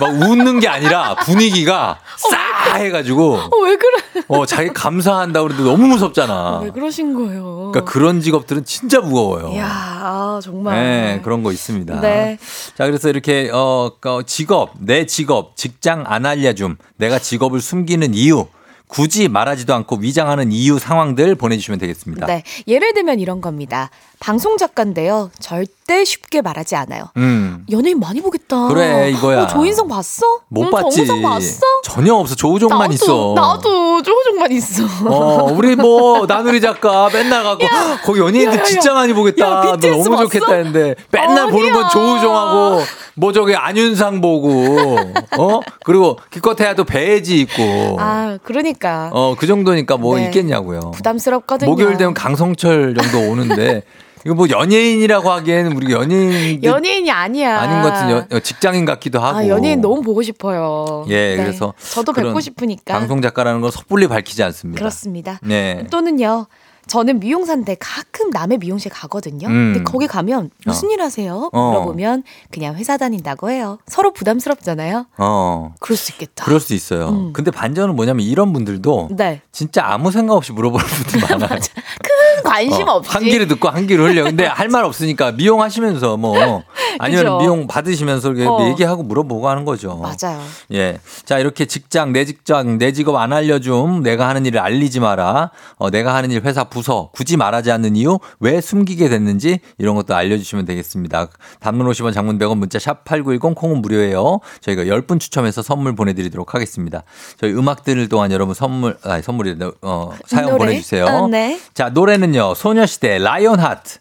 [0.00, 4.22] 막 웃는 게 아니라 분위기가 싸 해가지고 어, 왜 그래?
[4.28, 6.60] 어 자기 감사한다 그러는데 너무 무섭잖아.
[6.62, 7.70] 왜 그러신 거예요?
[7.72, 9.52] 그러니까 그런 직업들은 진짜 무거워요.
[9.54, 10.74] 이야, 아, 정말.
[10.76, 12.00] 네, 그런 거 있습니다.
[12.00, 12.38] 네.
[12.76, 18.46] 자, 그래서 이렇게, 어, 어, 직업, 내 직업, 직장 안 알려줌, 내가 직업을 숨기는 이유,
[18.88, 22.26] 굳이 말하지도 않고 위장하는 이유 상황들 보내주시면 되겠습니다.
[22.26, 22.42] 네.
[22.66, 23.90] 예를 들면 이런 겁니다.
[24.20, 25.30] 방송 작가인데요.
[25.38, 27.04] 절대 쉽게 말하지 않아요.
[27.16, 27.64] 음.
[27.70, 28.66] 연예인 많이 보겠다.
[28.68, 29.42] 그래, 이거야.
[29.42, 30.40] 어, 조인성 봤어?
[30.48, 31.06] 못 응, 봤지.
[31.06, 31.60] 정우성 봤어?
[31.84, 32.34] 전혀 없어.
[32.34, 33.34] 조우종만 나도, 있어.
[33.36, 34.84] 나도 조우종만 있어.
[35.06, 37.64] 어, 우리 뭐, 나누리 작가 맨날 가고,
[38.04, 39.46] 거기 연예인들 야, 야, 진짜 많이 보겠다.
[39.68, 40.22] 야, BTS 너무 봤어?
[40.24, 41.88] 좋겠다 했는데, 맨날 보는 건 아니야.
[41.90, 42.82] 조우종하고,
[43.18, 44.96] 뭐 저기 안윤상 보고,
[45.38, 45.60] 어?
[45.84, 49.10] 그리고 기껏해야 또 배혜지 있고, 아, 그러니까.
[49.12, 50.26] 어, 그 정도니까 뭐 네.
[50.26, 50.92] 있겠냐고요.
[50.92, 51.68] 부담스럽거든요.
[51.68, 53.82] 목요일 되면 강성철 정도 오는데,
[54.24, 57.58] 이거 뭐 연예인이라고 하기에는 우리 연예인 연예인이 아니야.
[57.60, 59.38] 아닌 것 같은 여- 어, 직장인 같기도 하고.
[59.38, 61.04] 아, 연예인 너무 보고 싶어요.
[61.08, 61.36] 예, 네.
[61.36, 62.98] 그래서 저도 뵙고 싶으니까.
[62.98, 64.78] 방송 작가라는 걸 섣불리 밝히지 않습니다.
[64.78, 65.38] 그렇습니다.
[65.42, 65.86] 네.
[65.90, 66.46] 또는요.
[66.88, 69.46] 저는 미용사인데 가끔 남의 미용실 가거든요.
[69.46, 69.72] 음.
[69.74, 70.92] 근데 거기 가면 무슨 어.
[70.92, 71.50] 일 하세요?
[71.52, 71.68] 어.
[71.70, 73.78] 물어보면 그냥 회사 다닌다고 해요.
[73.86, 75.06] 서로 부담스럽잖아요.
[75.18, 75.74] 어.
[75.80, 76.44] 그럴 수 있겠다.
[76.44, 77.08] 그럴 수 있어요.
[77.10, 77.32] 음.
[77.32, 79.42] 근데 반전은 뭐냐면 이런 분들도 네.
[79.52, 81.48] 진짜 아무 생각 없이 물어보는 분들 많아요.
[81.58, 83.10] 큰 관심 어, 없이.
[83.12, 84.24] 한 귀를 듣고 한 귀를 흘려.
[84.24, 86.36] 근데 할 말 없으니까 미용하시면서 뭐
[86.98, 87.38] 아니면 그죠.
[87.38, 88.68] 미용 받으시면서 어.
[88.70, 89.96] 얘기하고 물어보고 하는 거죠.
[89.96, 90.40] 맞아요.
[90.72, 90.98] 예.
[91.24, 94.02] 자, 이렇게 직장, 내 직장, 내 직업 안 알려줌.
[94.02, 95.50] 내가 하는 일을 알리지 마라.
[95.76, 100.14] 어, 내가 하는 일 회사 부서 굳이 말하지 않는 이유, 왜 숨기게 됐는지 이런 것도
[100.14, 101.28] 알려주시면 되겠습니다.
[101.60, 104.40] 단문 50원 장문 100원 문자 샵 8910 콩은 무료예요.
[104.60, 107.04] 저희가 10분 추첨해서 선물 보내드리도록 하겠습니다.
[107.38, 110.58] 저희 음악 들을 동안 여러분 선물, 아, 선물이, 어, 사연 노래?
[110.58, 111.06] 보내주세요.
[111.06, 111.60] 아, 네.
[111.74, 112.54] 자, 노래는요.
[112.54, 113.98] 소녀시대 라이온 하트.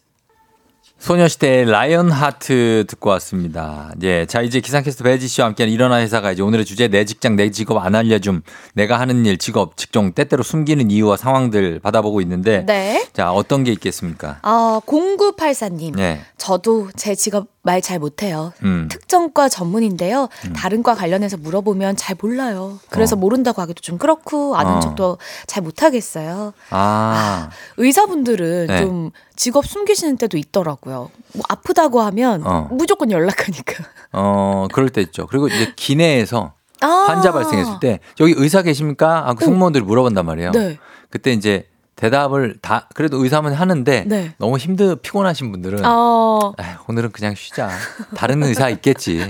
[1.00, 3.92] 소녀시대의 라이언 하트 듣고 왔습니다.
[4.02, 4.26] 예.
[4.26, 7.78] 자, 이제 기상캐스터 배지 씨와 함께하는 일어나 회사가 이제 오늘의 주제 내 직장, 내 직업
[7.78, 8.42] 안 알려줌.
[8.74, 12.66] 내가 하는 일, 직업, 직종, 때때로 숨기는 이유와 상황들 받아보고 있는데.
[12.66, 13.08] 네.
[13.14, 14.40] 자, 어떤 게 있겠습니까?
[14.44, 15.96] 어, 0984님.
[15.96, 16.22] 네.
[16.38, 18.54] 저도 제 직업 말 잘 못해요.
[18.64, 18.88] 음.
[18.90, 20.30] 특정과 전문인데요.
[20.56, 22.80] 다른 과 관련해서 물어보면 잘 몰라요.
[22.90, 24.80] 그래서 모른다고 하기도 좀 그렇고 아는 어.
[24.80, 26.54] 척도 잘 못하겠어요.
[26.72, 27.50] 아.
[27.78, 28.82] 의사분들은 네.
[28.82, 31.12] 좀 직업 숨기시는 때도 있더라고요.
[31.34, 32.68] 뭐 아프다고 하면 어.
[32.72, 33.84] 무조건 연락하니까.
[34.14, 35.28] 어, 그럴 때 있죠.
[35.28, 36.88] 그리고 이제 기내에서 아.
[36.88, 39.28] 환자 발생했을 때 여기 의사 계십니까?
[39.28, 40.52] 하고 승무원들이 물어본단 말이에요.
[40.52, 40.78] 네.
[41.10, 44.34] 그때 이제 대답을 다 그래도 의사면 하는데 네.
[44.38, 46.54] 너무 힘들 피곤하신 분들은 어.
[46.60, 47.72] 에휴, 오늘은 그냥 쉬자.
[48.16, 49.28] 다른 의사 있겠지.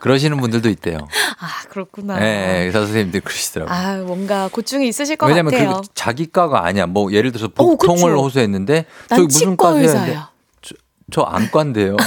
[0.00, 0.96] 그러시는 분들도 있대요.
[1.38, 2.18] 아, 그렇구나.
[2.22, 3.76] 예, 예, 의사 선생님들 그러시더라고요.
[3.76, 5.82] 아, 뭔가 고충이 있으실 것 왜냐면 같아요.
[5.82, 6.86] 그 자기 과가 아니야.
[6.86, 8.24] 뭐 예를 들어서 어, 복통을 그쵸.
[8.24, 9.50] 호소했는데 난 저기 무슨?
[9.50, 10.30] 했는데 의사야.
[10.62, 10.74] 저,
[11.10, 11.98] 저 안과인데요.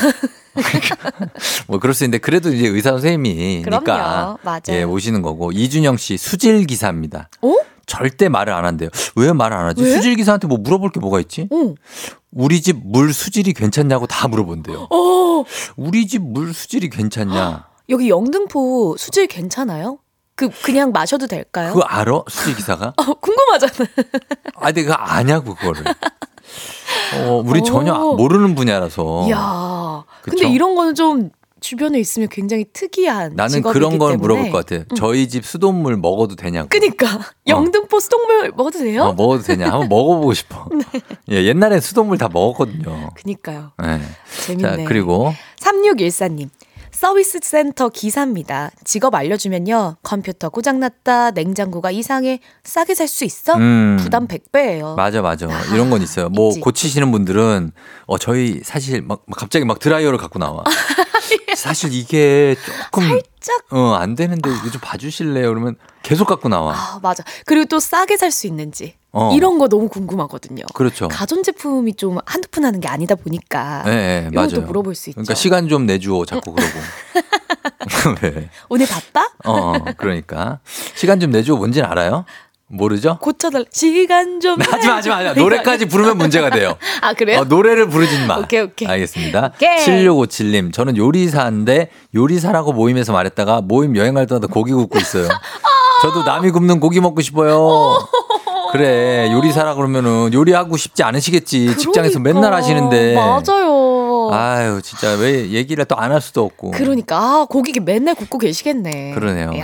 [1.67, 4.37] 뭐 그럴 수 있는데 그래도 이제 의사 선생님이니까 그럼요.
[4.41, 4.61] 맞아요.
[4.69, 7.29] 예, 오시는 거고 이준영 씨 수질 기사입니다.
[7.43, 7.53] 어?
[7.85, 8.89] 절대 말을 안 한대요.
[9.15, 9.83] 왜 말을 안 하지?
[9.83, 9.95] 왜?
[9.95, 11.47] 수질 기사한테 뭐 물어볼 게 뭐가 있지?
[11.51, 11.73] 어.
[12.31, 14.87] 우리 집 물 수질이 괜찮냐고 다 물어본대요.
[14.89, 15.43] 어.
[15.75, 17.67] 우리 집 물 수질이 괜찮냐?
[17.89, 19.99] 여기 영등포 수질 괜찮아요?
[20.35, 21.73] 그 그냥 마셔도 될까요?
[21.73, 22.23] 그거 알아?
[22.27, 22.93] 수질 기사가?
[22.97, 23.73] 어, 궁금하잖아.
[24.55, 25.83] 아, 근데 그거 아냐고 그거를.
[27.15, 27.63] 어, 우리 오.
[27.63, 29.27] 전혀 모르는 분야라서.
[29.27, 30.03] 이야.
[30.23, 30.47] 근데?
[30.49, 31.29] 이런 거는 좀
[31.63, 34.17] 주변에 있으면 굉장히 특이한 나는 그런 걸.
[34.17, 34.83] 물어볼 것 같아.
[34.97, 36.67] 저희 집 수돗물 먹어도 되냐고.
[36.69, 37.07] 그니까
[37.47, 39.03] 영등포 수돗물 먹어도 돼요?
[39.03, 39.71] 어, 먹어도 되냐?
[39.71, 40.67] 한번 먹어보고 싶어.
[41.31, 43.11] 예, 옛날에 수돗물 다 먹었거든요.
[43.15, 43.71] 그니까요.
[43.81, 44.01] 예.
[44.45, 44.77] 재밌네.
[44.77, 46.49] 자, 그리고 3614님.
[46.97, 48.69] 서비스 센터 기사입니다.
[48.85, 49.97] 직업 알려주면요.
[50.03, 53.55] 컴퓨터 고장났다, 냉장고가 이상해, 싸게 살 수 있어?
[53.57, 53.97] 음.
[53.99, 54.95] 부담 100배예요.
[54.95, 55.47] 맞아, 맞아.
[55.73, 56.29] 이런 건 있어요.
[56.29, 56.59] 뭐 있지.
[56.61, 57.71] 고치시는 분들은
[58.05, 60.63] 어 저희 사실 막, 막 갑자기 막 드라이어를 갖고 나와.
[61.57, 62.55] 사실 이게
[62.85, 65.49] 조금 살짝 어, 안 되는데 이거 좀 봐주실래요?
[65.49, 66.73] 그러면 계속 갖고 나와.
[66.75, 67.23] 아, 맞아.
[67.45, 68.95] 그리고 또 싸게 살 수 있는지.
[69.13, 69.31] 어.
[69.35, 70.63] 이런 거 너무 궁금하거든요.
[70.73, 71.07] 그렇죠.
[71.07, 73.83] 가전제품이 좀 한두 푼 하는 게 아니다 보니까.
[73.87, 74.67] 예, 예, 이런 것도 맞아요.
[74.67, 75.17] 물어볼 수 있죠.
[75.17, 76.79] 그러니까 시간 좀 내주오 자꾸 그러고.
[78.23, 78.49] 왜?
[78.69, 79.29] 오늘 바빠?
[79.45, 80.59] 어, 어, 그러니까
[80.95, 82.25] 시간 좀 내주오 뭔지는 알아요?
[82.67, 83.19] 모르죠?
[83.21, 84.57] 고쳐달 시간 좀.
[84.59, 85.33] 하지 마, 하지 마.
[85.33, 86.75] 노래까지 부르면 문제가 돼요.
[87.01, 87.41] 아, 그래요?
[87.41, 88.37] 어, 노래를 부르진 마.
[88.39, 88.87] 오케이, 오케이.
[88.87, 89.51] 알겠습니다.
[89.55, 89.77] 오케이.
[90.07, 95.27] 7657님, 저는 요리사인데 요리사라고 모임에서 말했다가 모임 여행할 때마다 고기 굽고 있어요.
[96.01, 97.95] 저도 남이 굽는 고기 먹고 싶어요.
[98.73, 101.77] 그래, 요리사라 그러면은 요리하고 싶지 않으시겠지.
[101.77, 103.13] 직장에서 맨날 하시는데.
[103.13, 103.41] 그러니까.
[103.53, 104.29] 맞아요.
[104.31, 106.71] 아유, 진짜 왜 얘기를 또 안 할 수도 없고.
[106.71, 109.13] 그러니까 아, 고기 맨날 굽고 계시겠네.
[109.13, 109.51] 그러네요.
[109.51, 109.63] 네.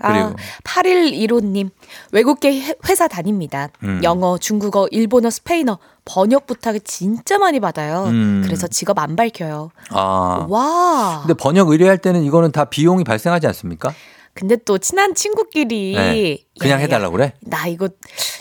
[0.00, 1.70] 아, 그리고 8115님
[2.12, 3.68] 외국계 해- 회사 다닙니다.
[3.82, 4.00] 음.
[4.02, 8.04] 영어, 중국어, 일본어, 스페인어 번역 부탁을 진짜 많이 받아요.
[8.08, 8.42] 음.
[8.44, 9.70] 그래서 직업 안 밝혀요.
[9.90, 10.46] 아.
[10.48, 11.20] 와.
[11.26, 13.92] 근데 번역 의뢰할 때는 이거는 다 비용이 발생하지 않습니까?
[14.40, 16.38] 근데 또 친한 친구끼리 네.
[16.58, 17.34] 그냥 야, 야, 해달라고 그래?
[17.42, 17.90] 나 이거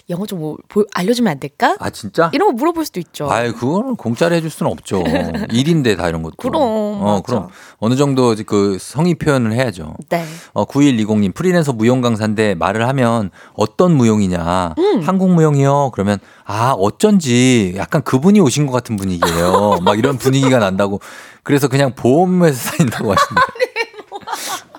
[0.10, 1.76] 영어 좀 뭐, 보- 알려주면 안 될까?
[1.80, 2.32] 아, 진짜?
[2.34, 3.30] 이런 거 물어볼 수도 있죠.
[3.30, 5.04] 아이, 그거는 공짜로 해줄 수는 없죠.
[5.52, 6.36] 일인데 다 이런 것도.
[6.38, 7.22] 그럼, 어, 맞아.
[7.26, 7.48] 그럼
[7.80, 9.96] 어느 정도 그 성의 표현을 해야죠.
[10.08, 10.26] 네.
[10.54, 14.76] 어, 9120님, 프리랜서 무용 강사인데 말을 하면 어떤 무용이냐.
[14.78, 15.02] 음.
[15.02, 15.92] 한국 무용이요.
[15.94, 19.80] 그러면 아, 어쩐지 약간 그분이 오신 것 같은 분위기예요.
[19.84, 21.02] 막 이런 분위기가 난다고.
[21.44, 23.42] 그래서 그냥 보험회사 다닌다고 하시는데.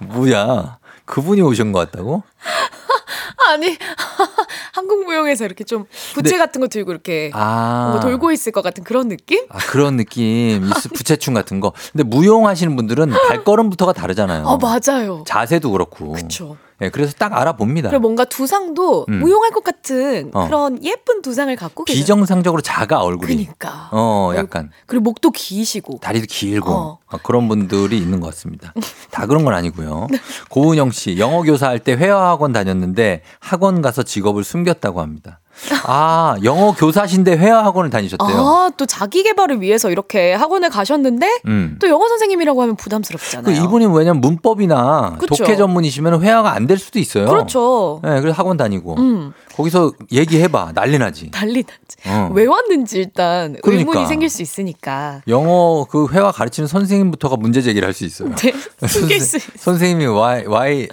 [0.15, 0.80] 뭐야.
[1.11, 2.23] 그분이 오신 것 같다고?
[3.51, 3.77] 아니
[4.73, 7.99] 한국 무용에서 이렇게 좀 부채 근데- 같은 거 들고 이렇게 아.
[8.03, 9.45] 돌고 있을 것 같은 그런 느낌?
[9.49, 10.65] 아, 그런 느낌.
[10.67, 11.73] 있- 부채춤 같은 거.
[11.93, 14.47] 근데 무용 하시는 분들은 발걸음부터가 다르잖아요.
[14.47, 15.25] 아 맞아요.
[15.27, 16.13] 자세도 그렇고.
[16.13, 16.57] 그렇죠.
[16.83, 17.91] 예, 그래서 딱 알아봅니다.
[17.91, 19.21] 그리고 뭔가 두상도 음.
[19.21, 20.47] 무용할 것 같은 어.
[20.47, 22.01] 그런 예쁜 두상을 갖고 계세요.
[22.01, 23.35] 비정상적으로 작아 얼굴이.
[23.35, 23.89] 그러니까.
[23.93, 25.99] 어, 약간 그리고 목도 기시고.
[26.01, 26.99] 다리도 길고 어.
[27.07, 28.73] 어, 그런 분들이 있는 것 같습니다.
[29.11, 30.07] 다 그런 건 아니고요.
[30.49, 35.41] 고은영 씨 영어 교사 할 때 회화 학원 다녔는데 학원 가서 직업을 숨겼다고 합니다.
[35.85, 38.29] 아, 영어 교사신데 회화 학원을 다니셨대요.
[38.29, 41.77] 아, 또 자기 개발을 위해서 이렇게 학원을 가셨는데 음.
[41.81, 43.65] 또 영어 선생님이라고 하면 그 부담스럽잖아요.
[43.65, 45.35] 이분이 왜냐면 문법이나 그쵸.
[45.37, 47.27] 독해 전문이시면 회화가 안 될 수도 있어요.
[47.27, 48.01] 그렇죠.
[48.05, 49.33] 네, 그래서 학원 다니고 음.
[49.57, 51.31] 거기서 얘기해봐 난리 나지.
[51.33, 51.97] 난리 났지.
[52.07, 52.31] 어.
[52.33, 53.91] 왜 왔는지 일단 그러니까.
[53.91, 55.21] 의문이 생길 수 있으니까.
[55.27, 58.33] 영어 그 회화 가르치는 선생님부터가 문제 제기를 할 수 있어요.
[58.37, 58.53] 네,
[58.87, 60.89] 숨길 수 있- 선생님이 why why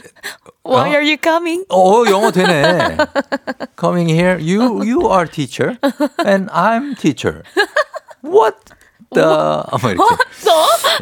[0.67, 0.93] Why 어?
[0.95, 1.63] are you coming?
[1.69, 2.97] 어 영어 되네.
[3.79, 5.77] Coming here, you you are teacher
[6.25, 7.43] and I'm teacher.
[8.21, 8.57] What
[9.13, 9.23] the?
[9.23, 10.15] 뭐 이렇게.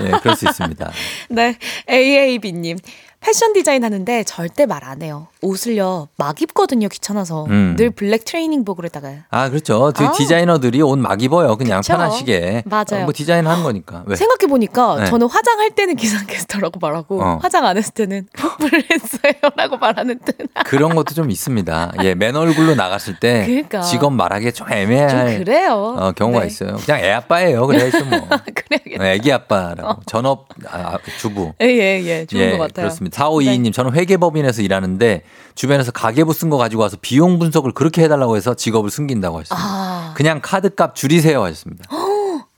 [0.01, 0.91] 예, 그럴 수 있습니다.
[1.29, 1.57] 네,
[1.89, 2.77] AAB님.
[3.21, 5.27] 패션 디자인 하는데 절대 말 안 해요.
[5.45, 7.45] 옷을요, 막 입거든요, 귀찮아서.
[7.49, 7.75] 음.
[7.77, 9.09] 늘 블랙 트레이닝복으로다가.
[9.29, 9.91] 아 그렇죠.
[9.95, 10.11] 그 아.
[10.11, 11.55] 디자이너들이 옷 막 입어요.
[11.57, 11.93] 그냥 그쵸.
[11.93, 12.63] 편하시게.
[12.65, 12.85] 맞아요.
[12.91, 14.03] 어, 뭐 디자인 하는 거니까.
[14.07, 14.15] 왜?
[14.15, 15.05] 생각해보니까 네.
[15.05, 17.39] 저는 화장할 때는 기상캐스터라고 말하고, 어.
[17.41, 18.27] 화장 안 했을 때는
[18.59, 20.35] 플랜서요라고 말하는 듯.
[20.65, 21.93] 그런 것도 좀 있습니다.
[22.03, 23.81] 예, 맨 얼굴로 나갔을 때 그러니까.
[23.81, 25.95] 직업 말하기 좀 애매할 좀 그래요.
[25.97, 26.47] 어, 경우가 네.
[26.47, 26.77] 있어요.
[26.85, 27.65] 그냥 애 아빠예요.
[27.67, 28.19] 그래야죠 뭐.
[28.55, 29.03] 그래야겠다.
[29.03, 30.01] 어, 애기 아빠라고.
[30.05, 31.53] 전업 아, 주부.
[31.61, 32.25] 예, 예, 예.
[32.25, 32.67] 좋은 예, 것 같아요.
[32.67, 32.81] 네.
[32.83, 33.23] 그렇습니다.
[33.25, 35.21] 4522님, 저는 회계법인에서 일하는데
[35.55, 39.67] 주변에서 가계부 쓴 거 가지고 와서 비용 분석을 그렇게 해달라고 해서 직업을 숨긴다고 했습니다.
[39.67, 40.13] 아.
[40.15, 41.89] 그냥 카드값 줄이세요 하셨습니다.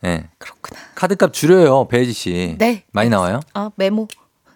[0.05, 0.25] 예.
[0.37, 0.79] 그렇구나.
[0.95, 2.55] 카드값 줄여요, 배지 씨.
[2.59, 2.83] 네.
[2.91, 3.39] 많이 나와요?
[3.53, 4.07] 아, 메모.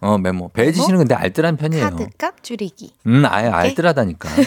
[0.02, 0.50] 어, 메모.
[0.50, 0.82] 배지?
[0.82, 1.90] 씨는 근데 알뜰한 편이에요.
[1.92, 2.92] 카드값 줄이기.
[3.06, 4.30] 음, 아예 알뜰하다니까.
[4.34, 4.44] 자,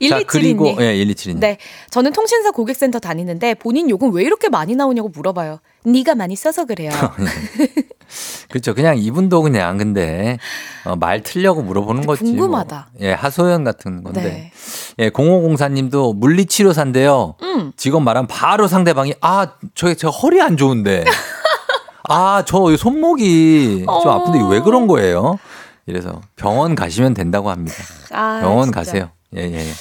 [0.00, 0.26] 1272님.
[0.26, 1.38] 그리고 예, 1272님.
[1.38, 1.58] 네.
[1.90, 5.60] 저는 통신사 고객센터 다니는데 본인 요금 왜 이렇게 많이 나오냐고 물어봐요.
[5.84, 6.90] 네가 많이 써서 그래요.
[8.48, 8.74] 그렇죠.
[8.74, 10.38] 그냥 이분도 그냥 근데
[10.84, 12.24] 어, 말 틀려고 물어보는 거지.
[12.24, 12.88] 궁금하다.
[12.92, 13.06] 뭐.
[13.06, 14.22] 예, 하소연 같은 건데.
[14.22, 14.52] 네.
[14.98, 17.36] 예, 0504님도 물리치료사인데요.
[17.42, 17.72] 음.
[17.76, 21.04] 직업 말하면 바로 상대방이 아, 저, 저 허리 안 좋은데.
[22.08, 24.10] 아, 저 손목이 좀 어.
[24.10, 25.38] 아픈데 왜 그런 거예요?
[25.86, 27.76] 이래서 병원 가시면 된다고 합니다.
[28.10, 28.80] 아, 병원 진짜.
[28.80, 29.10] 가세요.
[29.36, 29.58] 예, 예.
[29.58, 29.72] 예.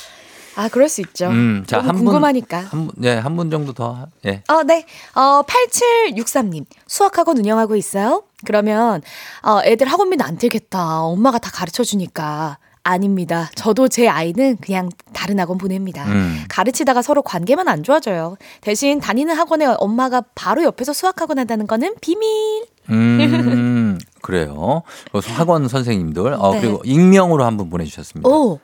[0.60, 1.28] 아, 그럴 수 있죠.
[1.28, 2.04] 음, 자, 한 분.
[2.06, 2.58] 궁금하니까.
[2.60, 4.08] 한 분, 예, 한 분 정도 더.
[4.26, 4.44] 예.
[4.50, 4.86] 어, 네.
[5.16, 6.66] 어, 8763님.
[6.86, 8.24] 수학학원 운영하고 있어요?
[8.46, 9.02] 그러면,
[9.44, 11.02] 어, 애들 학원비는 안 들겠다.
[11.04, 12.58] 엄마가 다 가르쳐 주니까.
[12.84, 13.50] 아닙니다.
[13.56, 16.06] 저도 제 아이는 그냥 다른 학원 보냅니다.
[16.08, 16.44] 음.
[16.50, 18.36] 가르치다가 서로 관계만 안 좋아져요.
[18.62, 22.66] 대신 다니는 학원에 엄마가 바로 옆에서 수학학원 한다는 거는 비밀.
[22.90, 24.82] 음, 그래요.
[25.14, 26.34] 학원 선생님들.
[26.40, 26.62] 어, 네.
[26.62, 28.28] 그리고 익명으로 한 분 보내주셨습니다.
[28.28, 28.60] 오.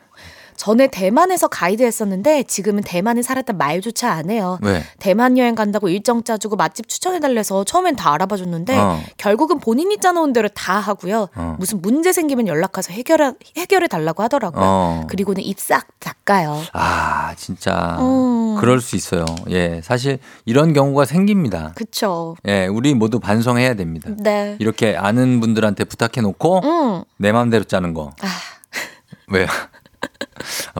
[0.56, 4.58] 전에 대만에서 가이드 했었는데 지금은 대만에 살았다 말조차 안 해요.
[4.62, 4.82] 왜?
[5.00, 9.00] 대만 여행 간다고 일정 짜주고 맛집 추천해달래서 처음엔 다 알아봐 줬는데 어.
[9.18, 11.28] 결국은 본인이 짜놓은 대로 다 하고요.
[11.36, 11.56] 어.
[11.60, 14.64] 무슨 문제 생기면 연락해서 해결해, 해결해 달라고 하더라고요.
[14.66, 15.04] 어.
[15.10, 16.62] 그리고는 입 싹 닦아요.
[16.74, 17.98] 아, 진짜.
[18.00, 18.56] 음.
[18.60, 19.26] 그럴 수 있어요.
[19.50, 19.82] 예.
[19.84, 21.72] 사실 이런 경우가 생깁니다.
[21.74, 22.36] 그쵸.
[22.48, 24.12] 예, 우리 모두 반성해야 됩니다.
[24.20, 24.56] 네.
[24.60, 27.04] 이렇게 아는 분들한테 부탁해 놓고 음.
[27.18, 28.12] 내 마음대로 짜는 거.
[28.22, 28.28] 아.
[29.34, 29.48] 왜요?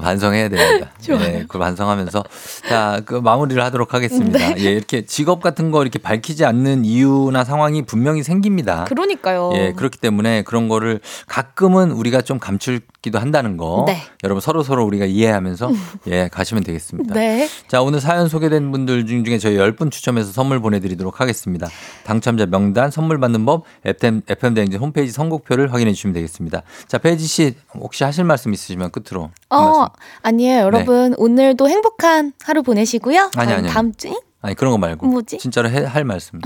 [0.02, 0.92] 반성해야 됩니다.
[1.10, 2.24] 예, 그걸 반성하면서
[2.70, 4.38] 자, 그 마무리를 하도록 하겠습니다.
[4.40, 4.56] 네.
[4.60, 8.86] 예, 이렇게 직업 같은 거 이렇게 밝히지 않는 이유나 상황이 분명히 생깁니다.
[8.86, 9.52] 그러니까요.
[9.54, 13.86] 예, 그렇기 때문에 그런 거를 가끔은 우리가 좀 감출기도 한다는 거.
[13.88, 14.02] 네.
[14.24, 15.72] 여러분 서로 서로 우리가 이해하면서
[16.08, 17.14] 예, 가시면 되겠습니다.
[17.14, 17.48] 네.
[17.68, 21.68] 자, 오늘 사연 소개된 분들 중- 중에 저희 10분 추첨해서 선물 보내 드리도록 하겠습니다.
[22.06, 26.62] 당첨자 명단, 선물 받는 법, FM, FM대행진 홈페이지 선곡표를 확인해 주시면 되겠습니다.
[26.88, 29.30] 자, 배지 씨, 혹시 하실 말씀 있으시면 끝으로.
[29.50, 29.90] 한 어.
[30.22, 30.62] 아니에요.
[30.62, 33.32] 여러분, 오늘도 행복한 하루 보내시고요.
[33.36, 33.68] 아니, 아니.
[33.70, 34.14] 다음 주, 에?
[34.42, 35.08] 아니, 그런 거 말고.
[35.08, 35.40] 뭐지?
[35.40, 36.40] 진짜로 해- 할 말씀.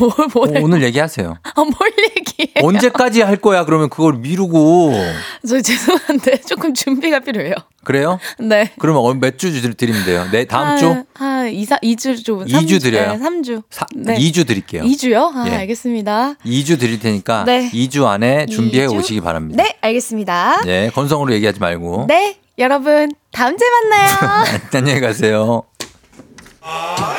[0.00, 1.36] 뭘, 뭘, 오, 오늘 얘기하세요.
[1.54, 1.74] 아, 뭘
[2.16, 2.54] 얘기해.
[2.60, 3.64] 언제까지 할 거야?
[3.64, 4.92] 그러면 그걸 미루고.
[5.48, 7.54] 저 죄송한데 조금 준비가 필요해요.
[7.84, 8.18] 그래요?
[8.40, 8.72] 네.
[8.80, 10.26] 그러면 몇 주 드리면 돼요?
[10.32, 11.04] 네, 다음 주?
[11.14, 12.42] 한 2, 4, 2주 좀.
[12.48, 13.12] 이주 드려요?
[13.12, 13.62] 네, 3주.
[13.70, 14.16] 사, 네.
[14.18, 14.82] 2주 드릴게요.
[14.82, 15.30] 2주요?
[15.32, 15.54] 아, 예.
[15.54, 16.34] 알겠습니다.
[16.44, 17.70] 2주 드릴 테니까 네.
[17.70, 18.96] 2주 안에 준비해 이 주?
[18.96, 19.62] 오시기 바랍니다.
[19.62, 20.62] 네, 알겠습니다.
[20.64, 22.06] 네, 건성으로 얘기하지 말고.
[22.08, 24.58] 네, 여러분, 다음 주에 만나요.
[24.72, 25.62] 안녕히 가세요.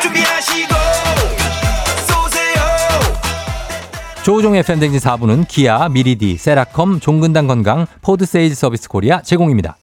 [0.01, 0.73] 준비하시고
[2.07, 2.64] 쏘세요
[4.23, 9.77] 조우종의 FM댕진 4부는 기아, 미리디, 세라컴, 종근당 건강, 포드 세일 서비스 코리아 제공입니다.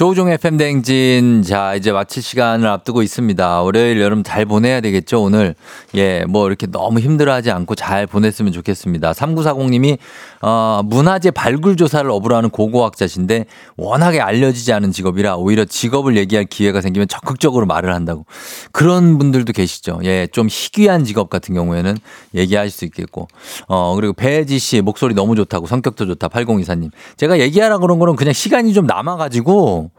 [0.00, 3.60] 조우종의 FM댕진 자 이제 마칠 시간을 앞두고 있습니다.
[3.60, 5.54] 월요일 여러분 잘 보내야 되겠죠 오늘
[5.94, 9.12] 예 뭐 이렇게 너무 힘들어 하지 않고 잘 보냈으면 좋겠습니다.
[9.12, 9.98] 3940님이
[10.40, 13.44] 어, 문화재 발굴 조사를 업으로 하는 고고학자신데
[13.76, 18.24] 워낙에 알려지지 않은 직업이라 오히려 직업을 얘기할 기회가 생기면 적극적으로 말을 한다고
[18.72, 20.00] 그런 분들도 계시죠.
[20.04, 21.98] 예 좀 희귀한 직업 같은 경우에는
[22.34, 23.28] 얘기할 수 있겠고
[23.68, 28.32] 어 그리고 배지 씨 목소리 너무 좋다고 성격도 좋다 8024님 제가 얘기하라 그런 거는 그냥
[28.32, 29.89] 시간이 좀 남아가지고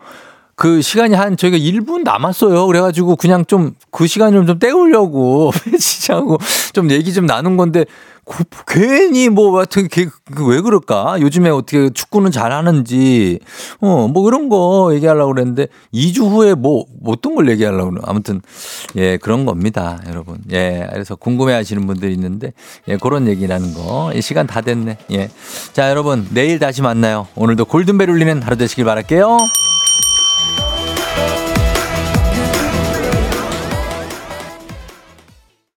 [0.56, 2.68] 그 시간이 한 저희가 1분 남았어요.
[2.68, 6.38] 그래가지고 그냥 좀 그 시간을 좀 때우려고 배지하고
[6.74, 7.84] 좀 얘기 좀 나눈 건데
[8.24, 11.18] 고- 괜히 뭐 하여튼 걔그왜 그럴까?
[11.20, 13.40] 요즘에 어떻게 축구는 잘하는지
[13.82, 18.40] 어뭐 그런 거 얘기하려고 그랬는데 2주 후에 뭐 어떤 걸 얘기하려고 그러 아무튼
[18.96, 20.38] 예 그런 겁니다, 여러분.
[20.52, 22.54] 예 그래서 궁금해하시는 분들이 있는데
[22.88, 24.12] 예 그런 얘기라는 거.
[24.16, 25.00] 이 시간 다 됐네.
[25.12, 25.30] 예.
[25.74, 27.28] 자 여러분 내일 다시 만나요.
[27.36, 29.38] 오늘도 골든벨 울리는 하루 되시길 바랄게요.